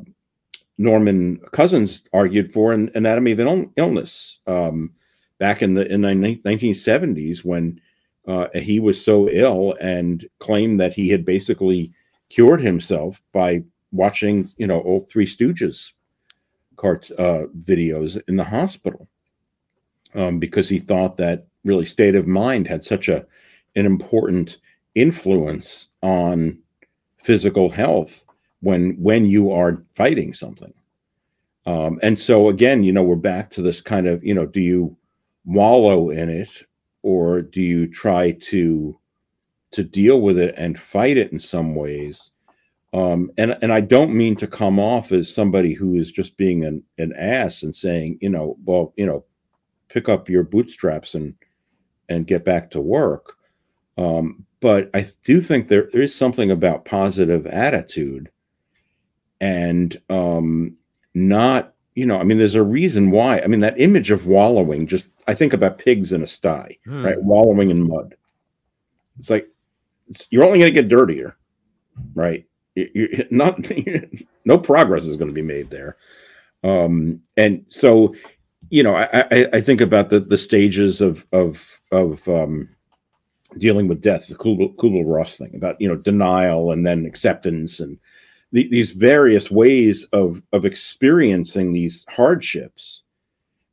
Norman 0.78 1.38
Cousins 1.52 2.04
argued 2.14 2.54
for 2.54 2.74
in 2.74 2.92
Anatomy 2.94 3.32
of 3.32 3.70
Illness 3.76 4.38
um, 4.46 4.92
back 5.40 5.64
in 5.64 5.74
the 5.74 5.92
in 5.92 6.02
the 6.02 6.10
1970s 6.10 7.44
when 7.44 7.82
uh, 8.28 8.48
he 8.54 8.80
was 8.80 9.04
so 9.04 9.28
ill 9.30 9.76
and 9.82 10.30
claimed 10.38 10.80
that 10.80 10.94
he 10.94 11.10
had 11.10 11.26
basically 11.26 11.92
cured 12.30 12.62
himself 12.62 13.20
by 13.32 13.64
watching, 13.92 14.50
you 14.58 14.68
know, 14.68 14.82
old 14.84 15.10
Three 15.10 15.26
Stooges 15.26 15.92
cart 16.76 17.10
uh, 17.18 17.46
videos 17.62 18.22
in 18.28 18.36
the 18.36 18.44
hospital 18.44 19.08
um, 20.16 20.40
because 20.40 20.70
he 20.70 20.80
thought 20.80 21.18
that 21.18 21.48
really 21.64 21.86
state 21.86 22.16
of 22.16 22.28
mind 22.28 22.68
had 22.68 22.86
such 22.86 23.10
a 23.10 23.26
an 23.76 23.86
important 23.86 24.58
influence 24.96 25.88
on 26.02 26.58
physical 27.18 27.70
health 27.70 28.26
when 28.62 28.92
when 28.94 29.26
you 29.26 29.52
are 29.52 29.84
fighting 29.96 30.34
something. 30.34 30.74
Um, 31.66 32.00
and 32.02 32.18
so 32.18 32.50
again, 32.50 32.84
you 32.84 32.94
know, 32.94 33.04
we're 33.04 33.18
back 33.18 33.52
to 33.52 33.62
this 33.62 33.82
kind 33.82 34.08
of, 34.08 34.24
you 34.24 34.34
know, 34.34 34.46
do 34.46 34.62
you 34.62 34.96
wallow 35.46 36.10
in 36.10 36.30
it 36.30 36.50
or 37.04 37.42
do 37.42 37.62
you 37.62 37.88
try 37.88 38.32
to 38.32 38.98
to 39.72 39.84
deal 39.84 40.22
with 40.22 40.40
it 40.40 40.56
and 40.58 40.80
fight 40.80 41.18
it 41.18 41.32
in 41.32 41.40
some 41.40 41.76
ways? 41.76 42.32
Um, 42.98 43.32
and 43.38 43.56
and 43.62 43.72
I 43.72 43.82
don't 43.82 44.16
mean 44.16 44.36
to 44.38 44.48
come 44.48 44.80
off 44.80 45.12
as 45.12 45.32
somebody 45.32 45.74
who 45.74 45.96
is 45.96 46.12
just 46.12 46.36
being 46.36 46.64
an, 46.64 46.82
an 46.98 47.14
ass 47.14 47.62
and 47.62 47.76
saying, 47.76 48.18
you 48.22 48.30
know, 48.30 48.58
well, 48.66 48.94
you 48.98 49.06
know, 49.06 49.24
pick 49.88 50.10
up 50.10 50.30
your 50.30 50.42
bootstraps 50.42 51.14
and 51.14 51.36
and 52.10 52.26
get 52.26 52.44
back 52.44 52.72
to 52.72 52.82
work. 52.82 53.36
Um, 54.00 54.48
but 54.62 54.90
I 54.96 55.08
do 55.24 55.42
think 55.42 55.68
there, 55.68 55.90
there 55.94 56.02
is 56.02 56.16
something 56.16 56.50
about 56.50 56.86
positive 56.86 57.46
attitude 57.46 58.32
and 59.40 59.96
um, 60.10 60.76
not, 61.14 61.76
you 61.94 62.08
know, 62.08 62.18
I 62.18 62.24
mean, 62.24 62.40
there's 62.40 62.56
a 62.56 62.64
reason 62.64 63.12
why. 63.12 63.42
I 63.42 63.48
mean, 63.48 63.60
that 63.60 63.80
image 63.80 64.10
of 64.10 64.26
wallowing, 64.26 64.88
just 64.88 65.12
I 65.28 65.36
think 65.36 65.54
about 65.54 65.78
pigs 65.78 66.14
in 66.14 66.24
a 66.24 66.28
sty, 66.28 66.78
hmm. 66.86 67.06
right? 67.06 67.22
Wallowing 67.22 67.70
in 67.70 67.88
mud. 67.88 68.16
it's 69.20 69.30
like 69.30 69.48
you're 70.32 70.46
only 70.46 70.58
going 70.58 70.74
to 70.74 70.82
get 70.82 70.90
dirtier, 70.90 71.38
right? 72.16 72.48
You, 72.94 73.26
not 73.32 73.72
no 74.46 74.58
progress 74.58 75.04
is 75.04 75.16
going 75.16 75.30
to 75.30 75.34
be 75.34 75.42
made 75.42 75.70
there. 75.70 75.98
Um, 76.64 77.22
and 77.36 77.66
so, 77.70 78.16
you 78.70 78.84
know, 78.84 78.96
I, 78.96 79.26
I, 79.32 79.48
I 79.54 79.62
think 79.62 79.82
about 79.82 80.10
the 80.10 80.20
the 80.20 80.38
stages 80.38 81.02
of 81.02 81.26
of 81.32 81.82
of 81.92 82.28
um, 82.28 82.70
dealing 83.58 83.88
with 83.88 84.02
death, 84.02 84.28
the 84.28 84.36
Kubler 84.36 85.04
Ross 85.06 85.38
thing 85.38 85.56
about 85.56 85.80
you 85.80 85.88
know 85.88 85.96
denial 85.96 86.72
and 86.72 86.86
then 86.86 87.06
acceptance 87.06 87.80
and 87.80 87.98
the, 88.52 88.68
these 88.70 88.92
various 88.92 89.50
ways 89.50 90.04
of 90.14 90.42
of 90.54 90.66
experiencing 90.66 91.74
these 91.74 92.06
hardships. 92.10 93.02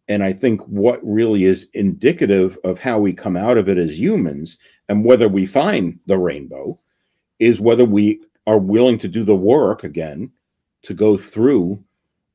And 0.07 0.23
I 0.23 0.35
think 0.35 0.61
what 0.67 1.01
really 1.03 1.45
is 1.45 1.69
indicative 1.73 2.59
of 2.63 2.79
how 2.79 2.99
we 2.99 3.15
come 3.15 3.39
out 3.39 3.57
of 3.57 3.71
it 3.71 3.79
as 3.79 3.99
humans 3.99 4.59
and 4.89 5.05
whether 5.05 5.29
we 5.29 5.47
find 5.47 5.99
the 6.07 6.19
rainbow 6.19 6.79
is 7.39 7.59
whether 7.59 7.87
we 7.87 8.21
are 8.47 8.59
willing 8.59 8.99
to 8.99 9.09
do 9.09 9.25
the 9.25 9.35
work 9.35 9.85
again 9.85 10.31
to 10.83 10.95
go 10.95 11.17
through 11.17 11.83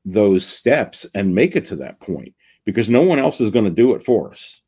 those 0.04 0.46
steps 0.46 1.06
and 1.14 1.34
make 1.34 1.56
it 1.56 1.66
to 1.66 1.76
that 1.76 2.00
point 2.00 2.34
because 2.64 2.90
no 2.90 3.02
one 3.02 3.18
else 3.18 3.40
is 3.40 3.50
going 3.50 3.64
to 3.64 3.70
do 3.70 3.94
it 3.94 4.04
for 4.04 4.32
us. 4.32 4.60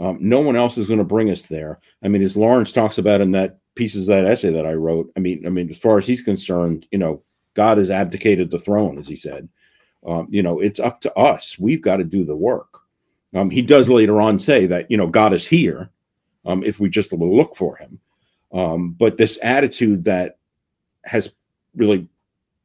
Um, 0.00 0.18
no 0.20 0.40
one 0.40 0.56
else 0.56 0.76
is 0.76 0.86
going 0.86 0.98
to 0.98 1.04
bring 1.04 1.30
us 1.30 1.46
there. 1.46 1.80
I 2.02 2.08
mean, 2.08 2.22
as 2.22 2.36
Lawrence 2.36 2.72
talks 2.72 2.98
about 2.98 3.20
in 3.20 3.30
that 3.32 3.58
pieces 3.74 4.08
of 4.08 4.14
that 4.14 4.26
essay 4.26 4.52
that 4.52 4.66
I 4.66 4.72
wrote, 4.72 5.10
I 5.16 5.20
mean, 5.20 5.46
I 5.46 5.50
mean, 5.50 5.70
as 5.70 5.78
far 5.78 5.98
as 5.98 6.06
he's 6.06 6.22
concerned, 6.22 6.86
you 6.90 6.98
know, 6.98 7.22
God 7.54 7.78
has 7.78 7.90
abdicated 7.90 8.50
the 8.50 8.58
throne, 8.58 8.98
as 8.98 9.06
he 9.06 9.16
said. 9.16 9.48
Um, 10.04 10.26
you 10.30 10.42
know, 10.42 10.60
it's 10.60 10.80
up 10.80 11.00
to 11.02 11.14
us. 11.14 11.58
We've 11.58 11.80
got 11.80 11.96
to 11.96 12.04
do 12.04 12.24
the 12.24 12.36
work. 12.36 12.80
Um, 13.34 13.50
he 13.50 13.62
does 13.62 13.88
later 13.88 14.20
on 14.20 14.38
say 14.38 14.66
that 14.66 14.90
you 14.90 14.96
know 14.96 15.06
God 15.06 15.32
is 15.32 15.46
here 15.46 15.90
um, 16.44 16.62
if 16.62 16.78
we 16.78 16.88
just 16.88 17.12
look 17.12 17.56
for 17.56 17.76
Him. 17.76 17.98
Um, 18.54 18.92
but 18.92 19.18
this 19.18 19.38
attitude 19.42 20.04
that 20.04 20.38
has 21.04 21.32
really 21.74 22.08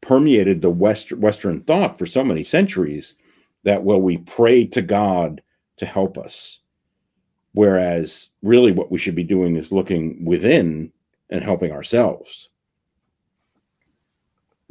permeated 0.01 0.61
the 0.61 0.69
West, 0.69 1.11
Western 1.11 1.61
thought 1.61 1.97
for 1.97 2.05
so 2.05 2.23
many 2.23 2.43
centuries 2.43 3.15
that 3.63 3.83
well, 3.83 3.99
we 3.99 4.19
pray 4.19 4.65
to 4.67 4.81
God 4.81 5.41
to 5.77 5.85
help 5.85 6.17
us, 6.17 6.59
whereas 7.53 8.29
really 8.43 8.71
what 8.71 8.91
we 8.91 8.99
should 8.99 9.15
be 9.15 9.23
doing 9.23 9.55
is 9.55 9.71
looking 9.71 10.23
within 10.23 10.91
and 11.29 11.43
helping 11.43 11.71
ourselves. 11.71 12.49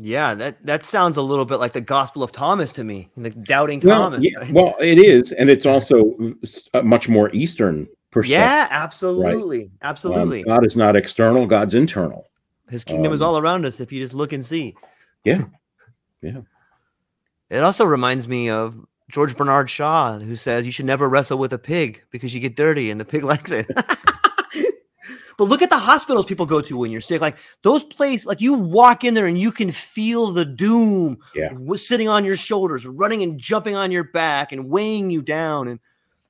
Yeah, 0.00 0.34
that 0.34 0.64
that 0.64 0.84
sounds 0.84 1.16
a 1.16 1.22
little 1.22 1.44
bit 1.44 1.56
like 1.56 1.72
the 1.72 1.80
Gospel 1.80 2.22
of 2.22 2.30
Thomas 2.30 2.70
to 2.72 2.84
me, 2.84 3.10
the 3.16 3.30
doubting 3.30 3.80
well, 3.80 4.10
Thomas. 4.10 4.20
Yeah, 4.22 4.50
well, 4.52 4.76
it 4.80 4.98
is, 4.98 5.32
and 5.32 5.50
it's 5.50 5.66
also 5.66 6.16
a 6.72 6.84
much 6.84 7.08
more 7.08 7.30
Eastern 7.34 7.88
perspective. 8.10 8.40
Yeah, 8.40 8.68
absolutely, 8.70 9.58
right? 9.58 9.70
absolutely. 9.82 10.44
Um, 10.44 10.56
God 10.56 10.66
is 10.66 10.76
not 10.76 10.96
external; 10.96 11.46
God's 11.46 11.74
internal. 11.74 12.26
His 12.68 12.84
kingdom 12.84 13.12
um, 13.12 13.14
is 13.14 13.22
all 13.22 13.38
around 13.38 13.64
us 13.64 13.80
if 13.80 13.92
you 13.92 14.02
just 14.02 14.14
look 14.14 14.32
and 14.32 14.44
see. 14.44 14.74
Yeah, 15.24 15.44
yeah. 16.22 16.40
It 17.50 17.62
also 17.62 17.84
reminds 17.84 18.28
me 18.28 18.50
of 18.50 18.78
George 19.10 19.36
Bernard 19.36 19.70
Shaw, 19.70 20.18
who 20.18 20.36
says 20.36 20.66
you 20.66 20.72
should 20.72 20.86
never 20.86 21.08
wrestle 21.08 21.38
with 21.38 21.52
a 21.52 21.58
pig 21.58 22.02
because 22.10 22.34
you 22.34 22.40
get 22.40 22.56
dirty 22.56 22.90
and 22.90 23.00
the 23.00 23.04
pig 23.04 23.24
likes 23.24 23.50
it. 23.50 23.66
But 25.38 25.44
look 25.44 25.62
at 25.62 25.70
the 25.70 25.78
hospitals 25.78 26.26
people 26.26 26.46
go 26.46 26.60
to 26.60 26.76
when 26.76 26.90
you're 26.90 27.00
sick. 27.00 27.20
Like 27.20 27.36
those 27.62 27.84
places, 27.84 28.26
like 28.26 28.40
you 28.40 28.54
walk 28.54 29.04
in 29.04 29.14
there 29.14 29.26
and 29.26 29.40
you 29.40 29.52
can 29.52 29.70
feel 29.70 30.32
the 30.32 30.44
doom 30.44 31.18
yeah. 31.32 31.52
sitting 31.76 32.08
on 32.08 32.24
your 32.24 32.36
shoulders, 32.36 32.84
running 32.84 33.22
and 33.22 33.38
jumping 33.38 33.76
on 33.76 33.92
your 33.92 34.02
back 34.02 34.50
and 34.50 34.68
weighing 34.68 35.10
you 35.10 35.22
down. 35.22 35.68
And 35.68 35.78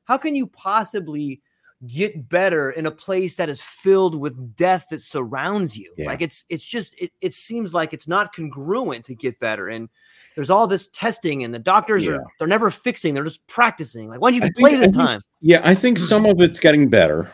how 0.04 0.18
can 0.18 0.36
you 0.36 0.46
possibly 0.46 1.40
get 1.86 2.28
better 2.28 2.70
in 2.70 2.86
a 2.86 2.90
place 2.90 3.36
that 3.36 3.48
is 3.48 3.60
filled 3.60 4.14
with 4.14 4.56
death 4.56 4.86
that 4.90 5.00
surrounds 5.00 5.76
you? 5.76 5.92
Yeah. 5.96 6.06
Like 6.06 6.22
it's 6.22 6.44
it's 6.48 6.66
just 6.66 7.00
it, 7.00 7.12
it 7.20 7.34
seems 7.34 7.74
like 7.74 7.92
it's 7.92 8.08
not 8.08 8.34
congruent 8.34 9.04
to 9.06 9.14
get 9.14 9.38
better. 9.38 9.68
And 9.68 9.88
there's 10.34 10.50
all 10.50 10.66
this 10.66 10.88
testing 10.88 11.44
and 11.44 11.52
the 11.52 11.58
doctors 11.58 12.04
yeah. 12.04 12.12
are 12.12 12.24
they're 12.38 12.48
never 12.48 12.70
fixing, 12.70 13.14
they're 13.14 13.24
just 13.24 13.46
practicing. 13.46 14.08
Like 14.08 14.20
why 14.20 14.30
don't 14.30 14.40
you 14.40 14.46
I 14.46 14.50
play 14.56 14.70
think, 14.70 14.82
this 14.82 14.90
think, 14.90 15.08
time? 15.08 15.20
Yeah, 15.40 15.60
I 15.64 15.74
think 15.74 15.98
some 15.98 16.26
of 16.26 16.40
it's 16.40 16.60
getting 16.60 16.88
better. 16.88 17.30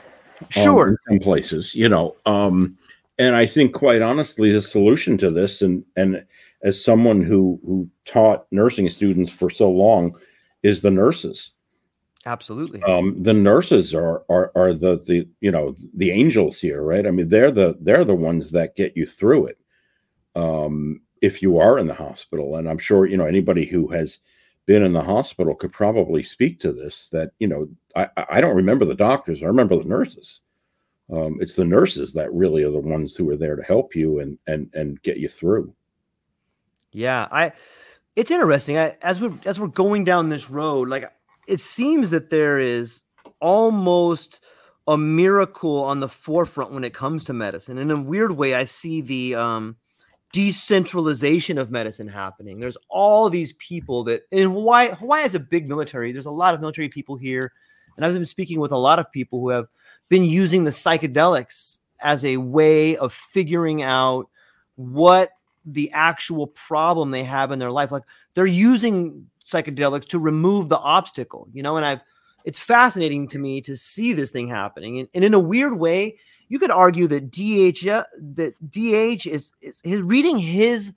Sure. 0.50 0.88
Um, 0.88 0.88
in 0.88 0.98
some 1.08 1.18
places, 1.20 1.74
you 1.74 1.88
know. 1.88 2.16
Um, 2.26 2.76
and 3.18 3.36
I 3.36 3.46
think 3.46 3.74
quite 3.74 4.02
honestly, 4.02 4.52
the 4.52 4.60
solution 4.60 5.16
to 5.18 5.30
this, 5.30 5.62
and 5.62 5.84
and 5.96 6.24
as 6.62 6.82
someone 6.82 7.22
who 7.22 7.60
who 7.64 7.88
taught 8.06 8.46
nursing 8.50 8.90
students 8.90 9.30
for 9.30 9.50
so 9.50 9.70
long, 9.70 10.18
is 10.62 10.82
the 10.82 10.90
nurses. 10.90 11.53
Absolutely. 12.26 12.82
Um, 12.82 13.22
the 13.22 13.34
nurses 13.34 13.94
are 13.94 14.24
are 14.30 14.50
are 14.54 14.72
the 14.72 14.96
the 15.06 15.28
you 15.40 15.50
know 15.50 15.74
the 15.94 16.10
angels 16.10 16.60
here, 16.60 16.82
right? 16.82 17.06
I 17.06 17.10
mean, 17.10 17.28
they're 17.28 17.50
the 17.50 17.76
they're 17.80 18.04
the 18.04 18.14
ones 18.14 18.50
that 18.52 18.76
get 18.76 18.96
you 18.96 19.06
through 19.06 19.46
it. 19.46 19.58
Um, 20.34 21.02
if 21.20 21.42
you 21.42 21.58
are 21.58 21.78
in 21.78 21.86
the 21.86 21.94
hospital, 21.94 22.56
and 22.56 22.68
I'm 22.68 22.78
sure 22.78 23.06
you 23.06 23.16
know 23.16 23.26
anybody 23.26 23.66
who 23.66 23.88
has 23.88 24.20
been 24.66 24.82
in 24.82 24.92
the 24.92 25.02
hospital 25.02 25.54
could 25.54 25.72
probably 25.72 26.22
speak 26.22 26.58
to 26.60 26.72
this 26.72 27.08
that 27.10 27.32
you 27.38 27.46
know 27.46 27.68
i 27.96 28.08
i 28.30 28.40
don't 28.40 28.56
remember 28.56 28.84
the 28.84 28.94
doctors 28.94 29.42
i 29.42 29.46
remember 29.46 29.76
the 29.76 29.88
nurses 29.88 30.40
um, 31.12 31.36
it's 31.42 31.54
the 31.54 31.64
nurses 31.64 32.14
that 32.14 32.32
really 32.32 32.62
are 32.62 32.70
the 32.70 32.78
ones 32.78 33.14
who 33.14 33.28
are 33.28 33.36
there 33.36 33.56
to 33.56 33.62
help 33.62 33.94
you 33.94 34.20
and 34.20 34.38
and 34.46 34.70
and 34.74 35.02
get 35.02 35.18
you 35.18 35.28
through 35.28 35.74
yeah 36.92 37.28
i 37.30 37.52
it's 38.16 38.30
interesting 38.30 38.78
I, 38.78 38.96
as 39.02 39.20
we're 39.20 39.34
as 39.44 39.60
we're 39.60 39.66
going 39.66 40.04
down 40.04 40.28
this 40.28 40.48
road 40.48 40.88
like 40.88 41.12
it 41.46 41.60
seems 41.60 42.10
that 42.10 42.30
there 42.30 42.58
is 42.58 43.04
almost 43.40 44.40
a 44.86 44.98
miracle 44.98 45.82
on 45.82 46.00
the 46.00 46.08
forefront 46.08 46.72
when 46.72 46.84
it 46.84 46.94
comes 46.94 47.24
to 47.24 47.32
medicine 47.32 47.78
in 47.78 47.90
a 47.90 48.00
weird 48.00 48.32
way 48.32 48.54
i 48.54 48.64
see 48.64 49.00
the 49.00 49.34
um 49.34 49.76
decentralization 50.34 51.58
of 51.58 51.70
medicine 51.70 52.08
happening. 52.08 52.58
There's 52.58 52.76
all 52.88 53.30
these 53.30 53.52
people 53.52 54.02
that 54.04 54.22
in 54.32 54.50
Hawaii, 54.50 54.88
Hawaii 54.88 55.22
has 55.22 55.36
a 55.36 55.40
big 55.40 55.68
military. 55.68 56.10
There's 56.10 56.26
a 56.26 56.30
lot 56.32 56.54
of 56.54 56.60
military 56.60 56.88
people 56.88 57.14
here. 57.14 57.52
And 57.96 58.04
I've 58.04 58.14
been 58.14 58.24
speaking 58.24 58.58
with 58.58 58.72
a 58.72 58.76
lot 58.76 58.98
of 58.98 59.12
people 59.12 59.38
who 59.38 59.50
have 59.50 59.68
been 60.08 60.24
using 60.24 60.64
the 60.64 60.72
psychedelics 60.72 61.78
as 62.00 62.24
a 62.24 62.38
way 62.38 62.96
of 62.96 63.12
figuring 63.12 63.84
out 63.84 64.28
what 64.74 65.30
the 65.64 65.88
actual 65.92 66.48
problem 66.48 67.12
they 67.12 67.22
have 67.22 67.52
in 67.52 67.60
their 67.60 67.70
life. 67.70 67.92
Like 67.92 68.02
they're 68.34 68.44
using 68.44 69.30
psychedelics 69.44 70.06
to 70.08 70.18
remove 70.18 70.68
the 70.68 70.78
obstacle, 70.78 71.48
you 71.52 71.62
know, 71.62 71.76
and 71.76 71.84
I've 71.84 72.02
it's 72.44 72.58
fascinating 72.58 73.26
to 73.28 73.38
me 73.38 73.60
to 73.62 73.74
see 73.74 74.12
this 74.12 74.30
thing 74.30 74.48
happening. 74.48 74.98
And, 74.98 75.08
and 75.14 75.24
in 75.24 75.32
a 75.32 75.38
weird 75.38 75.78
way, 75.78 76.18
you 76.48 76.58
could 76.58 76.70
argue 76.70 77.06
that 77.06 77.30
DH 77.30 77.88
uh, 77.88 78.04
that 78.34 78.54
DH 78.70 79.26
is, 79.26 79.52
is 79.62 79.80
his 79.82 80.02
reading 80.02 80.38
his 80.38 80.92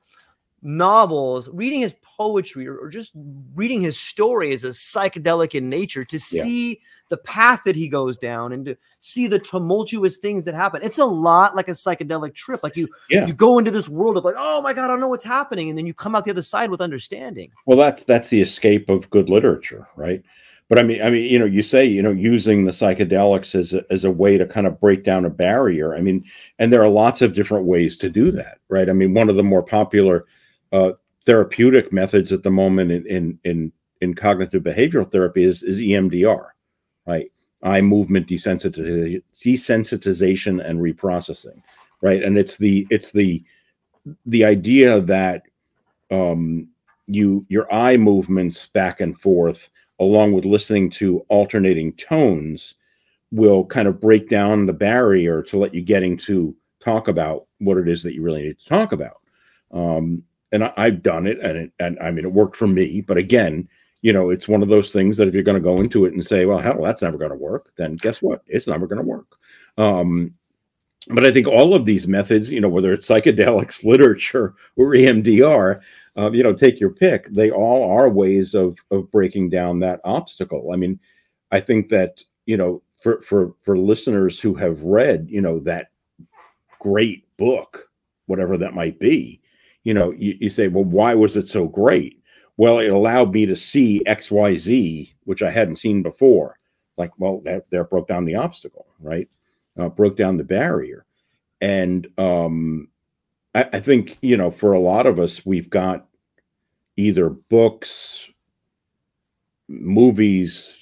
novels, 0.62 1.49
reading 1.53 1.82
his 1.82 1.95
poetry, 2.01 2.68
or, 2.68 2.78
or, 2.78 2.89
just 2.89 3.12
reading 3.53 3.82
his 3.82 3.99
story 3.99 4.51
is 4.51 4.64
a 4.64 4.70
psychedelic 4.70 5.53
in 5.53 5.70
nature 5.70 6.03
to 6.03 6.18
see 6.18 6.70
yeah. 6.70 6.76
the 7.10 7.18
path 7.18 7.62
that 7.64 7.76
he 7.76 7.88
goes 7.88 8.18
down 8.18 8.53
and 8.53 8.66
to 8.66 8.78
see 8.99 9.28
the 9.28 9.38
tumultuous 9.38 10.18
things 10.18 10.43
that 10.45 10.55
happen. 10.55 10.82
It's 10.82 10.97
a 10.97 11.05
lot 11.05 11.55
like 11.55 11.68
a 11.68 11.74
psychedelic 11.74 12.34
trip. 12.34 12.62
Like 12.64 12.76
you, 12.76 12.88
yeah. 13.10 13.28
you 13.28 13.34
go 13.34 13.60
into 13.60 13.72
this 13.72 13.88
world 13.88 14.18
of 14.18 14.26
like, 14.26 14.36
oh 14.38 14.62
my 14.62 14.74
god, 14.74 14.86
I 14.86 14.88
don't 14.88 14.99
know 14.99 15.08
what's 15.08 15.24
happening, 15.24 15.70
and 15.70 15.78
then 15.78 15.86
you 15.86 15.93
come 15.93 16.16
out 16.16 16.24
the 16.24 16.32
other 16.32 16.41
side 16.41 16.72
with 16.72 16.82
understanding. 16.82 17.51
Well, 17.66 17.78
that's 17.78 18.03
that's 18.03 18.30
the 18.30 18.41
escape 18.41 18.89
of 18.89 19.10
good 19.10 19.30
literature, 19.30 19.88
right? 19.95 20.24
but 20.70 20.80
I 20.80 20.84
mean, 20.84 21.01
I 21.01 21.10
mean, 21.10 21.32
you 21.32 21.39
know, 21.39 21.45
you 21.45 21.64
say, 21.64 21.86
you 21.86 22.01
know, 22.01 22.12
using 22.12 22.66
the 22.66 22.72
psychedelics 22.72 23.55
as 23.55 23.74
a, 23.74 23.86
as 23.89 24.03
a 24.03 24.12
way 24.12 24.38
to 24.38 24.45
kind 24.45 24.68
of 24.68 24.80
break 24.82 25.03
down 25.03 25.24
a 25.24 25.30
barrier. 25.30 25.95
I 25.95 26.01
mean, 26.01 26.26
and 26.60 26.74
there 26.74 26.84
are 26.84 26.89
lots 26.89 27.22
of 27.22 27.34
different 27.34 27.66
ways 27.66 27.95
to 27.97 28.10
do 28.10 28.32
that, 28.32 28.60
right? 28.68 28.89
I 28.89 28.93
mean, 28.93 29.14
one 29.14 29.30
of 29.30 29.38
the 29.38 29.43
more 29.43 29.64
popular 29.64 30.26
uh, 30.72 30.91
therapeutic 31.26 31.91
methods 31.91 32.32
at 32.32 32.43
the 32.43 32.51
moment 32.51 32.91
in 32.91 33.05
in 33.07 33.39
in, 33.43 33.72
in 34.01 34.13
cognitive 34.13 34.63
behavioral 34.63 35.09
therapy 35.09 35.43
is 35.43 35.63
is 35.63 35.80
EMDR, 35.80 36.47
right? 37.05 37.32
Eye 37.63 37.82
movement 37.82 38.28
desensitization, 38.28 39.24
desensitization 39.34 40.63
and 40.63 40.80
reprocessing, 40.80 41.61
right? 42.01 42.24
And 42.24 42.38
it's 42.38 42.57
the 42.57 42.88
it's 42.89 43.11
the 43.11 43.43
the 44.26 44.45
idea 44.45 45.01
that 45.01 45.43
um, 46.11 46.70
you 47.07 47.45
your 47.49 47.72
eye 47.74 47.97
movements 47.97 48.68
back 48.68 49.01
and 49.01 49.20
forth 49.20 49.70
along 49.99 50.34
with 50.34 50.45
listening 50.45 50.89
to 50.91 51.20
alternating 51.30 51.93
tones, 51.93 52.76
will 53.32 53.65
kind 53.65 53.88
of 53.88 53.99
break 53.99 54.30
down 54.30 54.65
the 54.65 54.74
barrier 54.74 55.41
to 55.41 55.57
let 55.57 55.74
you 55.74 55.82
getting 55.82 56.15
to 56.15 56.55
talk 56.80 57.07
about 57.07 57.45
what 57.57 57.78
it 57.78 57.88
is 57.88 58.03
that 58.03 58.13
you 58.13 58.22
really 58.22 58.43
need 58.43 58.59
to 58.59 58.65
talk 58.65 58.91
about. 58.91 59.18
Um, 59.72 60.24
and 60.51 60.63
I, 60.63 60.85
have 60.85 61.03
done 61.03 61.27
it, 61.27 61.39
and 61.39 61.57
it, 61.57 61.71
and 61.79 61.99
I 61.99 62.11
mean 62.11 62.25
it 62.25 62.31
worked 62.31 62.55
for 62.55 62.67
me. 62.67 63.01
But 63.01 63.17
again, 63.17 63.67
you 64.01 64.13
know, 64.13 64.29
it's 64.29 64.47
one 64.47 64.63
of 64.63 64.69
those 64.69 64.91
things 64.91 65.17
that 65.17 65.27
if 65.27 65.33
you're 65.33 65.43
going 65.43 65.61
to 65.61 65.61
go 65.61 65.79
into 65.79 66.05
it 66.05 66.13
and 66.13 66.25
say, 66.25 66.45
"Well, 66.45 66.59
hell, 66.59 66.81
that's 66.81 67.01
never 67.01 67.17
going 67.17 67.31
to 67.31 67.37
work," 67.37 67.71
then 67.77 67.95
guess 67.95 68.21
what? 68.21 68.43
It's 68.47 68.67
never 68.67 68.87
going 68.87 69.01
to 69.01 69.07
work. 69.07 69.37
Um, 69.77 70.33
but 71.09 71.25
I 71.25 71.31
think 71.31 71.47
all 71.47 71.73
of 71.73 71.85
these 71.85 72.07
methods, 72.07 72.51
you 72.51 72.59
know, 72.59 72.69
whether 72.69 72.93
it's 72.93 73.07
psychedelics, 73.07 73.83
literature, 73.83 74.55
or 74.75 74.91
EMDR, 74.91 75.81
uh, 76.17 76.31
you 76.31 76.43
know, 76.43 76.53
take 76.53 76.79
your 76.79 76.89
pick. 76.89 77.31
They 77.31 77.51
all 77.51 77.89
are 77.89 78.09
ways 78.09 78.53
of 78.53 78.77
of 78.91 79.11
breaking 79.11 79.49
down 79.49 79.79
that 79.79 80.01
obstacle. 80.03 80.71
I 80.73 80.77
mean, 80.77 80.99
I 81.51 81.59
think 81.59 81.89
that 81.89 82.23
you 82.45 82.57
know 82.57 82.81
for 83.01 83.21
for 83.21 83.53
for 83.61 83.77
listeners 83.77 84.39
who 84.39 84.55
have 84.55 84.81
read, 84.81 85.27
you 85.29 85.41
know, 85.41 85.59
that 85.59 85.87
great 86.79 87.25
book, 87.37 87.89
whatever 88.25 88.57
that 88.57 88.73
might 88.73 88.99
be, 88.99 89.41
you 89.88 89.93
know, 89.93 90.11
you, 90.11 90.35
you 90.41 90.49
say, 90.49 90.67
well, 90.67 90.83
why 90.83 91.13
was 91.13 91.38
it 91.38 91.49
so 91.49 91.65
great? 91.65 92.21
Well, 92.57 92.79
it 92.79 92.89
allowed 92.89 93.33
me 93.33 93.45
to 93.45 93.55
see 93.55 94.05
X, 94.05 94.29
Y, 94.29 94.57
Z, 94.57 95.15
which 95.23 95.41
I 95.41 95.49
hadn't 95.49 95.77
seen 95.77 96.03
before. 96.03 96.59
Like, 96.97 97.11
well, 97.17 97.39
that, 97.45 97.69
that 97.69 97.89
broke 97.89 98.09
down 98.09 98.25
the 98.25 98.35
obstacle, 98.35 98.85
right? 98.99 99.29
Uh, 99.79 99.88
broke 99.88 100.17
down 100.17 100.35
the 100.35 100.43
barrier, 100.43 101.05
and 101.61 102.05
um, 102.17 102.89
I, 103.55 103.69
I 103.71 103.79
think 103.79 104.17
you 104.19 104.35
know, 104.35 104.51
for 104.51 104.73
a 104.73 104.79
lot 104.79 105.05
of 105.05 105.19
us, 105.19 105.45
we've 105.45 105.69
got 105.69 106.05
either 106.97 107.29
books, 107.29 108.25
movies, 109.69 110.77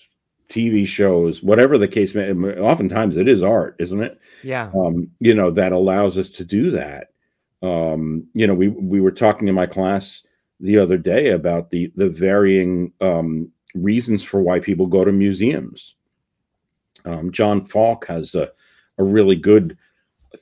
TV 0.49 0.87
shows, 0.87 1.43
whatever 1.43 1.77
the 1.77 1.87
case 1.87 2.15
may. 2.15 2.31
Oftentimes, 2.31 3.17
it 3.17 3.27
is 3.27 3.43
art, 3.43 3.75
isn't 3.77 4.01
it? 4.01 4.19
Yeah. 4.41 4.71
Um, 4.73 5.11
you 5.19 5.35
know 5.35 5.51
that 5.51 5.73
allows 5.73 6.17
us 6.17 6.29
to 6.29 6.43
do 6.43 6.71
that. 6.71 7.09
Um, 7.65 8.27
you 8.33 8.45
know, 8.45 8.53
we 8.53 8.67
we 8.67 9.01
were 9.01 9.11
talking 9.11 9.47
in 9.47 9.55
my 9.55 9.65
class 9.65 10.23
the 10.59 10.77
other 10.77 10.97
day 10.97 11.29
about 11.29 11.71
the 11.71 11.91
the 11.95 12.09
varying 12.09 12.93
um, 13.01 13.51
reasons 13.73 14.23
for 14.23 14.41
why 14.41 14.59
people 14.59 14.85
go 14.85 15.03
to 15.03 15.11
museums. 15.11 15.95
Um, 17.05 17.31
John 17.31 17.65
Falk 17.65 18.05
has 18.07 18.35
a 18.35 18.51
a 18.97 19.03
really 19.03 19.35
good 19.35 19.77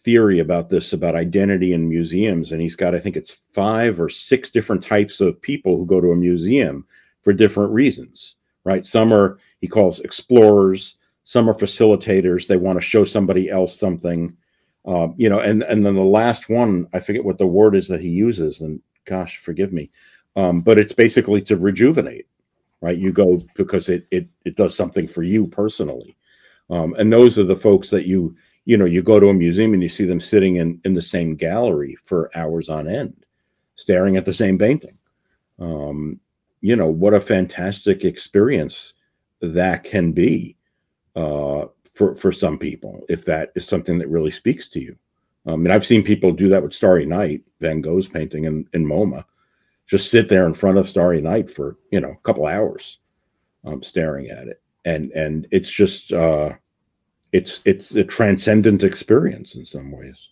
theory 0.03 0.39
about 0.39 0.69
this 0.69 0.91
about 0.91 1.15
identity 1.15 1.71
in 1.73 1.89
museums, 1.89 2.51
and 2.51 2.61
he's 2.61 2.75
got 2.75 2.95
I 2.95 2.99
think 2.99 3.15
it's 3.15 3.39
five 3.53 4.01
or 4.01 4.09
six 4.09 4.49
different 4.49 4.83
types 4.83 5.21
of 5.21 5.41
people 5.41 5.77
who 5.77 5.85
go 5.85 6.01
to 6.01 6.11
a 6.11 6.15
museum 6.15 6.85
for 7.21 7.31
different 7.31 7.71
reasons. 7.71 8.35
Right? 8.65 8.85
Some 8.85 9.13
are 9.13 9.39
he 9.61 9.67
calls 9.67 9.99
explorers. 10.01 10.97
Some 11.25 11.49
are 11.49 11.53
facilitators. 11.53 12.47
They 12.47 12.57
want 12.57 12.77
to 12.77 12.85
show 12.85 13.05
somebody 13.05 13.49
else 13.49 13.77
something. 13.79 14.35
Um, 14.85 15.15
you 15.17 15.29
know, 15.29 15.39
and 15.39 15.63
and 15.63 15.85
then 15.85 15.95
the 15.95 16.01
last 16.01 16.49
one, 16.49 16.87
I 16.93 16.99
forget 16.99 17.23
what 17.23 17.37
the 17.37 17.47
word 17.47 17.75
is 17.75 17.87
that 17.87 18.01
he 18.01 18.09
uses, 18.09 18.61
and 18.61 18.81
gosh, 19.05 19.37
forgive 19.37 19.71
me, 19.71 19.89
um, 20.35 20.61
but 20.61 20.77
it's 20.77 20.93
basically 20.93 21.41
to 21.43 21.55
rejuvenate, 21.55 22.27
right? 22.81 22.97
You 22.97 23.13
go 23.13 23.41
because 23.55 23.87
it 23.87 24.05
it 24.11 24.27
it 24.43 24.57
does 24.57 24.75
something 24.75 25.07
for 25.07 25.23
you 25.23 25.47
personally, 25.47 26.17
um, 26.69 26.95
and 26.97 27.11
those 27.11 27.39
are 27.39 27.45
the 27.45 27.55
folks 27.55 27.89
that 27.91 28.05
you 28.05 28.35
you 28.65 28.75
know 28.75 28.85
you 28.85 29.01
go 29.01 29.21
to 29.21 29.29
a 29.29 29.33
museum 29.33 29.73
and 29.73 29.81
you 29.81 29.87
see 29.87 30.05
them 30.05 30.19
sitting 30.19 30.57
in 30.57 30.81
in 30.83 30.93
the 30.93 31.01
same 31.01 31.35
gallery 31.35 31.95
for 32.03 32.29
hours 32.35 32.67
on 32.67 32.89
end, 32.89 33.25
staring 33.77 34.17
at 34.17 34.25
the 34.25 34.33
same 34.33 34.57
painting. 34.57 34.97
Um, 35.59 36.19
you 36.59 36.75
know 36.75 36.87
what 36.87 37.13
a 37.13 37.21
fantastic 37.21 38.03
experience 38.03 38.93
that 39.39 39.85
can 39.85 40.11
be 40.11 40.57
uh, 41.15 41.65
for 41.93 42.15
for 42.15 42.31
some 42.31 42.57
people 42.57 43.05
if 43.09 43.23
that 43.25 43.51
is 43.55 43.67
something 43.67 43.97
that 43.99 44.09
really 44.09 44.31
speaks 44.31 44.67
to 44.69 44.79
you. 44.79 44.97
I 45.45 45.55
mean, 45.55 45.71
I've 45.71 45.85
seen 45.85 46.03
people 46.03 46.31
do 46.31 46.49
that 46.49 46.63
with 46.63 46.73
Starry 46.73 47.05
Night, 47.05 47.43
Van 47.59 47.81
Gogh's 47.81 48.07
painting 48.07 48.45
in, 48.45 48.67
in 48.73 48.85
MoMA. 48.85 49.25
Just 49.87 50.09
sit 50.09 50.29
there 50.29 50.45
in 50.47 50.53
front 50.53 50.77
of 50.77 50.87
Starry 50.87 51.21
Night 51.21 51.53
for 51.53 51.77
you 51.91 51.99
know 51.99 52.11
a 52.11 52.23
couple 52.23 52.47
hours, 52.47 52.99
um, 53.65 53.83
staring 53.83 54.29
at 54.29 54.47
it, 54.47 54.61
and 54.85 55.11
and 55.11 55.47
it's 55.51 55.69
just 55.69 56.13
uh, 56.13 56.53
it's 57.33 57.61
it's 57.65 57.93
a 57.95 58.03
transcendent 58.03 58.83
experience 58.83 59.55
in 59.55 59.65
some 59.65 59.91
ways. 59.91 60.29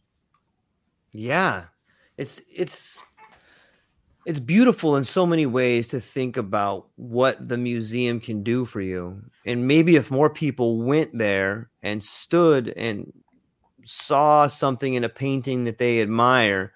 Yeah, 1.12 1.66
it's 2.18 2.41
it's 2.49 3.03
it's 4.26 4.39
beautiful 4.39 4.95
in 4.95 5.03
so 5.03 5.26
many 5.26 5.45
ways 5.45 5.88
to 5.89 5.99
think 5.99 6.38
about 6.38 6.88
what 6.95 7.47
the 7.47 7.57
museum 7.57 8.19
can 8.19 8.43
do 8.43 8.65
for 8.65 8.82
you. 8.82 9.22
And 9.45 9.67
maybe 9.67 9.95
if 9.95 10.11
more 10.11 10.30
people 10.30 10.78
went 10.84 11.17
there 11.17 11.69
and 11.82 12.03
stood 12.03 12.69
and 12.78 13.11
saw 13.84 14.47
something 14.47 14.93
in 14.93 15.03
a 15.03 15.09
painting 15.09 15.63
that 15.63 15.80
they 15.80 16.01
admire, 16.01 16.74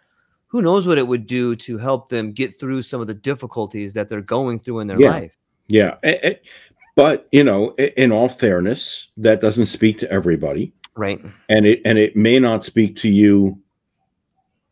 who 0.47 0.61
knows 0.61 0.87
what 0.87 0.97
it 0.97 1.07
would 1.07 1.27
do 1.27 1.55
to 1.57 1.77
help 1.77 2.09
them 2.09 2.31
get 2.31 2.59
through 2.59 2.81
some 2.81 3.01
of 3.01 3.07
the 3.07 3.13
difficulties 3.13 3.93
that 3.93 4.09
they're 4.09 4.21
going 4.21 4.59
through 4.59 4.79
in 4.79 4.87
their 4.87 4.99
yeah. 4.99 5.11
life. 5.11 5.37
Yeah. 5.67 5.95
But, 6.95 7.27
you 7.31 7.43
know, 7.43 7.75
in 7.75 8.11
all 8.11 8.29
fairness, 8.29 9.09
that 9.17 9.41
doesn't 9.41 9.65
speak 9.67 9.99
to 9.99 10.11
everybody. 10.11 10.73
Right. 10.95 11.21
And 11.49 11.65
it 11.65 11.81
and 11.83 11.97
it 11.97 12.15
may 12.15 12.39
not 12.39 12.63
speak 12.63 12.95
to 12.97 13.09
you 13.09 13.59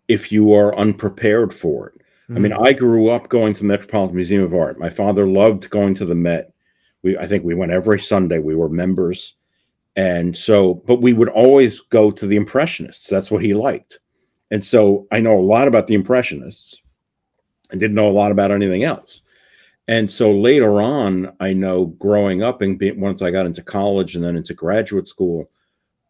if 0.07 0.31
you 0.31 0.53
are 0.53 0.73
unprepared 0.77 1.53
for 1.53 1.89
it 1.89 2.02
I 2.29 2.39
mean. 2.39 2.53
I 2.53 2.73
grew 2.73 3.09
up 3.09 3.29
going 3.29 3.53
to 3.53 3.59
the 3.59 3.65
Metropolitan 3.65 4.15
Museum 4.15 4.43
of 4.43 4.53
Art. 4.53 4.79
My 4.79 4.89
father 4.89 5.27
loved 5.27 5.69
going 5.69 5.95
to 5.95 6.05
the 6.05 6.15
Met. 6.15 6.53
We, 7.01 7.17
I 7.17 7.27
think 7.27 7.43
we 7.43 7.55
went 7.55 7.71
every 7.71 7.99
Sunday. 7.99 8.39
We 8.39 8.55
were 8.55 8.69
members. 8.69 9.35
And 9.95 10.35
so, 10.35 10.75
but 10.87 11.01
we 11.01 11.13
would 11.13 11.29
always 11.29 11.81
go 11.81 12.11
to 12.11 12.25
the 12.25 12.37
Impressionists. 12.37 13.07
That's 13.09 13.29
what 13.29 13.43
he 13.43 13.53
liked. 13.53 13.99
And 14.51 14.63
so 14.63 15.07
I 15.11 15.19
know 15.19 15.39
a 15.39 15.41
lot 15.41 15.67
about 15.67 15.87
the 15.87 15.95
Impressionists 15.95 16.81
and 17.71 17.79
didn't 17.79 17.95
know 17.95 18.09
a 18.09 18.11
lot 18.11 18.31
about 18.31 18.51
anything 18.51 18.83
else. 18.83 19.21
And 19.87 20.09
so 20.09 20.31
later 20.31 20.81
on, 20.81 21.33
I 21.39 21.53
know 21.53 21.87
growing 21.87 22.41
up 22.41 22.61
and 22.61 22.79
being, 22.79 23.01
once 23.01 23.21
I 23.21 23.31
got 23.31 23.45
into 23.45 23.61
college 23.61 24.15
and 24.15 24.23
then 24.23 24.37
into 24.37 24.53
graduate 24.53 25.09
school, 25.09 25.49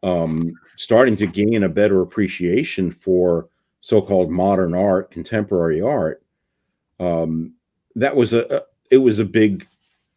um, 0.03 0.53
starting 0.77 1.17
to 1.17 1.25
gain 1.25 1.63
a 1.63 1.69
better 1.69 2.01
appreciation 2.01 2.91
for 2.91 3.47
so-called 3.83 4.31
modern 4.31 4.73
art, 4.73 5.11
contemporary 5.11 5.81
art, 5.81 6.23
um, 7.01 7.53
that 7.95 8.15
was 8.15 8.31
a, 8.31 8.45
a 8.45 8.61
it 8.89 8.97
was 8.97 9.19
a 9.19 9.25
big 9.25 9.67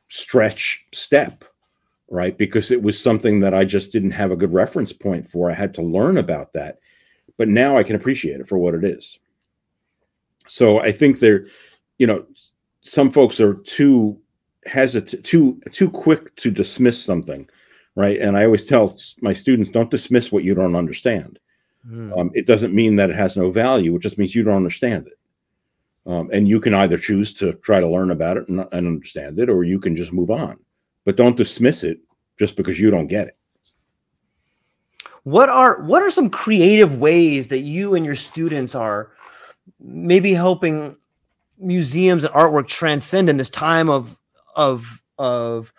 stretch 0.09 0.85
step, 0.93 1.45
right? 2.09 2.39
Because 2.39 2.71
it 2.71 2.81
was 2.81 3.03
something 3.03 3.41
that 3.41 3.55
I 3.55 3.65
just 3.65 3.91
didn't 3.91 4.13
have 4.13 4.31
a 4.31 4.37
good 4.37 4.53
reference 4.53 4.93
point 4.93 5.29
for. 5.29 5.51
I 5.51 5.55
had 5.55 5.75
to 5.75 5.83
learn 5.83 6.17
about 6.17 6.53
that, 6.53 6.79
but 7.39 7.49
now 7.49 7.77
I 7.77 7.83
can 7.83 7.97
appreciate 7.97 8.39
it 8.39 8.49
for 8.49 8.57
what 8.57 8.75
it 8.75 8.85
is. 8.85 9.19
So 10.47 10.79
I 10.79 10.93
think 10.93 11.19
there, 11.19 11.47
you 11.99 12.07
know, 12.07 12.25
some 12.83 13.11
folks 13.11 13.41
are 13.41 13.55
too 13.55 14.17
hesitant, 14.65 15.25
too 15.25 15.61
too 15.73 15.91
quick 15.91 16.37
to 16.37 16.53
dismiss 16.53 17.03
something, 17.03 17.49
right? 17.97 18.21
And 18.21 18.37
I 18.37 18.45
always 18.45 18.65
tell 18.65 18.97
my 19.23 19.33
students, 19.33 19.71
don't 19.71 19.91
dismiss 19.91 20.31
what 20.31 20.45
you 20.45 20.55
don't 20.55 20.77
understand 20.77 21.41
Mm. 21.89 22.19
Um, 22.19 22.31
it 22.35 22.47
doesn't 22.47 22.75
mean 22.75 22.97
that 22.97 23.11
it 23.11 23.17
has 23.17 23.37
no 23.37 23.51
value. 23.51 23.95
It 23.97 24.03
just 24.03 24.19
means 24.19 24.35
you 24.35 24.43
don't 24.43 24.57
understand 24.57 25.07
it. 25.07 25.19
Um, 26.11 26.31
and 26.33 26.49
you 26.49 26.61
can 26.61 26.75
either 26.75 26.99
choose 26.99 27.33
to 27.35 27.55
try 27.55 27.81
to 27.81 27.89
learn 27.89 28.11
about 28.11 28.37
it 28.37 28.49
and, 28.49 28.61
and 28.61 28.87
understand 28.87 29.39
it, 29.39 29.49
or 29.49 29.65
you 29.65 29.81
can 29.81 29.97
just 29.97 30.13
move 30.13 30.31
on. 30.31 30.59
But 31.05 31.17
don't 31.17 31.37
dismiss 31.37 31.85
it 31.85 31.99
just 32.39 32.57
because 32.57 32.79
you 32.79 32.91
don't 32.91 33.09
get 33.09 33.29
it. 33.29 33.37
What 35.25 35.49
are 35.49 35.83
what 35.83 36.03
are 36.03 36.11
some 36.13 36.31
creative 36.31 36.99
ways 36.99 37.49
that 37.49 37.61
you 37.61 37.97
and 37.97 38.07
your 38.07 38.15
students 38.15 38.77
are 38.77 39.11
maybe 39.81 40.33
helping 40.33 40.97
museums 41.59 42.23
and 42.23 42.33
artwork 42.33 42.69
transcend 42.69 43.29
in 43.29 43.37
this 43.37 43.51
time 43.51 43.91
of 43.91 44.17
of 44.55 45.03
of 45.19 45.73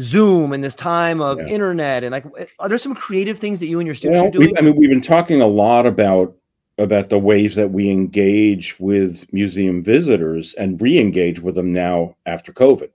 Zoom 0.00 0.52
and 0.52 0.62
this 0.64 0.74
time 0.74 1.20
of 1.20 1.38
yeah. 1.38 1.46
internet 1.46 2.02
and 2.02 2.12
like 2.12 2.24
are 2.58 2.68
there 2.68 2.78
some 2.78 2.94
creative 2.94 3.38
things 3.38 3.60
that 3.60 3.66
you 3.66 3.78
and 3.78 3.86
your 3.86 3.94
students 3.94 4.22
well, 4.22 4.28
are 4.28 4.32
doing? 4.32 4.58
I 4.58 4.60
mean, 4.60 4.76
we've 4.76 4.90
been 4.90 5.00
talking 5.00 5.40
a 5.40 5.46
lot 5.46 5.86
about 5.86 6.34
about 6.78 7.08
the 7.08 7.18
ways 7.18 7.54
that 7.54 7.70
we 7.70 7.88
engage 7.90 8.78
with 8.80 9.32
museum 9.32 9.82
visitors 9.82 10.54
and 10.54 10.80
re-engage 10.80 11.40
with 11.40 11.54
them 11.54 11.72
now 11.72 12.16
after 12.26 12.52
COVID. 12.52 12.90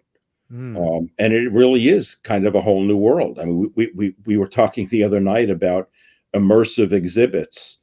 Mm. 0.51 0.75
Um, 0.75 1.11
and 1.17 1.31
it 1.31 1.51
really 1.51 1.87
is 1.87 2.15
kind 2.15 2.45
of 2.45 2.55
a 2.55 2.61
whole 2.61 2.81
new 2.83 2.97
world. 2.97 3.39
I 3.39 3.45
mean, 3.45 3.71
we, 3.75 3.91
we, 3.95 4.15
we 4.25 4.37
were 4.37 4.49
talking 4.49 4.87
the 4.87 5.03
other 5.03 5.21
night 5.21 5.49
about 5.49 5.89
immersive 6.35 6.91
exhibits 6.91 7.77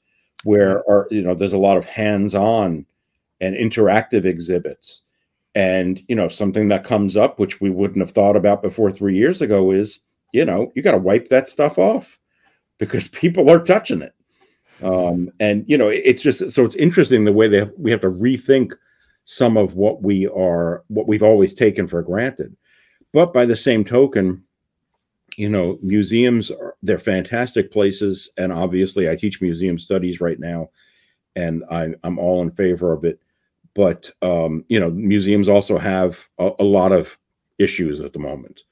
where 0.45 0.79
are, 0.91 1.07
you 1.11 1.23
know, 1.23 1.35
there's 1.35 1.55
a 1.55 1.59
lot 1.59 1.79
of 1.79 1.87
hands-on 1.87 2.85
and 3.41 3.57
interactive 3.57 4.27
exhibits 4.27 5.05
and, 5.57 6.03
you 6.07 6.15
know, 6.15 6.29
something 6.29 6.69
that 6.69 6.85
comes 6.85 7.17
up, 7.17 7.39
which 7.39 7.63
we 7.63 7.71
wouldn't 7.71 8.01
have 8.01 8.11
thought 8.11 8.37
about 8.37 8.61
before 8.61 8.93
three 8.93 9.17
years 9.17 9.41
ago, 9.41 9.71
is, 9.71 10.01
you 10.31 10.45
know, 10.45 10.71
you 10.75 10.83
got 10.83 10.93
to 10.93 10.99
wipe 10.99 11.29
that 11.29 11.49
stuff 11.49 11.79
off 11.79 12.19
because 12.77 13.09
people 13.09 13.51
are 13.51 13.65
touching 13.65 14.03
it. 14.03 14.15
Um, 14.83 15.33
and, 15.41 15.65
you 15.67 15.79
know, 15.79 15.89
it's 15.89 16.23
just 16.23 16.53
so 16.53 16.67
it's 16.67 16.77
interesting 16.77 17.25
the 17.25 17.33
way 17.33 17.49
that 17.49 17.79
we 17.79 17.91
have 17.91 18.03
to 18.03 18.11
rethink 18.11 18.73
some 19.25 19.57
of 19.57 19.73
what 19.73 20.03
we 20.03 20.27
are, 20.27 20.85
what 20.89 21.09
we've 21.09 21.23
always 21.23 21.55
taken 21.55 21.87
for 21.87 22.03
granted. 22.03 22.55
But 23.15 23.33
by 23.33 23.47
the 23.47 23.57
same 23.57 23.83
token, 23.83 24.45
you 25.39 25.49
know, 25.49 25.79
museums 25.81 26.51
are 26.51 26.77
they're 26.83 26.99
fantastic 26.99 27.73
places. 27.73 28.29
And 28.37 28.53
obviously, 28.53 29.09
I 29.09 29.17
teach 29.17 29.41
museum 29.41 29.79
studies 29.79 30.21
right 30.21 30.39
now, 30.39 30.69
and 31.35 31.65
I, 31.71 31.95
I'm 32.05 32.19
all 32.19 32.43
in 32.43 32.51
favor 32.51 32.93
of 32.93 33.07
it 33.07 33.21
but 33.77 34.11
um, 34.23 34.65
you 34.69 34.81
know 34.81 34.91
museums 34.91 35.49
also 35.49 35.79
have 35.79 36.19
a, 36.39 36.51
a, 36.59 36.65
lot 36.65 36.91
of 36.91 37.17
issues 37.59 38.01
at 38.01 38.13
the 38.13 38.19
moment 38.19 38.63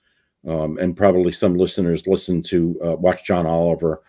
um, 0.48 0.78
and 0.78 0.96
probably 0.96 1.32
some 1.32 1.54
listeners 1.54 2.06
listen 2.06 2.42
to 2.42 2.78
uh, 2.84 2.96
watch 2.96 3.24
john 3.24 3.46
oliver 3.46 4.02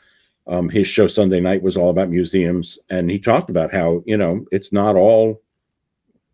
um, 0.47 0.69
his 0.69 0.87
show 0.87 1.07
sunday 1.07 1.39
night 1.39 1.61
was 1.61 1.77
all 1.77 1.91
about 1.91 2.09
museums 2.09 2.79
and 2.89 3.11
he 3.11 3.19
talked 3.19 3.49
about 3.49 3.71
how 3.71 4.01
you 4.05 4.17
know 4.17 4.43
it's 4.51 4.71
not 4.71 4.95
all 4.95 5.41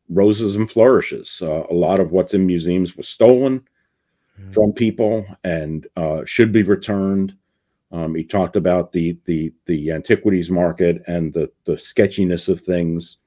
roses 0.07 0.55
and 0.55 0.71
flourishes 0.71 1.41
uh, 1.41 1.65
a 1.69 1.73
lot 1.73 1.99
of 1.99 2.11
what's 2.11 2.33
in 2.33 2.45
museums 2.47 2.95
was 2.95 3.09
stolen 3.09 3.61
mm. 4.41 4.53
from 4.53 4.73
people 4.73 5.25
and 5.43 5.87
uh, 5.95 6.23
should 6.25 6.51
be 6.51 6.63
returned. 6.63 7.35
Um, 7.91 8.15
he 8.15 8.23
talked 8.23 8.55
about 8.55 8.91
the 8.91 9.17
the 9.25 9.53
the 9.65 9.91
antiquities 9.91 10.49
market 10.49 11.03
and 11.07 11.33
the 11.33 11.51
the 11.65 11.77
sketchiness 11.77 12.47
of 12.47 12.61
things. 12.61 13.17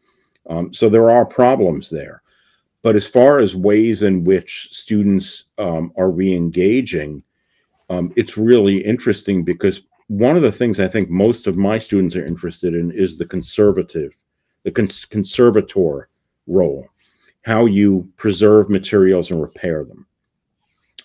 Um, 0.49 0.73
so 0.75 0.89
there 0.89 1.11
are 1.11 1.25
problems 1.25 1.91
there. 1.91 2.23
But 2.83 2.97
as 2.97 3.07
far 3.07 3.39
as 3.39 3.57
ways 3.57 4.03
in 4.03 4.25
which 4.25 4.69
students 4.71 5.45
um, 5.57 5.93
are 5.97 6.11
re-engaging, 6.11 7.23
um, 7.89 8.13
it's 8.15 8.37
really 8.37 8.85
interesting 8.85 9.43
because 9.43 9.83
one 10.09 10.37
of 10.37 10.43
the 10.43 10.53
things 10.53 10.79
I 10.79 10.89
think 10.89 11.09
most 11.09 11.47
of 11.47 11.57
my 11.57 11.79
students 11.79 12.15
are 12.15 12.27
interested 12.27 12.75
in 12.75 12.91
is 12.93 13.17
the 13.17 13.25
conservative, 13.25 14.15
the 14.65 14.71
cons- 14.71 15.07
conservator 15.07 16.09
role, 16.47 16.87
how 17.43 17.65
you 17.65 18.07
preserve 18.17 18.69
materials 18.69 19.31
and 19.31 19.41
repair 19.41 19.85
them. 19.85 20.07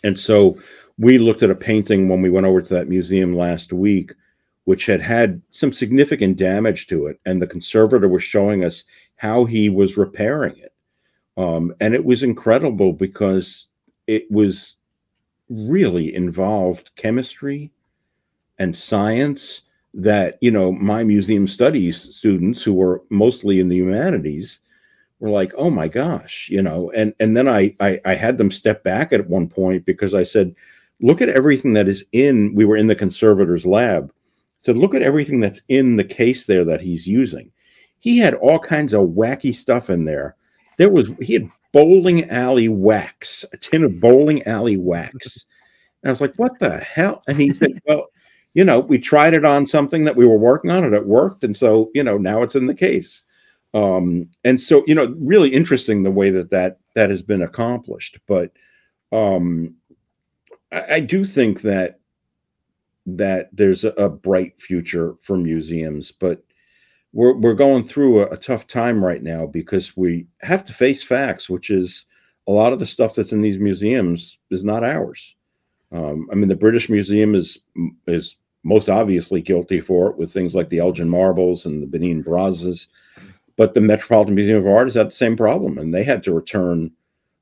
And 0.03 0.19
so 0.19 0.59
we 0.97 1.17
looked 1.17 1.43
at 1.43 1.49
a 1.49 1.55
painting 1.55 2.09
when 2.09 2.21
we 2.21 2.29
went 2.29 2.45
over 2.45 2.61
to 2.61 2.73
that 2.73 2.89
museum 2.89 3.35
last 3.35 3.71
week, 3.71 4.11
which 4.65 4.85
had 4.85 5.01
had 5.01 5.41
some 5.51 5.71
significant 5.71 6.37
damage 6.37 6.87
to 6.87 7.07
it. 7.07 7.19
And 7.25 7.41
the 7.41 7.47
conservator 7.47 8.09
was 8.09 8.23
showing 8.23 8.63
us 8.65 8.83
how 9.19 9.43
he 9.43 9.67
was 9.67 9.97
repairing 9.97 10.57
it. 10.57 10.73
Um, 11.35 11.73
and 11.81 11.93
it 11.93 12.05
was 12.05 12.23
incredible 12.23 12.93
because 12.93 13.67
it 14.07 14.31
was 14.31 14.77
really 15.49 16.15
involved 16.15 16.91
chemistry 16.95 17.69
and 18.59 18.75
science 18.75 19.63
that 19.93 20.37
you 20.39 20.51
know 20.51 20.71
my 20.71 21.03
museum 21.03 21.47
studies 21.47 22.15
students 22.15 22.61
who 22.61 22.73
were 22.73 23.01
mostly 23.09 23.59
in 23.59 23.67
the 23.67 23.75
humanities 23.75 24.59
were 25.19 25.31
like 25.31 25.51
oh 25.57 25.69
my 25.69 25.87
gosh 25.87 26.47
you 26.49 26.61
know 26.61 26.91
and 26.95 27.13
and 27.19 27.35
then 27.35 27.47
I, 27.47 27.75
I 27.79 27.99
i 28.05 28.13
had 28.13 28.37
them 28.37 28.51
step 28.51 28.83
back 28.83 29.11
at 29.11 29.27
one 29.27 29.47
point 29.47 29.85
because 29.85 30.13
i 30.13 30.23
said 30.23 30.53
look 31.01 31.21
at 31.21 31.29
everything 31.29 31.73
that 31.73 31.87
is 31.87 32.05
in 32.11 32.53
we 32.53 32.65
were 32.65 32.77
in 32.77 32.85
the 32.85 32.95
conservator's 32.95 33.65
lab 33.65 34.13
said 34.59 34.77
look 34.77 34.93
at 34.93 35.01
everything 35.01 35.39
that's 35.39 35.61
in 35.67 35.95
the 35.95 36.03
case 36.03 36.45
there 36.45 36.65
that 36.65 36.81
he's 36.81 37.07
using 37.07 37.51
he 37.99 38.17
had 38.17 38.33
all 38.35 38.59
kinds 38.59 38.93
of 38.93 39.09
wacky 39.09 39.53
stuff 39.53 39.89
in 39.89 40.05
there 40.05 40.35
there 40.77 40.89
was 40.89 41.09
he 41.21 41.33
had 41.33 41.49
bowling 41.71 42.29
alley 42.29 42.67
wax 42.67 43.45
a 43.53 43.57
tin 43.57 43.83
of 43.83 43.99
bowling 44.01 44.41
alley 44.43 44.77
wax 44.77 45.45
and 46.01 46.09
i 46.09 46.11
was 46.11 46.21
like 46.21 46.33
what 46.35 46.57
the 46.59 46.77
hell 46.77 47.21
and 47.27 47.37
he 47.37 47.49
said 47.49 47.79
well 47.85 48.07
you 48.53 48.63
know, 48.63 48.79
we 48.79 48.97
tried 48.97 49.33
it 49.33 49.45
on 49.45 49.65
something 49.65 50.03
that 50.03 50.15
we 50.15 50.27
were 50.27 50.37
working 50.37 50.71
on 50.71 50.83
and 50.83 50.93
it 50.93 51.05
worked. 51.05 51.43
And 51.43 51.55
so, 51.55 51.91
you 51.93 52.03
know, 52.03 52.17
now 52.17 52.41
it's 52.43 52.55
in 52.55 52.65
the 52.65 52.73
case. 52.73 53.23
Um, 53.73 54.29
and 54.43 54.59
so, 54.59 54.83
you 54.87 54.95
know, 54.95 55.15
really 55.19 55.53
interesting 55.53 56.01
the 56.01 56.11
way 56.11 56.31
that 56.31 56.49
that, 56.49 56.79
that 56.95 57.11
has 57.11 57.21
been 57.21 57.43
accomplished. 57.43 58.19
But 58.27 58.51
um, 59.11 59.75
I, 60.71 60.95
I 60.95 60.99
do 60.99 61.23
think 61.23 61.61
that 61.61 61.99
that 63.05 63.49
there's 63.53 63.83
a, 63.83 63.89
a, 63.91 64.07
bright 64.07 64.61
future 64.61 65.15
for 65.21 65.35
museums, 65.35 66.11
but 66.11 66.43
we're, 67.13 67.33
we're 67.33 67.53
going 67.53 67.83
through 67.83 68.21
a, 68.21 68.27
a 68.27 68.37
tough 68.37 68.67
time 68.67 69.03
right 69.03 69.23
now 69.23 69.45
because 69.45 69.97
we 69.97 70.27
have 70.41 70.63
to 70.65 70.73
face 70.73 71.03
facts, 71.03 71.49
which 71.49 71.69
is 71.69 72.05
a 72.47 72.51
lot 72.51 72.73
of 72.73 72.79
the 72.79 72.85
stuff 72.85 73.15
that's 73.15 73.31
in 73.31 73.41
these 73.41 73.59
museums 73.59 74.37
is 74.49 74.63
not 74.63 74.83
ours. 74.83 75.35
Um, 75.91 76.27
I 76.31 76.35
mean, 76.35 76.49
the 76.49 76.55
British 76.55 76.89
Museum 76.89 77.35
is 77.35 77.59
is 78.07 78.37
most 78.63 78.89
obviously 78.89 79.41
guilty 79.41 79.79
for 79.79 80.09
it 80.09 80.17
with 80.17 80.31
things 80.31 80.53
like 80.53 80.69
the 80.69 80.79
Elgin 80.79 81.09
marbles 81.09 81.65
and 81.65 81.81
the 81.81 81.87
Benin 81.87 82.21
bronzes, 82.21 82.87
but 83.55 83.73
the 83.73 83.81
Metropolitan 83.81 84.35
Museum 84.35 84.59
of 84.59 84.67
Art 84.67 84.87
has 84.87 84.95
had 84.95 85.07
the 85.07 85.15
same 85.15 85.37
problem, 85.37 85.77
and 85.77 85.93
they 85.93 86.03
had 86.03 86.23
to 86.23 86.33
return 86.33 86.91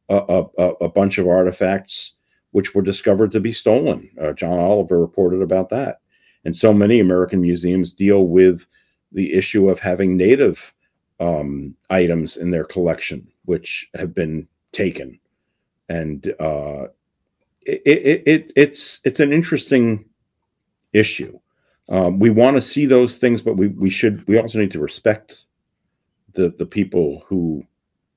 a, 0.10 0.46
a, 0.58 0.64
a 0.82 0.90
bunch 0.90 1.18
of 1.18 1.28
artifacts 1.28 2.14
which 2.52 2.74
were 2.74 2.82
discovered 2.82 3.32
to 3.32 3.42
be 3.42 3.52
stolen. 3.52 4.10
Uh, 4.22 4.32
John 4.32 4.58
Oliver 4.58 5.00
reported 5.00 5.42
about 5.42 5.70
that, 5.70 6.00
and 6.46 6.56
so 6.56 6.74
many 6.74 7.00
American 7.00 7.42
museums 7.42 7.92
deal 7.92 8.28
with 8.28 8.66
the 9.12 9.34
issue 9.34 9.70
of 9.70 9.80
having 9.80 10.18
native 10.18 10.74
um, 11.20 11.76
items 11.90 12.38
in 12.38 12.52
their 12.52 12.66
collection 12.66 13.28
which 13.46 13.90
have 13.96 14.14
been 14.14 14.48
taken, 14.72 15.20
and 15.90 16.34
uh, 16.40 16.88
it, 17.62 17.82
it, 17.86 18.24
it, 18.26 18.54
it's 18.56 19.00
it's 19.04 19.20
an 19.20 19.32
interesting 19.32 20.06
issue. 20.94 21.40
Um, 21.90 22.20
we 22.20 22.30
want 22.30 22.56
to 22.56 22.62
see 22.62 22.86
those 22.86 23.18
things, 23.18 23.42
but 23.42 23.56
we 23.56 23.70
we 23.70 23.90
should 23.90 24.28
we 24.28 24.38
also 24.38 24.60
need 24.60 24.72
to 24.72 24.80
respect 24.80 25.46
the 26.34 26.54
the 26.58 26.66
people 26.66 27.24
who 27.28 27.64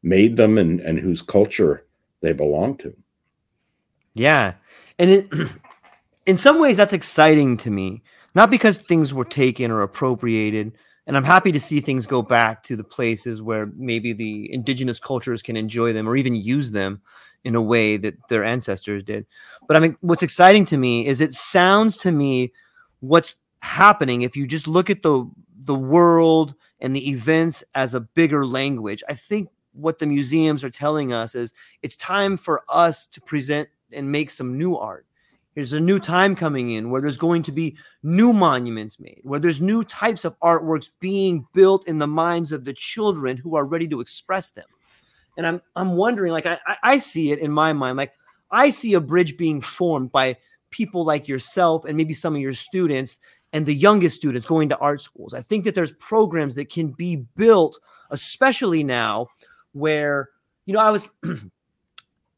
made 0.03 0.37
them 0.37 0.59
and 0.59 0.81
and 0.81 0.99
whose 0.99 1.23
culture 1.23 1.87
they 2.21 2.33
belong 2.33 2.77
to. 2.79 2.95
Yeah, 4.15 4.55
and 4.99 5.11
it, 5.11 5.29
in 6.27 6.37
some 6.37 6.59
ways 6.59 6.77
that's 6.77 6.93
exciting 6.93 7.57
to 7.59 7.71
me, 7.71 8.03
not 8.35 8.51
because 8.51 8.79
things 8.79 9.13
were 9.13 9.25
taken 9.25 9.71
or 9.71 9.83
appropriated. 9.83 10.73
And 11.07 11.17
I'm 11.17 11.25
happy 11.25 11.51
to 11.53 11.61
see 11.61 11.81
things 11.81 12.07
go 12.07 12.23
back 12.23 12.63
to 12.65 12.77
the 12.77 12.85
places 12.85 13.43
where 13.43 13.67
maybe 13.77 14.13
the 14.13 14.53
indigenous 14.53 14.99
cultures 15.01 15.43
can 15.43 15.57
enjoy 15.57 15.93
them 15.93 16.09
or 16.09 16.17
even 16.17 16.35
use 16.35 16.71
them 16.71 17.01
in 17.43 17.55
a 17.55 17.63
way 17.63 17.97
that 17.97 18.15
their 18.29 18.45
ancestors 18.45 19.03
did. 19.03 19.27
But 19.67 19.77
I 19.77 19.81
mean, 19.81 19.97
what's 20.01 20.23
exciting 20.23 20.67
to 20.67 20.77
me 20.77 21.07
is 21.07 21.21
it 21.21 21.35
sounds 21.35 21.97
to 21.99 22.13
me 22.13 22.53
what's 23.01 23.35
happening 23.63 24.23
if 24.23 24.37
you 24.37 24.47
just 24.47 24.69
look 24.69 24.91
at 24.91 25.03
the 25.03 25.29
the 25.65 25.75
world 25.75 26.55
and 26.81 26.97
the 26.97 27.11
events 27.11 27.63
as 27.75 27.95
a 27.95 28.01
bigger 28.01 28.47
language. 28.47 29.03
I 29.09 29.15
think 29.15 29.51
what 29.73 29.99
the 29.99 30.07
museums 30.07 30.65
are 30.65 30.71
telling 30.71 31.13
us 31.13 31.35
is 31.35 31.53
it's 31.83 31.97
time 31.97 32.37
for 32.37 32.63
us 32.69 33.07
to 33.07 33.21
present 33.21 33.69
and 33.93 34.11
make 34.11 34.31
some 34.31 34.57
new 34.59 34.77
art. 34.77 35.07
There's 35.55 35.73
a 35.73 35.81
new 35.81 35.99
time 35.99 36.37
coming 36.37 36.71
in 36.71 36.91
where 36.91 37.01
there's 37.01 37.17
going 37.17 37.43
to 37.43 37.53
be 37.53 37.77
new 38.03 38.33
monuments 38.33 39.01
made, 39.01 39.21
where 39.25 39.41
there's 39.41 39.61
new 39.61 39.83
types 39.85 40.25
of 40.25 40.39
artworks 40.41 40.89
being 41.01 41.47
built 41.53 41.89
in 41.89 41.99
the 41.99 42.07
minds 42.07 42.53
of 42.53 42.65
the 42.65 42.73
children 42.73 43.37
who 43.37 43.57
are 43.57 43.65
ready 43.65 43.89
to 43.89 44.01
express 44.01 44.51
them 44.51 44.67
and 45.37 45.47
I'm 45.47 45.63
I'm 45.75 45.97
wondering, 45.97 46.33
like 46.33 46.47
I 46.47 46.59
I 46.83 46.99
see 46.99 47.33
it 47.33 47.39
in 47.39 47.51
my 47.51 47.73
mind, 47.73 47.97
like 47.97 48.13
I 48.51 48.71
see 48.71 48.95
a 48.95 49.01
bridge 49.01 49.37
being 49.37 49.61
formed 49.61 50.13
by 50.13 50.37
people 50.71 51.05
like 51.05 51.29
yourself 51.29 51.85
and 51.85 51.97
maybe 51.97 52.15
some 52.15 52.35
of 52.35 52.43
your 52.43 52.55
students 52.55 53.19
and 53.53 53.67
the 53.67 53.75
youngest 53.75 54.17
students 54.17 54.47
going 54.47 54.69
to 54.69 54.79
art 54.79 55.01
schools. 55.01 55.35
I 55.35 55.41
think 55.41 55.65
that 55.65 55.75
there's 55.75 55.93
programs 55.93 56.55
that 56.55 56.71
can 56.71 56.89
be 56.89 57.17
built, 57.37 57.81
especially 58.11 58.85
now, 58.85 59.29
where 59.73 60.29
you 60.67 60.75
know 60.75 60.81
I 60.81 60.91
was. 60.91 61.11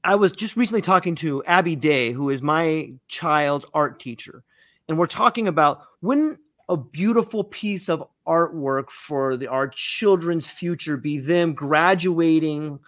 I 0.05 0.17
was 0.17 0.33
just 0.33 0.57
recently 0.57 0.83
talking 0.83 1.15
to 1.17 1.45
Abby 1.45 1.77
Day, 1.77 2.11
who 2.13 2.31
is 2.31 2.43
my 2.43 2.93
child's 3.07 3.67
art 3.73 4.01
teacher, 4.01 4.43
and 4.89 4.99
we're 4.99 5.07
talking 5.07 5.47
about 5.47 5.83
when 6.01 6.39
a 6.69 6.77
beautiful 6.77 7.45
piece 7.45 7.89
of 7.89 8.03
artwork 8.27 8.91
for 8.91 9.37
the, 9.37 9.47
our 9.47 9.69
children's 9.69 10.47
future 10.47 10.97
be 10.97 11.19
them 11.19 11.55
graduating 11.55 12.79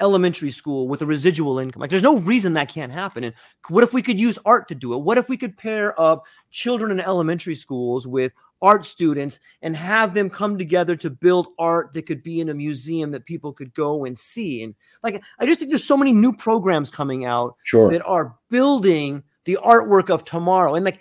elementary 0.00 0.50
school 0.50 0.88
with 0.88 1.00
a 1.00 1.06
residual 1.06 1.58
income. 1.58 1.80
Like, 1.80 1.90
there's 1.90 2.02
no 2.02 2.18
reason 2.18 2.54
that 2.54 2.68
can't 2.68 2.92
happen. 2.92 3.24
And 3.24 3.34
what 3.68 3.84
if 3.84 3.92
we 3.92 4.02
could 4.02 4.18
use 4.18 4.38
art 4.44 4.68
to 4.68 4.74
do 4.74 4.92
it? 4.92 4.98
What 4.98 5.18
if 5.18 5.28
we 5.28 5.36
could 5.36 5.56
pair 5.56 5.98
up 6.00 6.24
children 6.50 6.90
in 6.90 7.00
elementary 7.00 7.54
schools 7.54 8.06
with 8.06 8.32
art 8.62 8.84
students 8.86 9.40
and 9.62 9.76
have 9.76 10.14
them 10.14 10.30
come 10.30 10.56
together 10.56 10.96
to 10.96 11.10
build 11.10 11.48
art 11.58 11.92
that 11.92 12.06
could 12.06 12.22
be 12.22 12.40
in 12.40 12.48
a 12.48 12.54
museum 12.54 13.10
that 13.10 13.26
people 13.26 13.52
could 13.52 13.74
go 13.74 14.04
and 14.04 14.18
see? 14.18 14.62
And 14.62 14.74
like, 15.02 15.22
I 15.38 15.46
just 15.46 15.60
think 15.60 15.70
there's 15.70 15.84
so 15.84 15.96
many 15.96 16.12
new 16.12 16.32
programs 16.32 16.90
coming 16.90 17.24
out 17.24 17.56
sure. 17.64 17.90
that 17.90 18.04
are 18.04 18.34
building 18.48 19.22
the 19.44 19.58
artwork 19.62 20.10
of 20.10 20.24
tomorrow. 20.24 20.74
And 20.74 20.84
like, 20.84 21.00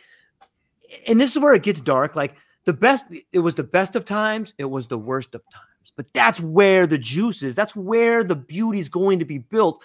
and 1.08 1.20
this 1.20 1.32
is 1.32 1.42
where 1.42 1.54
it 1.54 1.64
gets 1.64 1.82
dark. 1.82 2.16
Like 2.16 2.36
the 2.66 2.74
best, 2.74 3.06
it 3.32 3.40
was 3.40 3.56
the 3.56 3.64
best 3.64 3.96
of 3.96 4.06
times, 4.06 4.54
it 4.58 4.66
was 4.66 4.88
the 4.88 4.98
worst 4.98 5.36
of 5.36 5.42
times. 5.52 5.94
But 5.96 6.12
that's 6.14 6.40
where 6.40 6.88
the 6.88 6.98
juice 6.98 7.44
is. 7.44 7.56
That's 7.56 7.76
where 7.76 8.24
the 8.24 8.36
beauty 8.36 8.80
is 8.80 8.90
going 8.90 9.20
to 9.20 9.26
be 9.26 9.38
built. 9.38 9.84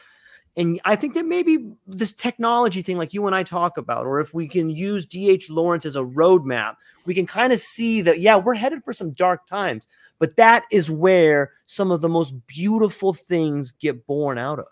And 0.59 0.81
I 0.85 0.97
think 0.97 1.15
that 1.15 1.25
maybe 1.25 1.71
this 1.87 2.13
technology 2.13 2.83
thing, 2.83 2.99
like 2.99 3.15
you 3.15 3.27
and 3.27 3.35
I 3.35 3.45
talk 3.45 3.77
about, 3.79 4.07
or 4.07 4.21
if 4.21 4.35
we 4.35 4.49
can 4.49 4.69
use 4.69 5.07
DH 5.07 5.49
Lawrence 5.49 5.87
as 5.87 5.95
a 5.95 6.01
roadmap, 6.01 6.75
we 7.07 7.15
can 7.15 7.27
kind 7.27 7.53
of 7.53 7.61
see 7.61 8.01
that, 8.03 8.19
yeah, 8.19 8.37
we're 8.37 8.55
headed 8.55 8.83
for 8.85 8.93
some 8.93 9.13
dark 9.13 9.47
times. 9.47 9.87
But 10.19 10.35
that 10.37 10.65
is 10.73 10.91
where 10.91 11.53
some 11.67 11.93
of 11.93 12.01
the 12.01 12.09
most 12.09 12.35
beautiful 12.49 13.15
things 13.15 13.71
get 13.71 14.05
born 14.05 14.37
out 14.37 14.59
of. 14.59 14.67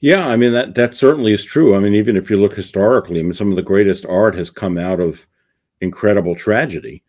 Yeah, 0.00 0.26
I 0.26 0.34
mean 0.34 0.52
that 0.52 0.74
that 0.74 0.96
certainly 0.96 1.32
is 1.32 1.44
true. 1.44 1.76
I 1.76 1.78
mean, 1.78 1.94
even 1.94 2.16
if 2.16 2.28
you 2.28 2.36
look 2.40 2.54
historically, 2.56 3.20
I 3.20 3.22
mean, 3.22 3.34
some 3.34 3.50
of 3.50 3.56
the 3.56 3.62
greatest 3.62 4.04
art 4.06 4.34
has 4.34 4.50
come 4.50 4.76
out 4.76 4.98
of 4.98 5.24
incredible 5.80 6.34
tragedy, 6.34 7.04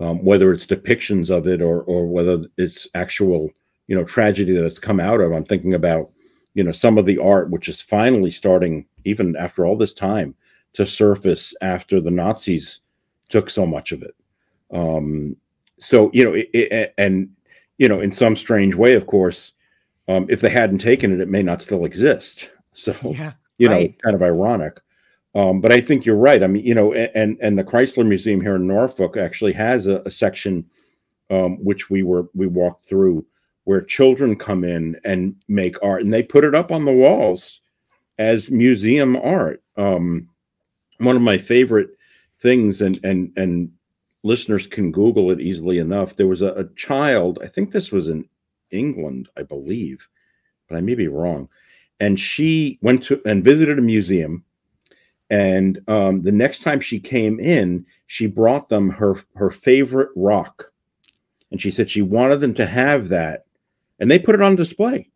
um, 0.00 0.24
whether 0.24 0.52
it's 0.52 0.66
depictions 0.66 1.30
of 1.30 1.46
it 1.46 1.62
or 1.62 1.82
or 1.82 2.06
whether 2.06 2.44
it's 2.58 2.88
actual, 2.96 3.50
you 3.86 3.94
know, 3.94 4.02
tragedy 4.02 4.52
that 4.54 4.66
it's 4.66 4.80
come 4.80 4.98
out 4.98 5.20
of. 5.20 5.30
I'm 5.30 5.44
thinking 5.44 5.74
about, 5.74 6.10
you 6.54 6.62
know, 6.64 6.72
some 6.72 6.98
of 6.98 7.06
the 7.06 7.18
art 7.18 7.50
which 7.50 7.68
is 7.68 7.80
finally 7.80 8.30
starting, 8.30 8.86
even 9.04 9.36
after 9.36 9.64
all 9.64 9.76
this 9.76 9.94
time, 9.94 10.34
to 10.74 10.86
surface 10.86 11.54
after 11.60 12.00
the 12.00 12.10
Nazis 12.10 12.80
took 13.28 13.50
so 13.50 13.66
much 13.66 13.92
of 13.92 14.02
it. 14.02 14.14
Um, 14.72 15.36
so 15.78 16.10
you 16.12 16.24
know, 16.24 16.34
it, 16.34 16.48
it, 16.52 16.94
and 16.98 17.30
you 17.78 17.88
know, 17.88 18.00
in 18.00 18.12
some 18.12 18.36
strange 18.36 18.74
way, 18.74 18.94
of 18.94 19.06
course 19.06 19.52
um, 20.08 20.26
if 20.28 20.40
they 20.40 20.50
hadn't 20.50 20.78
taken 20.78 21.12
it, 21.12 21.20
it 21.20 21.28
may 21.28 21.42
not 21.42 21.62
still 21.62 21.84
exist. 21.84 22.48
So, 22.74 22.94
yeah. 23.02 23.34
you 23.58 23.68
Right. 23.68 23.90
know, 23.90 23.96
kind 24.02 24.14
of 24.14 24.22
ironic. 24.22 24.80
Um, 25.34 25.60
but 25.60 25.72
I 25.72 25.82
think 25.82 26.06
you're 26.06 26.16
right. 26.16 26.42
I 26.42 26.46
mean, 26.46 26.64
you 26.64 26.74
know, 26.74 26.94
and 26.94 27.36
and 27.42 27.58
the 27.58 27.64
Chrysler 27.64 28.06
Museum 28.06 28.40
here 28.40 28.56
in 28.56 28.66
Norfolk 28.66 29.18
actually 29.18 29.52
has 29.52 29.86
a, 29.86 30.00
a 30.06 30.10
section 30.10 30.64
um, 31.28 31.62
which 31.62 31.90
we 31.90 32.02
were 32.02 32.30
we 32.34 32.46
walked 32.46 32.86
through 32.86 33.26
where 33.64 33.80
children 33.80 34.36
come 34.36 34.64
in 34.64 35.00
and 35.04 35.36
make 35.48 35.82
art, 35.82 36.02
and 36.02 36.12
they 36.12 36.22
put 36.22 36.44
it 36.44 36.54
up 36.54 36.72
on 36.72 36.84
the 36.84 36.92
walls 36.92 37.60
as 38.18 38.50
museum 38.50 39.16
art. 39.16 39.62
Um, 39.76 40.28
one 40.98 41.16
of 41.16 41.22
my 41.22 41.38
favorite 41.38 41.90
things, 42.38 42.80
and 42.80 42.98
and 43.04 43.32
and 43.36 43.72
listeners 44.22 44.66
can 44.66 44.92
Google 44.92 45.30
it 45.30 45.40
easily 45.40 45.78
enough. 45.78 46.16
There 46.16 46.28
was 46.28 46.42
a, 46.42 46.52
a 46.52 46.68
child, 46.74 47.38
I 47.42 47.48
think 47.48 47.72
this 47.72 47.90
was 47.90 48.08
in 48.08 48.28
England, 48.70 49.28
I 49.36 49.42
believe, 49.42 50.06
but 50.68 50.76
I 50.76 50.80
may 50.80 50.94
be 50.94 51.08
wrong. 51.08 51.48
And 52.00 52.18
she 52.18 52.78
went 52.82 53.04
to 53.04 53.20
and 53.24 53.44
visited 53.44 53.78
a 53.78 53.82
museum. 53.82 54.44
And 55.30 55.82
um, 55.88 56.22
the 56.22 56.32
next 56.32 56.62
time 56.62 56.80
she 56.80 57.00
came 57.00 57.40
in, 57.40 57.86
she 58.06 58.26
brought 58.26 58.68
them 58.68 58.90
her 58.90 59.16
her 59.34 59.50
favorite 59.50 60.10
rock, 60.14 60.70
and 61.50 61.60
she 61.60 61.70
said 61.70 61.88
she 61.88 62.02
wanted 62.02 62.40
them 62.40 62.54
to 62.54 62.66
have 62.66 63.08
that, 63.08 63.46
and 63.98 64.10
they 64.10 64.18
put 64.18 64.34
it 64.34 64.42
on 64.42 64.56
display. 64.56 65.10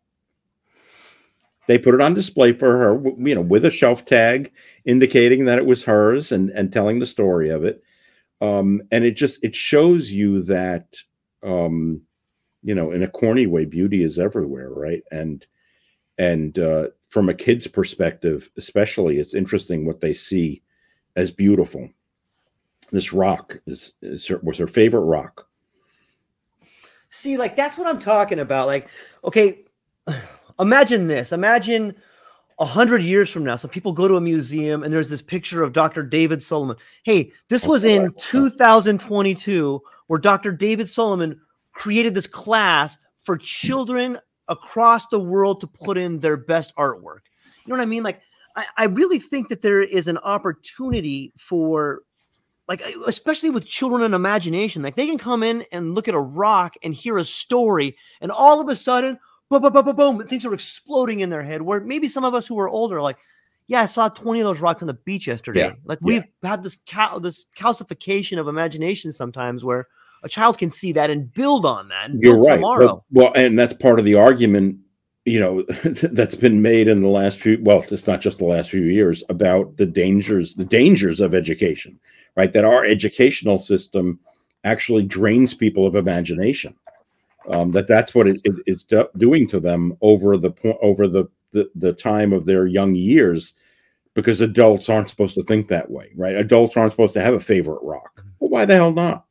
They 1.67 1.77
put 1.77 1.93
it 1.93 2.01
on 2.01 2.13
display 2.13 2.53
for 2.53 2.77
her, 2.77 3.09
you 3.17 3.35
know, 3.35 3.41
with 3.41 3.65
a 3.65 3.71
shelf 3.71 4.05
tag 4.05 4.51
indicating 4.85 5.45
that 5.45 5.57
it 5.57 5.65
was 5.65 5.83
hers 5.83 6.31
and 6.31 6.49
and 6.51 6.71
telling 6.71 6.99
the 6.99 7.05
story 7.05 7.49
of 7.49 7.63
it. 7.63 7.83
Um 8.41 8.81
and 8.91 9.03
it 9.03 9.17
just 9.17 9.43
it 9.43 9.55
shows 9.55 10.11
you 10.11 10.43
that 10.43 10.97
um 11.43 12.01
you 12.63 12.73
know 12.73 12.91
in 12.91 13.03
a 13.03 13.09
corny 13.09 13.47
way 13.47 13.65
beauty 13.65 14.03
is 14.03 14.17
everywhere 14.17 14.69
right? 14.69 15.03
And 15.11 15.45
and 16.17 16.57
uh 16.57 16.87
from 17.09 17.29
a 17.29 17.33
kid's 17.33 17.67
perspective 17.67 18.49
especially 18.57 19.17
it's 19.19 19.33
interesting 19.33 19.85
what 19.85 20.01
they 20.01 20.13
see 20.13 20.61
as 21.17 21.31
beautiful. 21.31 21.89
This 22.91 23.11
rock 23.11 23.59
is, 23.65 23.93
is 24.01 24.27
her, 24.27 24.39
was 24.41 24.57
her 24.59 24.67
favorite 24.67 25.01
rock 25.01 25.46
See, 27.09 27.37
like 27.37 27.55
that's 27.55 27.77
what 27.77 27.87
I'm 27.87 27.99
talking 27.99 28.39
about. 28.39 28.67
Like, 28.67 28.89
okay, 29.23 29.65
imagine 30.59 31.07
this. 31.07 31.31
Imagine 31.31 31.95
a 32.59 32.65
hundred 32.65 33.03
years 33.03 33.29
from 33.29 33.43
now, 33.43 33.55
so 33.55 33.67
people 33.67 33.93
go 33.93 34.07
to 34.07 34.15
a 34.15 34.21
museum 34.21 34.83
and 34.83 34.91
there's 34.91 35.09
this 35.09 35.21
picture 35.21 35.61
of 35.61 35.73
Dr. 35.73 36.03
David 36.03 36.41
Salomon. 36.41 36.77
Hey, 37.03 37.31
this 37.49 37.67
was 37.67 37.83
in 37.83 38.11
2022 38.17 39.81
where 40.07 40.19
Dr. 40.19 40.51
David 40.51 40.89
Salomon 40.89 41.39
created 41.73 42.15
this 42.15 42.27
class 42.27 42.97
for 43.17 43.37
children 43.37 44.17
across 44.47 45.07
the 45.07 45.19
world 45.19 45.61
to 45.61 45.67
put 45.67 45.97
in 45.97 46.19
their 46.19 46.37
best 46.37 46.75
artwork. 46.77 47.19
You 47.65 47.73
know 47.73 47.75
what 47.75 47.81
I 47.81 47.85
mean? 47.85 48.03
Like, 48.03 48.21
I, 48.55 48.65
I 48.77 48.85
really 48.85 49.19
think 49.19 49.49
that 49.49 49.61
there 49.61 49.81
is 49.83 50.07
an 50.07 50.17
opportunity 50.19 51.33
for 51.37 52.01
like 52.67 52.81
especially 53.05 53.49
with 53.49 53.65
children 53.65 54.01
and 54.03 54.13
imagination 54.13 54.81
like 54.81 54.95
they 54.95 55.07
can 55.07 55.17
come 55.17 55.43
in 55.43 55.63
and 55.71 55.95
look 55.95 56.07
at 56.07 56.13
a 56.13 56.19
rock 56.19 56.75
and 56.83 56.93
hear 56.93 57.17
a 57.17 57.23
story 57.23 57.95
and 58.21 58.31
all 58.31 58.59
of 58.59 58.69
a 58.69 58.75
sudden 58.75 59.17
boom 59.49 59.61
boom 59.61 59.73
boom 59.73 59.85
boom, 59.85 59.95
boom 59.95 60.27
things 60.27 60.45
are 60.45 60.53
exploding 60.53 61.21
in 61.21 61.29
their 61.29 61.43
head 61.43 61.61
where 61.61 61.79
maybe 61.79 62.07
some 62.07 62.25
of 62.25 62.33
us 62.33 62.47
who 62.47 62.59
are 62.59 62.69
older 62.69 62.97
are 62.97 63.01
like 63.01 63.17
yeah 63.67 63.81
i 63.81 63.85
saw 63.85 64.09
20 64.09 64.41
of 64.41 64.45
those 64.45 64.59
rocks 64.59 64.81
on 64.81 64.87
the 64.87 64.93
beach 64.93 65.27
yesterday. 65.27 65.61
Yeah, 65.61 65.73
like 65.85 65.99
we've 66.01 66.23
had 66.43 66.63
this 66.63 66.77
cal- 66.85 67.19
this 67.19 67.45
calcification 67.57 68.39
of 68.39 68.47
imagination 68.47 69.11
sometimes 69.11 69.63
where 69.63 69.87
a 70.23 70.29
child 70.29 70.57
can 70.57 70.69
see 70.69 70.91
that 70.93 71.09
and 71.09 71.31
build 71.33 71.65
on 71.65 71.89
that 71.89 72.09
you're 72.13 72.39
right. 72.39 72.55
tomorrow. 72.55 72.85
Well, 72.85 73.05
well 73.11 73.31
and 73.35 73.57
that's 73.57 73.73
part 73.73 73.99
of 73.99 74.05
the 74.05 74.15
argument 74.15 74.79
you 75.27 75.39
know 75.39 75.61
that's 76.11 76.35
been 76.35 76.61
made 76.61 76.87
in 76.87 77.01
the 77.01 77.07
last 77.07 77.39
few 77.39 77.59
well 77.61 77.83
it's 77.91 78.07
not 78.07 78.21
just 78.21 78.37
the 78.37 78.45
last 78.45 78.69
few 78.69 78.83
years 78.83 79.23
about 79.29 79.75
the 79.77 79.85
dangers 79.85 80.55
the 80.55 80.65
dangers 80.65 81.19
of 81.19 81.35
education 81.35 81.99
right? 82.37 82.53
That 82.53 82.63
our 82.63 82.85
educational 82.85 83.57
system 83.57 84.19
actually 84.63 85.03
drains 85.03 85.53
people 85.53 85.85
of 85.85 85.95
imagination. 85.95 86.75
Um, 87.49 87.71
that 87.71 87.87
that's 87.87 88.13
what 88.15 88.27
it, 88.27 88.39
it, 88.43 88.53
it's 88.65 88.83
do- 88.83 89.09
doing 89.17 89.47
to 89.47 89.59
them 89.59 89.97
over 90.01 90.37
the 90.37 90.51
point 90.51 90.77
over 90.81 91.07
the, 91.07 91.25
the 91.51 91.69
the 91.75 91.93
time 91.93 92.33
of 92.33 92.45
their 92.45 92.67
young 92.67 92.93
years 92.93 93.53
because 94.13 94.41
adults 94.41 94.89
aren't 94.89 95.09
supposed 95.09 95.35
to 95.35 95.43
think 95.43 95.67
that 95.67 95.89
way 95.89 96.11
right? 96.15 96.35
Adults 96.35 96.75
aren't 96.75 96.91
supposed 96.91 97.13
to 97.13 97.21
have 97.21 97.33
a 97.33 97.39
favorite 97.39 97.81
rock. 97.83 98.21
Well 98.39 98.49
why 98.49 98.65
the 98.65 98.75
hell 98.75 98.91
not? 98.91 99.25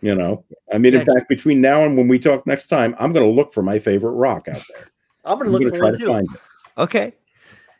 You 0.00 0.16
know? 0.16 0.44
I 0.72 0.78
mean 0.78 0.94
in 0.94 1.06
fact 1.06 1.28
between 1.28 1.60
now 1.60 1.84
and 1.84 1.96
when 1.96 2.08
we 2.08 2.18
talk 2.18 2.44
next 2.44 2.66
time 2.66 2.96
i'm 2.98 3.12
going 3.12 3.24
to 3.24 3.32
look 3.32 3.54
for 3.54 3.62
my 3.62 3.78
favorite 3.78 4.12
rock 4.12 4.48
out 4.48 4.62
there 4.74 4.91
i'm 5.24 5.38
gonna 5.38 5.50
look 5.50 5.62
for 5.62 5.70
to 5.76 5.80
one 5.82 5.92
to 5.94 5.98
too 5.98 6.36
Okay. 6.78 7.14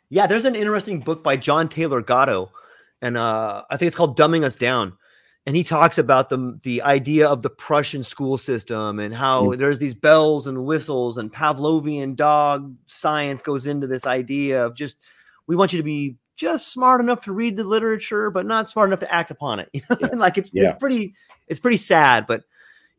Yeah, 0.09 0.27
there's 0.27 0.45
an 0.45 0.53
interesting 0.55 0.99
book 0.99 1.23
by 1.23 1.35
John 1.37 1.67
Taylor 1.67 1.99
Gatto, 2.01 2.51
and 3.01 3.17
uh, 3.17 3.63
I 3.71 3.77
think 3.77 3.87
it's 3.87 3.95
called 3.95 4.15
"Dumbing 4.15 4.43
Us 4.43 4.55
Down." 4.55 4.93
And 5.47 5.55
he 5.55 5.63
talks 5.63 5.97
about 5.97 6.29
the 6.29 6.59
the 6.61 6.83
idea 6.83 7.27
of 7.27 7.41
the 7.41 7.49
Prussian 7.49 8.03
school 8.03 8.37
system 8.37 8.99
and 8.99 9.11
how 9.15 9.55
there's 9.55 9.79
these 9.79 9.95
bells 9.95 10.45
and 10.45 10.63
whistles 10.65 11.17
and 11.17 11.33
Pavlovian 11.33 12.15
dog 12.15 12.75
science 12.85 13.41
goes 13.41 13.65
into 13.65 13.87
this 13.87 14.05
idea 14.05 14.63
of 14.63 14.75
just 14.75 14.97
we 15.47 15.55
want 15.55 15.73
you 15.73 15.77
to 15.77 15.83
be 15.83 16.15
just 16.35 16.67
smart 16.71 17.01
enough 17.01 17.23
to 17.23 17.31
read 17.33 17.55
the 17.55 17.63
literature, 17.63 18.29
but 18.29 18.45
not 18.45 18.69
smart 18.69 18.89
enough 18.89 18.99
to 18.99 19.11
act 19.11 19.31
upon 19.31 19.59
it. 19.59 19.69
You 19.73 19.81
know, 19.89 19.97
Yeah. 20.01 20.07
like 20.15 20.37
it's 20.37 20.51
Yeah. 20.53 20.69
it's 20.69 20.79
pretty 20.79 21.15
it's 21.47 21.59
pretty 21.59 21.77
sad, 21.77 22.27
but 22.27 22.43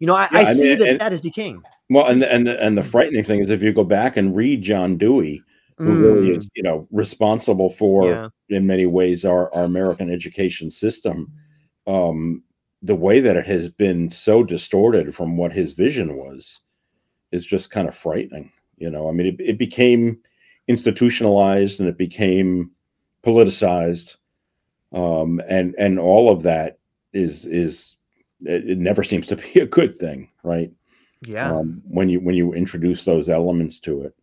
you 0.01 0.09
know 0.09 0.17
I, 0.17 0.29
Yeah, 0.33 0.39
I 0.39 0.41
I 0.41 0.45
mean, 0.47 0.55
see 0.57 0.75
that 0.75 0.89
and- 0.89 1.01
that 1.01 1.13
is 1.13 1.21
decaying. 1.21 1.63
Well 1.91 2.07
and 2.07 2.23
the, 2.23 2.33
and 2.33 2.47
the, 2.47 2.63
and 2.63 2.77
the 2.77 2.83
frightening 2.83 3.25
thing 3.25 3.41
is 3.41 3.51
if 3.51 3.63
you 3.63 3.73
go 3.73 3.85
back 3.85 4.17
and 4.17 4.37
read 4.37 4.63
john 4.63 4.97
dewey 4.97 5.43
who 5.79 5.95
really 5.95 6.31
Mm, 6.31 6.37
is 6.37 6.49
you 6.55 6.63
know 6.63 6.87
responsible 6.91 7.71
for 7.71 8.07
yeah. 8.09 8.29
in 8.49 8.67
many 8.67 8.87
ways 8.87 9.25
our, 9.25 9.53
our 9.55 9.65
american 9.65 10.11
education 10.11 10.71
system 10.71 11.31
um 11.87 12.43
the 12.83 12.95
way 12.95 13.21
that 13.21 13.37
it 13.37 13.47
has 13.47 13.69
been 13.69 14.11
so 14.11 14.45
distorted 14.45 15.15
from 15.15 15.37
what 15.37 15.53
his 15.53 15.73
vision 15.73 16.17
was 16.17 16.61
is 17.33 17.47
just 17.47 17.71
kind 17.71 17.89
of 17.89 17.97
frightening 17.97 18.51
you 18.77 18.91
know? 18.91 19.09
I 19.09 19.13
mean 19.13 19.27
it, 19.27 19.41
it 19.41 19.59
became 19.59 20.19
institutionalized 20.69 21.81
and 21.81 21.89
it 21.89 21.99
became 21.99 22.71
politicized 23.23 24.17
um 24.93 25.41
and 25.49 25.75
and 25.79 25.99
all 25.99 26.31
of 26.31 26.43
that 26.43 26.79
is 27.13 27.47
is 27.47 27.97
it, 28.43 28.71
it 28.71 28.79
never 28.79 29.03
seems 29.05 29.27
to 29.27 29.37
be 29.37 29.61
a 29.61 29.67
good 29.67 29.99
thing 29.99 30.31
right 30.43 30.71
Yeah. 31.27 31.53
um 31.53 31.83
when 31.89 32.09
you 32.09 32.21
when 32.21 32.35
you 32.35 32.53
introduce 32.55 33.05
those 33.05 33.29
elements 33.29 33.79
to 33.81 34.03
it 34.03 34.15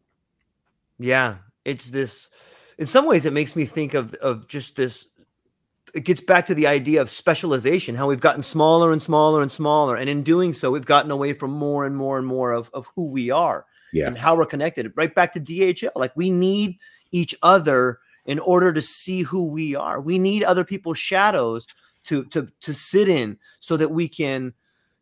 Yeah, 0.99 1.38
it's 1.66 1.89
this. 1.89 2.30
In 2.78 2.88
some 2.88 3.06
ways, 3.06 3.26
it 3.26 3.34
makes 3.34 3.56
me 3.56 3.66
think 3.66 3.93
of 3.93 4.14
of 4.16 4.47
just 4.47 4.76
this. 4.76 5.08
It 5.93 6.06
gets 6.06 6.22
back 6.22 6.45
to 6.45 6.56
the 6.56 6.68
idea 6.68 7.02
of 7.02 7.10
specialization. 7.10 7.95
How 7.95 8.08
we've 8.08 8.22
gotten 8.22 8.43
smaller 8.43 8.91
and 8.91 9.02
smaller 9.02 9.41
and 9.41 9.52
smaller, 9.52 9.95
and 9.95 10.10
in 10.10 10.24
doing 10.24 10.54
so, 10.54 10.72
we've 10.72 10.86
gotten 10.86 11.12
away 11.12 11.34
from 11.34 11.52
more 11.52 11.86
and 11.86 11.95
more 11.95 12.18
and 12.18 12.26
more 12.28 12.52
of 12.52 12.70
of 12.74 12.88
who 12.95 13.08
we 13.08 13.30
are 13.32 13.66
yeah 13.91 14.08
and 14.08 14.18
how 14.18 14.36
we're 14.36 14.45
connected. 14.45 14.91
Right 14.95 15.14
back 15.14 15.34
to 15.34 15.39
DHL. 15.39 15.91
Like 15.95 16.16
we 16.16 16.30
need 16.30 16.78
each 17.12 17.36
other 17.43 17.99
in 18.26 18.39
order 18.39 18.72
to 18.72 18.82
see 18.82 19.24
who 19.24 19.52
we 19.52 19.76
are. 19.76 19.99
We 19.99 20.20
need 20.20 20.43
other 20.43 20.64
people's 20.64 20.99
shadows 20.99 21.68
to 22.06 22.26
to 22.26 22.47
to 22.62 22.74
sit 22.74 23.08
in 23.08 23.38
so 23.60 23.78
that 23.78 23.89
we 23.91 24.08
can. 24.08 24.54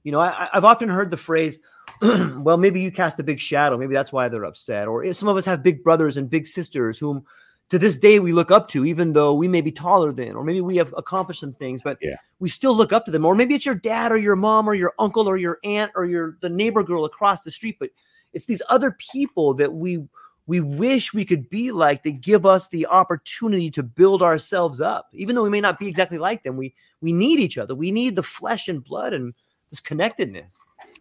You 0.03 0.13
know, 0.13 0.21
I, 0.21 0.47
I've 0.53 0.65
often 0.65 0.87
heard 0.89 1.11
the 1.11 1.17
phrase, 1.17 1.59
well, 2.41 2.57
maybe 2.57 2.79
you 2.79 2.91
cast 2.91 3.19
a 3.19 3.23
big 3.23 3.39
shadow. 3.39 3.77
Maybe 3.77 3.93
that's 3.93 4.13
why 4.13 4.29
they're 4.29 4.45
upset. 4.45 4.87
Or 4.87 5.11
some 5.13 5.27
of 5.27 5.37
us 5.37 5.45
have 5.45 5.63
big 5.63 5.83
brothers 5.83 6.17
and 6.17 6.29
big 6.29 6.47
sisters 6.47 6.97
whom 6.97 7.25
to 7.69 7.77
this 7.77 7.95
day 7.95 8.19
we 8.19 8.31
look 8.31 8.51
up 8.51 8.67
to, 8.69 8.85
even 8.85 9.13
though 9.13 9.33
we 9.33 9.47
may 9.47 9.61
be 9.61 9.71
taller 9.71 10.11
than, 10.11 10.35
or 10.35 10.43
maybe 10.43 10.61
we 10.61 10.75
have 10.77 10.93
accomplished 10.97 11.39
some 11.39 11.53
things, 11.53 11.81
but 11.83 11.97
Yeah. 12.01 12.15
we 12.39 12.49
still 12.49 12.75
look 12.75 12.91
up 12.91 13.05
to 13.05 13.11
them. 13.11 13.25
Or 13.25 13.35
maybe 13.35 13.53
it's 13.53 13.65
your 13.65 13.75
dad 13.75 14.11
or 14.11 14.17
your 14.17 14.35
mom 14.35 14.67
or 14.67 14.73
your 14.73 14.93
uncle 14.97 15.27
or 15.27 15.37
your 15.37 15.59
aunt 15.63 15.91
or 15.95 16.05
your 16.05 16.37
the 16.41 16.49
neighbor 16.49 16.83
girl 16.83 17.05
across 17.05 17.41
the 17.41 17.51
street. 17.51 17.77
But 17.79 17.91
it's 18.33 18.45
these 18.45 18.61
other 18.69 18.91
people 19.13 19.53
that 19.55 19.73
we 19.73 20.07
we 20.47 20.61
wish 20.61 21.13
we 21.13 21.25
could 21.25 21.47
be 21.47 21.71
like 21.71 22.01
that 22.01 22.21
give 22.21 22.43
us 22.43 22.67
the 22.69 22.87
opportunity 22.87 23.69
to 23.69 23.83
build 23.83 24.23
ourselves 24.23 24.81
up. 24.81 25.07
Even 25.13 25.35
though 25.35 25.43
we 25.43 25.49
may 25.51 25.61
not 25.61 25.77
be 25.77 25.87
exactly 25.87 26.17
like 26.17 26.41
them, 26.41 26.57
we 26.57 26.73
we 27.01 27.13
need 27.13 27.39
each 27.39 27.59
other. 27.59 27.75
We 27.75 27.91
need 27.91 28.15
the 28.15 28.23
flesh 28.23 28.67
and 28.67 28.83
blood 28.83 29.13
and 29.13 29.33
this 29.69 29.79
connectedness. 29.79 30.59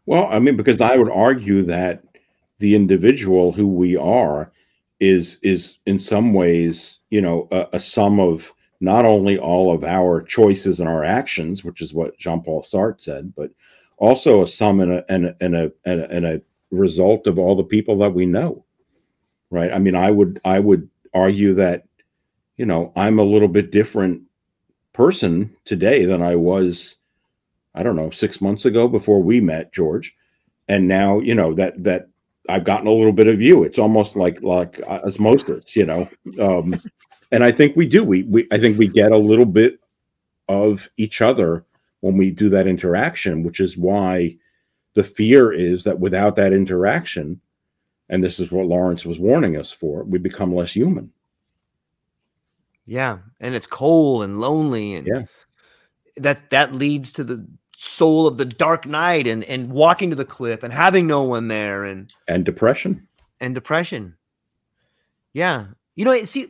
Well, 0.09 0.26
I 0.30 0.38
mean, 0.38 0.56
because 0.56 0.80
I 0.80 0.96
would 0.96 1.11
argue 1.11 1.62
that 1.64 2.02
the 2.61 2.74
individual 2.74 3.52
who 3.52 3.68
we 3.68 3.94
are 3.94 4.50
is 5.00 5.36
is 5.42 5.80
in 5.84 5.98
some 5.98 6.32
ways, 6.32 7.00
you 7.11 7.20
know, 7.20 7.46
a, 7.52 7.66
a 7.74 7.80
sum 7.80 8.18
of 8.18 8.50
not 8.80 9.04
only 9.04 9.38
all 9.38 9.70
of 9.70 9.84
our 9.84 10.22
choices 10.22 10.80
and 10.80 10.88
our 10.88 11.04
actions, 11.04 11.62
which 11.62 11.82
is 11.82 11.92
what 11.92 12.16
Jean 12.16 12.40
Paul 12.40 12.62
Sartre 12.62 12.98
said, 12.98 13.34
but 13.36 13.50
also 13.98 14.42
a 14.42 14.48
sum 14.48 14.80
and 14.80 14.92
a, 14.92 15.12
and 15.12 15.26
a 15.26 15.36
and 15.42 15.54
a 15.54 15.72
and 15.84 16.24
a 16.24 16.40
result 16.70 17.26
of 17.26 17.38
all 17.38 17.54
the 17.54 17.62
people 17.62 17.98
that 17.98 18.14
we 18.14 18.24
know. 18.24 18.64
Right. 19.50 19.70
I 19.70 19.78
mean, 19.78 19.94
I 19.94 20.11
would 20.11 20.40
I 20.42 20.59
would 20.59 20.88
argue 21.12 21.52
that, 21.56 21.84
you 22.56 22.64
know, 22.64 22.94
I'm 22.96 23.18
a 23.18 23.30
little 23.34 23.46
bit 23.46 23.72
different 23.72 24.22
person 24.94 25.54
today 25.66 26.06
than 26.06 26.22
I 26.22 26.34
was 26.34 26.96
I 27.79 27.85
don't 27.85 27.95
know, 27.95 28.11
six 28.11 28.41
months 28.41 28.64
ago 28.64 28.89
before 28.89 29.22
we 29.22 29.41
met, 29.41 29.72
George. 29.72 30.16
And 30.66 30.89
now, 30.89 31.20
you 31.20 31.35
know, 31.35 31.55
that 31.55 31.83
that 31.85 32.09
I've 32.49 32.64
gotten 32.64 32.89
a 32.89 32.93
little 32.93 33.12
bit 33.12 33.29
of 33.29 33.41
you. 33.41 33.62
It's 33.62 33.79
almost 33.79 34.16
like 34.16 34.43
like 34.43 34.81
osmosis, 34.83 35.76
you 35.76 35.87
know. 35.87 36.09
Um, 36.41 36.81
and 37.33 37.45
I 37.45 37.53
think 37.53 37.76
we 37.76 37.87
do. 37.87 38.03
We, 38.03 38.24
we 38.24 38.49
I 38.51 38.59
think 38.59 38.79
we 38.79 38.89
get 38.89 39.12
a 39.12 39.16
little 39.16 39.47
bit 39.47 39.79
of 40.49 40.89
each 40.97 41.20
other 41.20 41.64
when 42.01 42.16
we 42.16 42.31
do 42.31 42.49
that 42.51 42.66
interaction, 42.66 43.45
which 43.45 43.61
is 43.61 43.76
why 43.76 44.37
the 44.95 45.05
fear 45.05 45.53
is 45.53 45.85
that 45.85 46.01
without 46.01 46.35
that 46.37 46.53
interaction, 46.53 47.41
and 48.09 48.24
this 48.24 48.41
is 48.41 48.51
what 48.51 48.66
Lawrence 48.66 49.05
was 49.05 49.20
warning 49.20 49.57
us 49.57 49.70
for, 49.70 50.03
we 50.03 50.18
become 50.18 50.53
less 50.53 50.72
human. 50.72 51.12
Yeah, 52.87 53.18
and 53.39 53.55
it's 53.55 53.66
cold 53.66 54.24
and 54.24 54.41
lonely, 54.41 54.95
and 54.95 55.07
Yeah. 55.07 55.22
that 56.16 56.51
that 56.51 56.74
leads 56.74 57.12
to 57.12 57.24
the 57.24 57.47
soul 57.81 58.26
of 58.26 58.37
the 58.39 58.45
dark 58.45 58.87
night, 58.87 59.26
and 59.29 59.45
and 59.45 59.70
walking 59.70 60.11
to 60.11 60.16
the 60.16 60.24
cliff 60.24 60.62
and 60.64 60.72
having 60.72 61.07
no 61.07 61.22
one 61.22 61.47
there, 61.49 61.85
and 61.85 62.12
And 62.26 62.45
depression. 62.45 63.07
and 63.41 63.55
depression. 63.55 64.14
Yeah, 65.33 65.66
you 65.95 66.05
know, 66.05 66.24
see, 66.24 66.49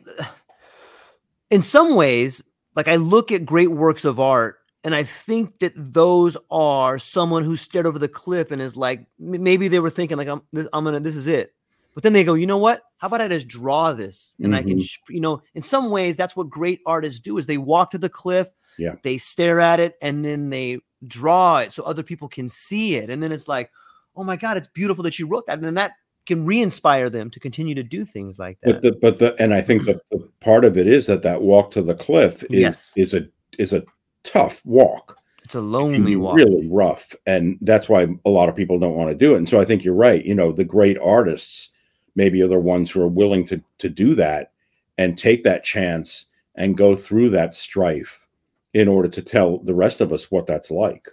in 1.51 1.61
some 1.61 1.95
ways, 1.95 2.43
like 2.75 2.87
I 2.87 2.95
look 2.95 3.31
at 3.31 3.45
great 3.45 3.71
works 3.71 4.05
of 4.05 4.19
art, 4.19 4.57
and 4.83 4.95
I 4.95 5.03
think 5.03 5.59
that 5.59 5.73
those 5.75 6.35
are 6.49 6.97
someone 6.97 7.43
who 7.43 7.55
stared 7.55 7.85
over 7.85 7.99
the 7.99 8.07
cliff 8.07 8.49
and 8.51 8.61
is 8.61 8.75
like, 8.75 9.05
maybe 9.19 9.67
they 9.67 9.79
were 9.79 9.89
thinking 9.89 10.17
like, 10.17 10.27
I'm, 10.27 10.41
I'm 10.73 10.83
gonna, 10.83 10.99
this 10.99 11.15
is 11.15 11.27
it. 11.27 11.53
But 11.93 12.03
then 12.03 12.13
they 12.13 12.23
go, 12.23 12.33
you 12.35 12.47
know 12.47 12.57
what? 12.57 12.83
How 12.97 13.07
about 13.07 13.21
I 13.21 13.27
just 13.27 13.47
draw 13.47 13.93
this, 13.93 14.35
and 14.41 14.55
I 14.55 14.63
can, 14.63 14.77
Mhm. 14.79 14.97
you 15.09 15.19
know, 15.19 15.41
in 15.53 15.61
some 15.61 15.89
ways, 15.91 16.17
that's 16.17 16.35
what 16.35 16.49
great 16.49 16.79
artists 16.87 17.19
do: 17.19 17.37
is 17.37 17.45
they 17.45 17.57
walk 17.59 17.91
to 17.91 17.97
the 17.99 18.09
cliff, 18.09 18.47
Yeah. 18.77 18.95
they 19.03 19.17
stare 19.19 19.59
at 19.59 19.79
it, 19.79 19.95
and 20.01 20.23
then 20.25 20.49
they 20.49 20.79
draw 21.07 21.59
it 21.59 21.73
so 21.73 21.83
other 21.83 22.03
people 22.03 22.27
can 22.27 22.49
see 22.49 22.95
it, 22.95 23.09
and 23.09 23.21
then 23.21 23.31
it's 23.31 23.47
like, 23.47 23.71
oh 24.15 24.23
my 24.23 24.35
god, 24.35 24.57
it's 24.57 24.67
beautiful 24.67 25.03
that 25.03 25.19
you 25.19 25.27
wrote 25.27 25.45
that, 25.47 25.57
and 25.57 25.63
then 25.63 25.75
that 25.75 25.93
can 26.25 26.45
re-inspire 26.45 27.09
them 27.09 27.31
to 27.31 27.39
continue 27.39 27.73
to 27.73 27.83
do 27.83 28.05
things 28.05 28.37
like 28.37 28.59
that. 28.61 28.73
But 28.73 28.81
the 28.81 28.91
but 29.01 29.19
the 29.19 29.35
and 29.41 29.53
I 29.53 29.61
think 29.61 29.85
that 29.85 30.01
the 30.11 30.29
part 30.41 30.65
of 30.65 30.77
it 30.77 30.87
is 30.87 31.07
that 31.07 31.23
that 31.23 31.41
walk 31.41 31.71
to 31.71 31.81
the 31.81 31.95
cliff 31.95 32.43
is 32.43 32.49
Yes. 32.51 32.93
is 32.95 33.13
a 33.13 33.27
is 33.57 33.73
a 33.73 33.83
tough 34.23 34.61
walk. 34.63 35.17
it's 35.43 35.55
a 35.55 35.61
lonely 35.61 36.15
walk. 36.15 36.35
really 36.35 36.67
rough, 36.67 37.15
and 37.25 37.57
that's 37.61 37.89
why 37.89 38.07
a 38.25 38.29
lot 38.29 38.49
of 38.49 38.55
people 38.55 38.77
don't 38.77 38.95
want 38.95 39.09
to 39.09 39.15
do 39.15 39.33
it. 39.33 39.37
And 39.37 39.49
so 39.49 39.59
I 39.59 39.65
think 39.65 39.83
you're 39.83 39.93
right. 39.95 40.23
You 40.23 40.35
know, 40.35 40.51
the 40.51 40.63
great 40.63 40.97
artists 40.99 41.69
maybe 42.15 42.41
are 42.41 42.47
the 42.47 42.59
ones 42.59 42.91
who 42.91 43.01
are 43.01 43.07
willing 43.07 43.45
to 43.47 43.61
to 43.79 43.89
do 43.89 44.13
that 44.15 44.51
and 44.97 45.17
take 45.17 45.43
that 45.45 45.63
chance 45.63 46.25
and 46.55 46.77
go 46.77 46.95
through 46.95 47.29
that 47.31 47.55
strife 47.55 48.27
in 48.73 48.87
order 48.87 49.07
to 49.09 49.21
tell 49.21 49.57
the 49.59 49.73
rest 49.73 50.01
of 50.01 50.13
us 50.13 50.29
what 50.31 50.47
that's 50.47 50.71
like. 50.71 51.07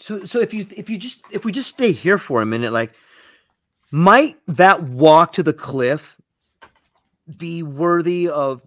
So 0.00 0.24
so 0.24 0.40
if 0.40 0.54
you 0.54 0.66
if 0.76 0.88
you 0.88 0.98
just 0.98 1.22
if 1.32 1.44
we 1.44 1.52
just 1.52 1.68
stay 1.68 1.92
here 1.92 2.18
for 2.18 2.40
a 2.42 2.46
minute, 2.46 2.72
like 2.72 2.92
might 3.90 4.36
that 4.46 4.82
walk 4.82 5.32
to 5.32 5.42
the 5.42 5.52
cliff 5.52 6.16
be 7.36 7.62
worthy 7.62 8.28
of 8.28 8.64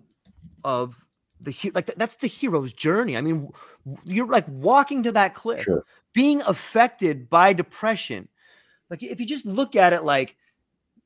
of 0.64 1.06
the 1.40 1.52
he- 1.52 1.72
like 1.72 1.88
that's 1.96 2.18
the 2.18 2.28
hero's 2.28 2.74
journey. 2.74 3.18
I 3.18 3.22
mean, 3.22 3.50
you're 4.04 4.28
like 4.28 4.46
walking 4.48 5.04
to 5.04 5.12
that 5.14 5.34
cliff, 5.34 5.64
Sure. 5.64 5.86
being 6.14 6.42
affected 6.42 7.30
by 7.30 7.54
depression. 7.54 8.28
Like 8.90 9.02
if 9.02 9.20
you 9.20 9.26
just 9.26 9.46
look 9.46 9.76
at 9.76 9.94
it 9.94 10.04
like, 10.04 10.36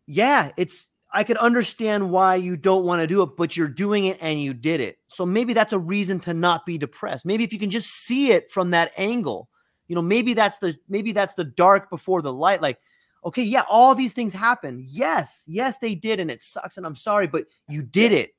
yeah, 0.07 0.51
it's 0.57 0.87
I 1.13 1.23
could 1.23 1.37
understand 1.37 2.09
why 2.11 2.35
you 2.35 2.57
don't 2.57 2.83
want 2.83 3.01
to 3.01 3.07
do 3.07 3.21
it, 3.21 3.37
but 3.37 3.55
you're 3.55 3.69
doing 3.69 4.05
it 4.05 4.17
and 4.19 4.41
you 4.41 4.53
did 4.53 4.81
it. 4.81 4.97
So 5.07 5.25
maybe 5.25 5.53
that's 5.53 5.71
a 5.73 5.79
reason 5.79 6.19
to 6.21 6.33
not 6.33 6.65
be 6.65 6.77
depressed. 6.77 7.25
Maybe 7.25 7.43
if 7.43 7.53
you 7.53 7.59
can 7.59 7.69
just 7.69 7.89
see 7.89 8.31
it 8.31 8.51
from 8.51 8.71
that 8.71 8.91
angle, 8.97 9.49
you 9.87 9.95
know, 9.95 10.01
maybe 10.01 10.33
that's 10.33 10.57
the 10.57 10.75
maybe 10.89 11.11
that's 11.11 11.35
the 11.35 11.43
dark 11.45 11.89
before 11.89 12.21
the 12.21 12.33
light. 12.33 12.61
Like, 12.61 12.79
okay, 13.23 13.43
yeah, 13.43 13.63
all 13.69 13.95
these 13.95 14.13
things 14.13 14.33
happen. 14.33 14.83
Yes, 14.85 15.45
yes, 15.47 15.77
they 15.77 15.95
did, 15.95 16.19
and 16.19 16.29
it 16.31 16.41
sucks, 16.41 16.77
and 16.77 16.85
I'm 16.85 16.95
sorry, 16.95 17.27
but 17.27 17.45
you 17.69 17.83
did 17.83 18.11
it. 18.11 18.31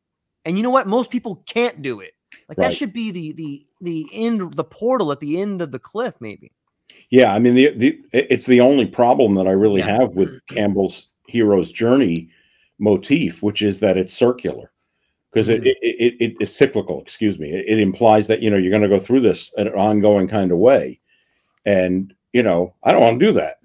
And 0.45 0.57
you 0.57 0.63
know 0.63 0.71
what? 0.71 0.87
Most 0.87 1.11
people 1.11 1.43
can't 1.47 1.83
do 1.83 2.01
it. 2.01 2.13
Like 2.49 2.59
Right. 2.59 2.69
that 2.69 2.75
should 2.75 2.93
be 2.93 3.11
the 3.11 3.33
the 3.33 3.63
the 3.81 4.07
end, 4.13 4.57
the 4.57 4.65
portal 4.65 5.13
at 5.13 5.21
the 5.21 5.41
end 5.41 5.63
of 5.63 5.71
the 5.71 5.79
cliff, 5.79 6.15
maybe. 6.21 6.53
Yeah, 7.11 7.33
I 7.33 7.39
mean 7.39 7.55
the, 7.55 7.71
the 7.77 8.01
it's 8.13 8.47
the 8.47 8.61
only 8.61 8.87
problem 8.87 9.35
that 9.37 9.47
I 9.47 9.53
really 9.53 9.81
Yeah. 9.81 9.99
have 9.99 10.11
with 10.11 10.41
Campbell's 10.49 11.09
hero's 11.29 11.73
journey 11.73 12.31
motif, 12.79 13.43
which 13.43 13.63
is 13.63 13.81
that 13.81 13.97
it's 13.97 14.13
circular 14.15 14.73
because 15.33 15.49
Mhm. 15.49 15.67
it, 15.67 15.79
it, 15.83 15.97
it, 15.99 16.15
it 16.21 16.37
is 16.41 16.55
cyclical. 16.55 17.01
Excuse 17.03 17.39
me. 17.39 17.51
It, 17.53 17.65
it 17.69 17.79
implies 17.79 18.27
that 18.29 18.43
you 18.43 18.51
know 18.51 18.57
you're 18.57 18.71
going 18.71 18.83
to 18.83 18.89
go 18.89 19.01
through 19.01 19.21
this 19.21 19.53
in 19.57 19.67
an 19.67 19.75
ongoing 19.75 20.29
kind 20.29 20.53
of 20.53 20.59
way, 20.59 21.01
and 21.65 22.15
you 22.33 22.43
know 22.43 22.75
I 22.83 22.93
don't 22.93 23.03
want 23.03 23.21
to 23.21 23.27
do 23.27 23.33
that. 23.33 23.59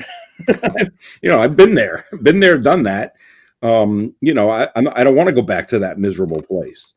you 1.22 1.30
know 1.30 1.40
I've 1.40 1.56
been 1.56 1.74
there, 1.76 2.06
been 2.24 2.40
there, 2.40 2.58
done 2.58 2.84
that. 2.84 3.14
Um, 3.64 4.16
you 4.22 4.34
know 4.34 4.50
I 4.50 4.70
I'm, 4.76 4.88
I 4.96 5.04
don't 5.04 5.16
want 5.16 5.28
to 5.28 5.34
go 5.36 5.42
back 5.42 5.68
to 5.70 5.80
that 5.80 6.00
miserable 6.00 6.42
place. 6.42 6.94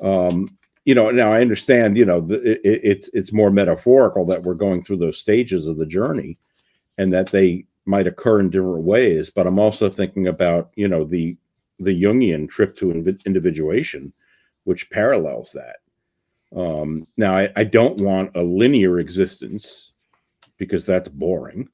Um, 0.00 0.56
you 0.84 0.94
know 0.94 1.10
now 1.10 1.30
i 1.30 1.42
understand 1.42 1.98
you 1.98 2.06
know 2.06 2.18
the, 2.22 2.36
it, 2.52 2.60
it- 2.64 2.80
it's 2.82 3.10
it's 3.12 3.32
more 3.32 3.50
metaphorical 3.50 4.24
that 4.24 4.42
we're 4.42 4.54
going 4.54 4.82
through 4.82 4.96
those 4.96 5.18
stages 5.18 5.66
of 5.66 5.76
the 5.76 5.84
journey 5.84 6.34
and 6.96 7.12
that 7.12 7.26
they 7.26 7.66
might 7.84 8.06
occur 8.06 8.40
in 8.40 8.48
different 8.48 8.84
ways 8.84 9.28
but 9.28 9.46
i'm 9.46 9.58
also 9.58 9.90
thinking 9.90 10.28
about 10.28 10.70
you 10.76 10.88
know 10.88 11.04
the 11.04 11.36
the 11.78 12.02
jungian 12.02 12.48
trip 12.48 12.76
to 12.76 12.90
individuation 13.26 14.12
which 14.64 14.90
parallels 14.90 15.52
that 15.52 15.76
um 16.58 17.06
now 17.16 17.36
I, 17.36 17.50
I 17.56 17.64
don't 17.64 18.00
want 18.00 18.36
a 18.36 18.42
linear 18.42 18.98
existence 18.98 19.92
because 20.56 20.86
that's 20.86 21.08
boring 21.08 21.68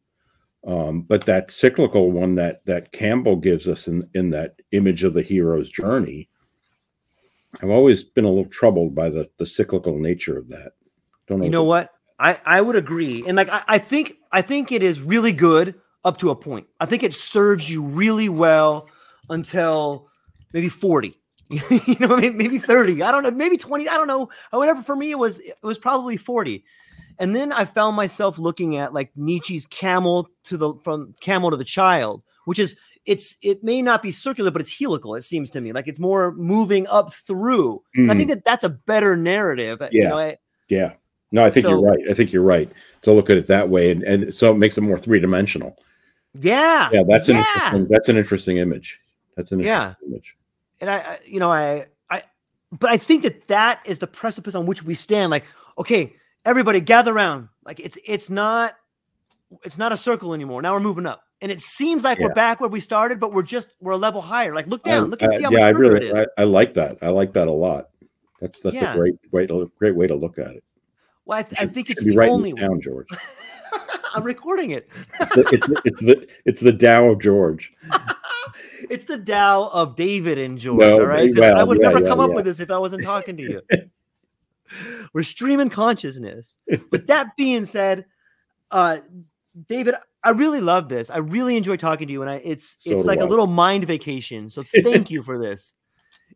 um 0.67 1.03
but 1.03 1.25
that 1.27 1.51
cyclical 1.51 2.11
one 2.11 2.35
that 2.37 2.65
that 2.67 2.93
campbell 2.93 3.37
gives 3.37 3.69
us 3.69 3.89
in 3.89 4.09
in 4.15 4.31
that 4.31 4.61
image 4.73 5.05
of 5.05 5.15
the 5.15 5.23
hero's 5.23 5.71
journey 5.71 6.29
I've 7.63 7.71
always 7.71 8.03
been 8.03 8.25
a 8.25 8.29
little 8.29 8.51
troubled 8.51 8.95
by 8.95 9.11
the 9.11 9.31
the 9.39 9.47
cyclical 9.47 9.99
nature 9.99 10.39
of 10.39 10.49
that. 10.49 10.73
Don't 11.27 11.39
know. 11.39 11.45
You 11.45 11.51
know 11.51 11.65
what? 11.65 11.91
I 12.19 12.39
I 12.45 12.61
would 12.61 12.77
agree, 12.77 13.25
and 13.27 13.37
like 13.37 13.49
I, 13.49 13.63
I 13.67 13.79
think 13.79 14.17
I 14.33 14.43
think 14.43 14.73
it 14.73 14.83
is 14.83 15.01
really 15.01 15.33
good 15.33 15.75
up 16.05 16.19
to 16.19 16.31
a 16.31 16.37
point. 16.37 16.67
I 16.81 16.87
think 16.87 17.03
it 17.03 17.15
serves 17.15 17.71
you 17.71 17.83
really 17.83 18.29
well 18.29 18.89
until 19.31 20.09
maybe 20.53 20.69
forty. 20.69 21.21
you 21.49 21.97
know, 22.01 22.17
maybe, 22.17 22.35
maybe 22.35 22.59
thirty. 22.59 23.03
I 23.03 23.13
don't 23.13 23.23
know. 23.23 23.31
Maybe 23.31 23.57
twenty. 23.57 23.89
I 23.89 23.97
don't 23.97 24.09
know. 24.09 24.29
Uh, 24.53 24.59
whatever 24.59 24.83
for 24.83 24.97
me, 24.97 25.11
it 25.11 25.19
was 25.19 25.39
it 25.39 25.57
was 25.63 25.79
probably 25.79 26.17
forty. 26.17 26.65
And 27.19 27.35
then 27.35 27.53
I 27.53 27.65
found 27.65 27.97
myself 27.97 28.39
looking 28.39 28.77
at 28.77 28.93
like 28.93 29.13
Nietzsche's 29.17 29.67
camel 29.67 30.29
to 30.45 30.57
the 30.57 30.75
from 30.83 31.15
camel 31.21 31.51
to 31.51 31.57
the 31.57 31.65
child, 31.65 32.23
which 32.45 32.59
is 32.59 32.77
it's 33.07 33.37
it 33.43 33.63
may 33.63 33.83
not 33.83 34.03
be 34.03 34.11
circular, 34.11 34.51
but 34.51 34.61
it's 34.61 34.79
helical. 34.79 35.15
It 35.15 35.23
seems 35.23 35.51
to 35.51 35.61
me 35.61 35.73
like 35.73 35.89
it's 35.89 36.01
more 36.01 36.33
moving 36.33 36.87
up 36.89 37.13
through. 37.13 37.83
And 37.95 38.11
I 38.11 38.17
think 38.17 38.31
hmm. 38.31 38.35
that 38.35 38.45
that's 38.45 38.65
a 38.65 38.71
better 38.71 39.17
narrative. 39.17 39.81
You 39.93 40.03
Yeah. 40.03 40.09
know, 40.09 40.19
I, 40.19 40.37
Yeah. 40.69 40.93
No, 41.31 41.45
I 41.45 41.51
think 41.51 41.65
So- 41.65 41.71
you're 41.71 41.83
right. 41.83 41.99
I 42.09 42.15
think 42.15 42.33
you're 42.33 42.43
right 42.43 42.71
to 43.03 43.13
look 43.13 43.29
at 43.29 43.37
it 43.37 43.49
that 43.49 43.69
way, 43.69 43.91
and, 43.91 44.03
and 44.05 44.35
so 44.35 44.53
it 44.53 44.59
makes 44.59 44.79
it 44.79 44.83
more 44.83 44.99
three 44.99 45.21
dimensional. 45.21 45.77
yeah, 46.41 46.89
Yeah, 46.93 47.03
that's 47.07 47.29
an 47.29 47.37
yeah. 47.37 47.45
interesting. 47.55 47.87
That's 47.91 48.09
an 48.09 48.17
interesting 48.17 48.57
image. 48.59 49.01
That's 49.37 49.53
an 49.53 49.61
Yeah. 49.61 49.95
image. 50.07 50.37
and 50.81 50.91
I, 50.91 50.97
I 50.99 51.19
you 51.27 51.41
know 51.41 51.51
i 51.53 51.87
i 52.11 52.23
but 52.73 52.91
i 52.91 52.97
think 52.97 53.23
that 53.23 53.47
that 53.49 53.81
is 53.87 53.99
the 53.99 54.07
precipice 54.07 54.55
on 54.55 54.67
which 54.67 54.83
we 54.83 54.95
stand 54.95 55.31
like 55.31 55.45
okay 55.79 56.15
everybody 56.45 56.81
gather 56.81 57.13
around 57.15 57.49
like 57.65 57.79
it's 57.81 57.97
it's 58.07 58.29
not 58.31 58.75
it's 59.65 59.79
not 59.79 59.93
a 59.93 59.97
circle 59.97 60.35
anymore 60.35 60.61
now 60.63 60.73
we're 60.75 60.81
moving 60.81 61.07
up 61.07 61.23
and 61.41 61.51
it 61.53 61.61
seems 61.61 62.03
like 62.05 62.19
Yeah. 62.19 62.27
we're 62.27 62.35
back 62.35 62.61
where 62.61 62.69
we 62.71 62.81
started 62.81 63.21
but 63.21 63.33
we're 63.33 63.43
just 63.43 63.75
we're 63.81 63.93
a 63.93 63.97
level 63.97 64.21
higher 64.21 64.55
like 64.55 64.67
look 64.67 64.83
down 64.83 65.05
I- 65.05 65.07
look 65.09 65.23
and 65.23 65.33
I- 65.33 65.37
see 65.37 65.43
how 65.45 65.51
yeah, 65.51 65.67
I 65.67 65.73
much 65.73 65.81
really, 65.81 66.13
I, 66.13 66.27
I 66.39 66.45
like 66.45 66.75
that. 66.75 66.99
I 67.03 67.09
like 67.09 67.33
that 67.35 67.47
a 67.49 67.53
lot. 67.53 67.91
That's 68.41 68.61
that's 68.63 68.75
Yeah. 68.77 68.93
a 68.95 68.97
great, 68.97 69.15
great, 69.31 69.51
great 69.79 69.95
way 69.97 70.07
to 70.09 70.15
look 70.15 70.39
at 70.39 70.51
it. 70.57 70.65
well 71.25 71.39
i, 71.39 71.43
th- 71.43 71.59
Should- 71.61 71.75
think 71.75 71.91
it's 71.91 72.05
the 72.05 72.19
only 72.19 72.53
down, 72.53 72.81
George. 72.81 73.09
i'm 74.15 74.23
recording 74.25 74.71
it 74.71 74.89
It's 75.21 75.33
the, 75.33 75.41
it's, 75.53 75.67
the, 75.67 75.83
it's 75.85 76.01
the 76.01 76.29
it's 76.45 76.61
the 76.61 76.73
Tao 76.73 77.11
of 77.11 77.21
George. 77.21 77.73
it's 78.91 79.05
the 79.05 79.19
Tao 79.19 79.69
of 79.73 79.97
David 79.97 80.39
and 80.39 80.59
George, 80.59 80.81
No, 80.81 81.01
all 81.01 81.07
right? 81.07 81.31
well, 81.35 81.59
I 81.59 81.65
would 81.65 81.79
yeah, 81.81 81.89
never 81.89 82.01
yeah, 82.03 82.09
come 82.09 82.21
up 82.21 82.33
with 82.33 82.45
this 82.45 82.61
if 82.61 82.71
I 82.71 82.79
wasn't 82.79 83.03
talking 83.03 83.37
to 83.37 83.43
you. 83.43 83.63
We're 85.15 85.23
streaming 85.23 85.71
consciousness. 85.71 86.57
But 86.91 87.07
that 87.07 87.37
being 87.37 87.65
said, 87.65 88.07
uh, 88.71 88.99
David, 89.69 89.95
I 90.23 90.31
really 90.31 90.61
love 90.61 90.89
this. 90.89 91.11
I 91.11 91.19
really 91.19 91.57
enjoy 91.57 91.77
talking 91.77 92.07
to 92.09 92.13
you, 92.13 92.23
and 92.23 92.31
I 92.31 92.37
it's 92.45 92.77
So 92.81 92.91
it's 92.91 93.05
like 93.05 93.21
a 93.21 93.25
I. 93.25 93.27
little 93.27 93.47
mind 93.47 93.85
vacation. 93.85 94.51
So 94.51 94.63
thank 94.83 95.11
you 95.11 95.23
for 95.23 95.39
this. 95.39 95.73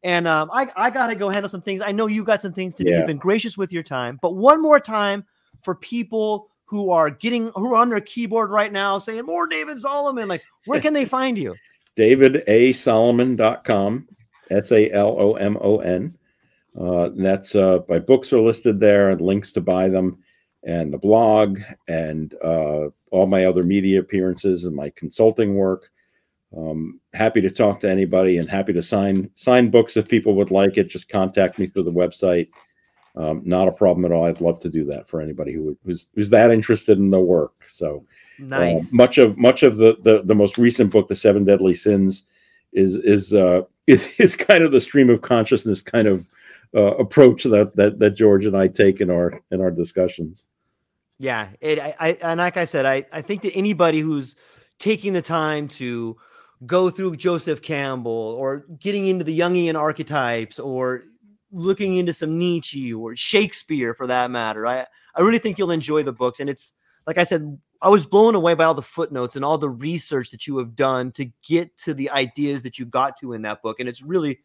And 0.04 0.28
um, 0.28 0.48
I 0.52 0.68
I 0.76 0.90
gotta 0.90 1.16
go 1.16 1.28
handle 1.28 1.48
some 1.48 1.60
things. 1.62 1.80
I 1.82 1.90
know 1.90 2.06
you 2.06 2.22
got 2.22 2.40
some 2.40 2.52
things 2.52 2.72
to 2.76 2.84
do. 2.84 2.90
You've 2.90 3.06
been 3.06 3.16
gracious 3.18 3.58
with 3.58 3.72
your 3.72 3.82
time, 3.82 4.16
but 4.22 4.36
one 4.36 4.62
more 4.62 4.78
time 4.78 5.24
for 5.62 5.74
people 5.74 6.50
who 6.68 6.90
are 6.90 7.10
getting 7.10 7.50
who 7.54 7.72
are 7.72 7.76
on 7.76 7.88
their 7.88 8.00
keyboard 8.00 8.50
right 8.50 8.72
now 8.72 8.98
saying 8.98 9.24
more 9.24 9.46
David 9.46 9.80
Salomon. 9.80 10.28
Like, 10.28 10.42
where 10.66 10.80
can 10.80 10.92
they 10.92 11.04
find 11.16 11.38
you? 11.38 11.54
davidasalomon.com, 11.96 14.08
S 14.50 14.72
A 14.72 14.92
L 14.92 15.16
O 15.18 15.34
M 15.34 15.56
O 15.60 15.78
N. 15.78 16.16
Uh, 16.78 17.10
that's 17.14 17.56
uh, 17.56 17.80
my 17.88 17.98
books 17.98 18.32
are 18.32 18.40
listed 18.40 18.78
there 18.78 19.10
and 19.10 19.20
links 19.20 19.50
to 19.52 19.60
buy 19.60 19.88
them, 19.88 20.18
and 20.62 20.92
the 20.92 20.98
blog, 20.98 21.58
and 21.88 22.34
uh, 22.44 22.88
all 23.10 23.26
my 23.26 23.46
other 23.46 23.64
media 23.64 23.98
appearances 23.98 24.64
and 24.64 24.76
my 24.76 24.90
consulting 24.90 25.56
work. 25.56 25.90
Um, 26.56 27.00
happy 27.12 27.42
to 27.42 27.50
talk 27.50 27.80
to 27.80 27.90
anybody 27.90 28.38
and 28.38 28.48
happy 28.48 28.72
to 28.72 28.82
sign 28.82 29.30
sign 29.34 29.70
books 29.70 29.96
if 29.96 30.08
people 30.08 30.34
would 30.34 30.50
like 30.50 30.78
it. 30.78 30.88
Just 30.88 31.08
contact 31.08 31.58
me 31.58 31.66
through 31.66 31.82
the 31.82 31.92
website. 31.92 32.48
Um, 33.18 33.42
not 33.44 33.66
a 33.66 33.72
problem 33.72 34.04
at 34.04 34.12
all. 34.12 34.26
I'd 34.26 34.40
love 34.40 34.60
to 34.60 34.68
do 34.68 34.84
that 34.86 35.08
for 35.08 35.20
anybody 35.20 35.52
who 35.52 35.76
who's 35.84 36.08
who's 36.14 36.30
that 36.30 36.52
interested 36.52 36.98
in 36.98 37.10
the 37.10 37.18
work. 37.18 37.52
So 37.72 38.06
nice. 38.38 38.80
Uh, 38.80 38.96
much 38.96 39.18
of 39.18 39.36
much 39.36 39.64
of 39.64 39.76
the, 39.76 39.96
the 40.02 40.22
the 40.22 40.36
most 40.36 40.56
recent 40.56 40.92
book, 40.92 41.08
The 41.08 41.16
Seven 41.16 41.44
Deadly 41.44 41.74
Sins, 41.74 42.22
is 42.72 42.94
is 42.94 43.34
uh, 43.34 43.62
is 43.88 44.08
is 44.18 44.36
kind 44.36 44.62
of 44.62 44.70
the 44.70 44.80
stream 44.80 45.10
of 45.10 45.20
consciousness 45.20 45.82
kind 45.82 46.06
of 46.06 46.26
uh, 46.76 46.94
approach 46.96 47.42
that 47.42 47.74
that 47.74 47.98
that 47.98 48.10
George 48.10 48.46
and 48.46 48.56
I 48.56 48.68
take 48.68 49.00
in 49.00 49.10
our 49.10 49.40
in 49.50 49.60
our 49.60 49.72
discussions. 49.72 50.46
Yeah, 51.18 51.48
it. 51.60 51.80
I, 51.80 51.96
I 51.98 52.18
and 52.22 52.38
like 52.38 52.56
I 52.56 52.66
said, 52.66 52.86
I 52.86 53.04
I 53.12 53.20
think 53.20 53.42
that 53.42 53.52
anybody 53.56 53.98
who's 53.98 54.36
taking 54.78 55.12
the 55.12 55.22
time 55.22 55.66
to 55.66 56.16
go 56.66 56.88
through 56.90 57.16
Joseph 57.16 57.62
Campbell 57.62 58.12
or 58.12 58.64
getting 58.78 59.06
into 59.06 59.24
the 59.24 59.38
Jungian 59.38 59.76
archetypes 59.76 60.58
or 60.58 61.02
looking 61.50 61.96
into 61.96 62.12
some 62.12 62.38
Nietzsche 62.38 62.92
or 62.92 63.16
Shakespeare 63.16 63.94
for 63.94 64.06
that 64.06 64.30
matter. 64.30 64.66
I, 64.66 64.86
I 65.14 65.20
really 65.20 65.38
think 65.38 65.58
you'll 65.58 65.70
enjoy 65.70 66.02
the 66.02 66.12
books. 66.12 66.40
And 66.40 66.50
it's 66.50 66.72
like 67.06 67.18
I 67.18 67.24
said, 67.24 67.58
I 67.80 67.88
was 67.88 68.04
blown 68.04 68.34
away 68.34 68.54
by 68.54 68.64
all 68.64 68.74
the 68.74 68.82
footnotes 68.82 69.36
and 69.36 69.44
all 69.44 69.56
the 69.56 69.70
research 69.70 70.30
that 70.30 70.46
you 70.46 70.58
have 70.58 70.74
done 70.74 71.12
to 71.12 71.30
get 71.46 71.76
to 71.78 71.94
the 71.94 72.10
ideas 72.10 72.62
that 72.62 72.78
you 72.78 72.84
got 72.84 73.16
to 73.18 73.32
in 73.32 73.42
that 73.42 73.62
book. 73.62 73.80
And 73.80 73.88
it's 73.88 74.02
really, 74.02 74.40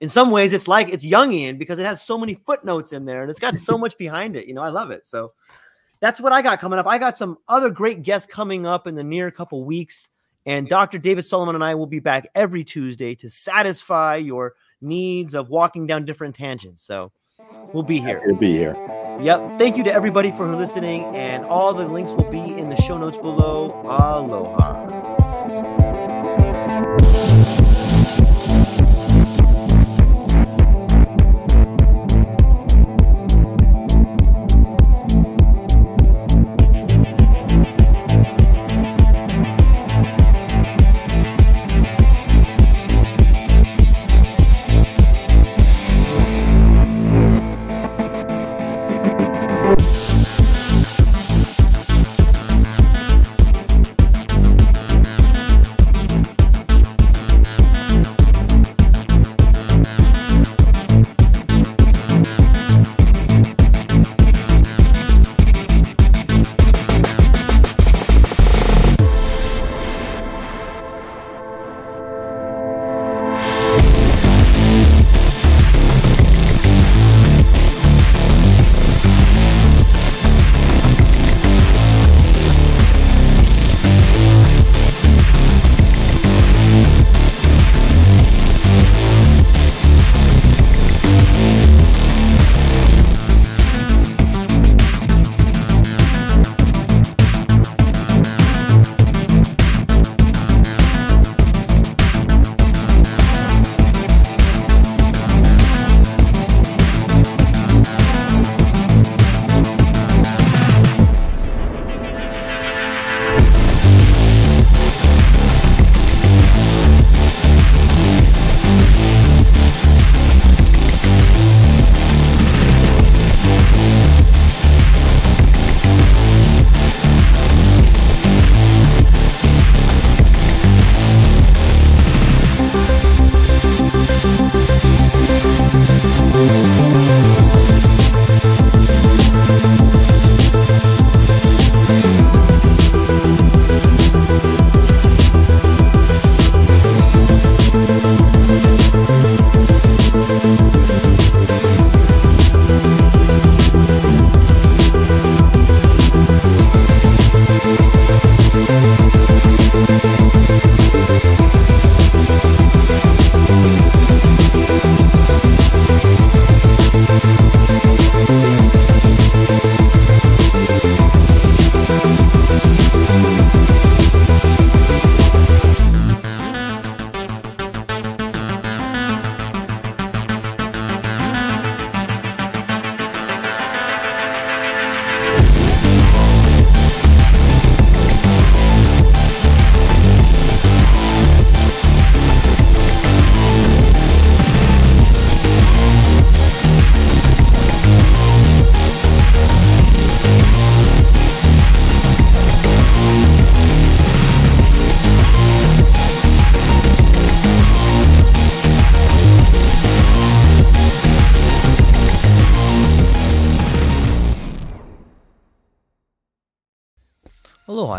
in 0.00 0.08
some 0.08 0.30
ways, 0.30 0.52
it's 0.52 0.68
like 0.68 0.88
it's 0.88 1.06
Jungian 1.06 1.58
because 1.58 1.78
it 1.78 1.86
has 1.86 2.02
so 2.02 2.18
many 2.18 2.34
footnotes 2.34 2.92
in 2.92 3.04
there 3.04 3.22
and 3.22 3.30
it's 3.30 3.40
got 3.40 3.56
so 3.56 3.78
much 3.78 3.96
behind 3.98 4.36
it. 4.36 4.46
You 4.46 4.54
know, 4.54 4.62
I 4.62 4.68
love 4.68 4.90
it. 4.90 5.06
So 5.06 5.32
that's 6.00 6.20
what 6.20 6.32
I 6.32 6.42
got 6.42 6.60
coming 6.60 6.78
up. 6.78 6.86
I 6.86 6.98
got 6.98 7.16
some 7.16 7.38
other 7.48 7.70
great 7.70 8.02
guests 8.02 8.30
coming 8.30 8.66
up 8.66 8.86
in 8.86 8.96
the 8.96 9.04
near 9.04 9.30
couple 9.30 9.64
weeks. 9.64 10.10
And 10.44 10.68
Dr. 10.68 10.98
David 10.98 11.24
Salomon 11.24 11.54
and 11.54 11.62
I 11.62 11.76
will 11.76 11.86
be 11.86 12.00
back 12.00 12.28
every 12.34 12.64
Tuesday 12.64 13.14
to 13.14 13.30
satisfy 13.30 14.16
your 14.16 14.54
needs 14.82 15.34
of 15.34 15.48
walking 15.48 15.86
down 15.86 16.04
different 16.04 16.34
tangents. 16.34 16.84
So 16.84 17.12
we'll 17.72 17.82
be 17.82 18.00
here. 18.00 18.22
We'll 18.26 18.36
be 18.36 18.52
here. 18.52 18.76
Yep. 19.20 19.58
Thank 19.58 19.76
you 19.76 19.84
to 19.84 19.92
everybody 19.92 20.30
for 20.32 20.46
listening. 20.46 21.04
And 21.14 21.44
all 21.44 21.72
the 21.74 21.86
links 21.86 22.12
will 22.12 22.30
be 22.30 22.40
in 22.40 22.70
the 22.70 22.76
show 22.76 22.98
notes 22.98 23.18
below. 23.18 23.70
Aloha. 23.84 25.11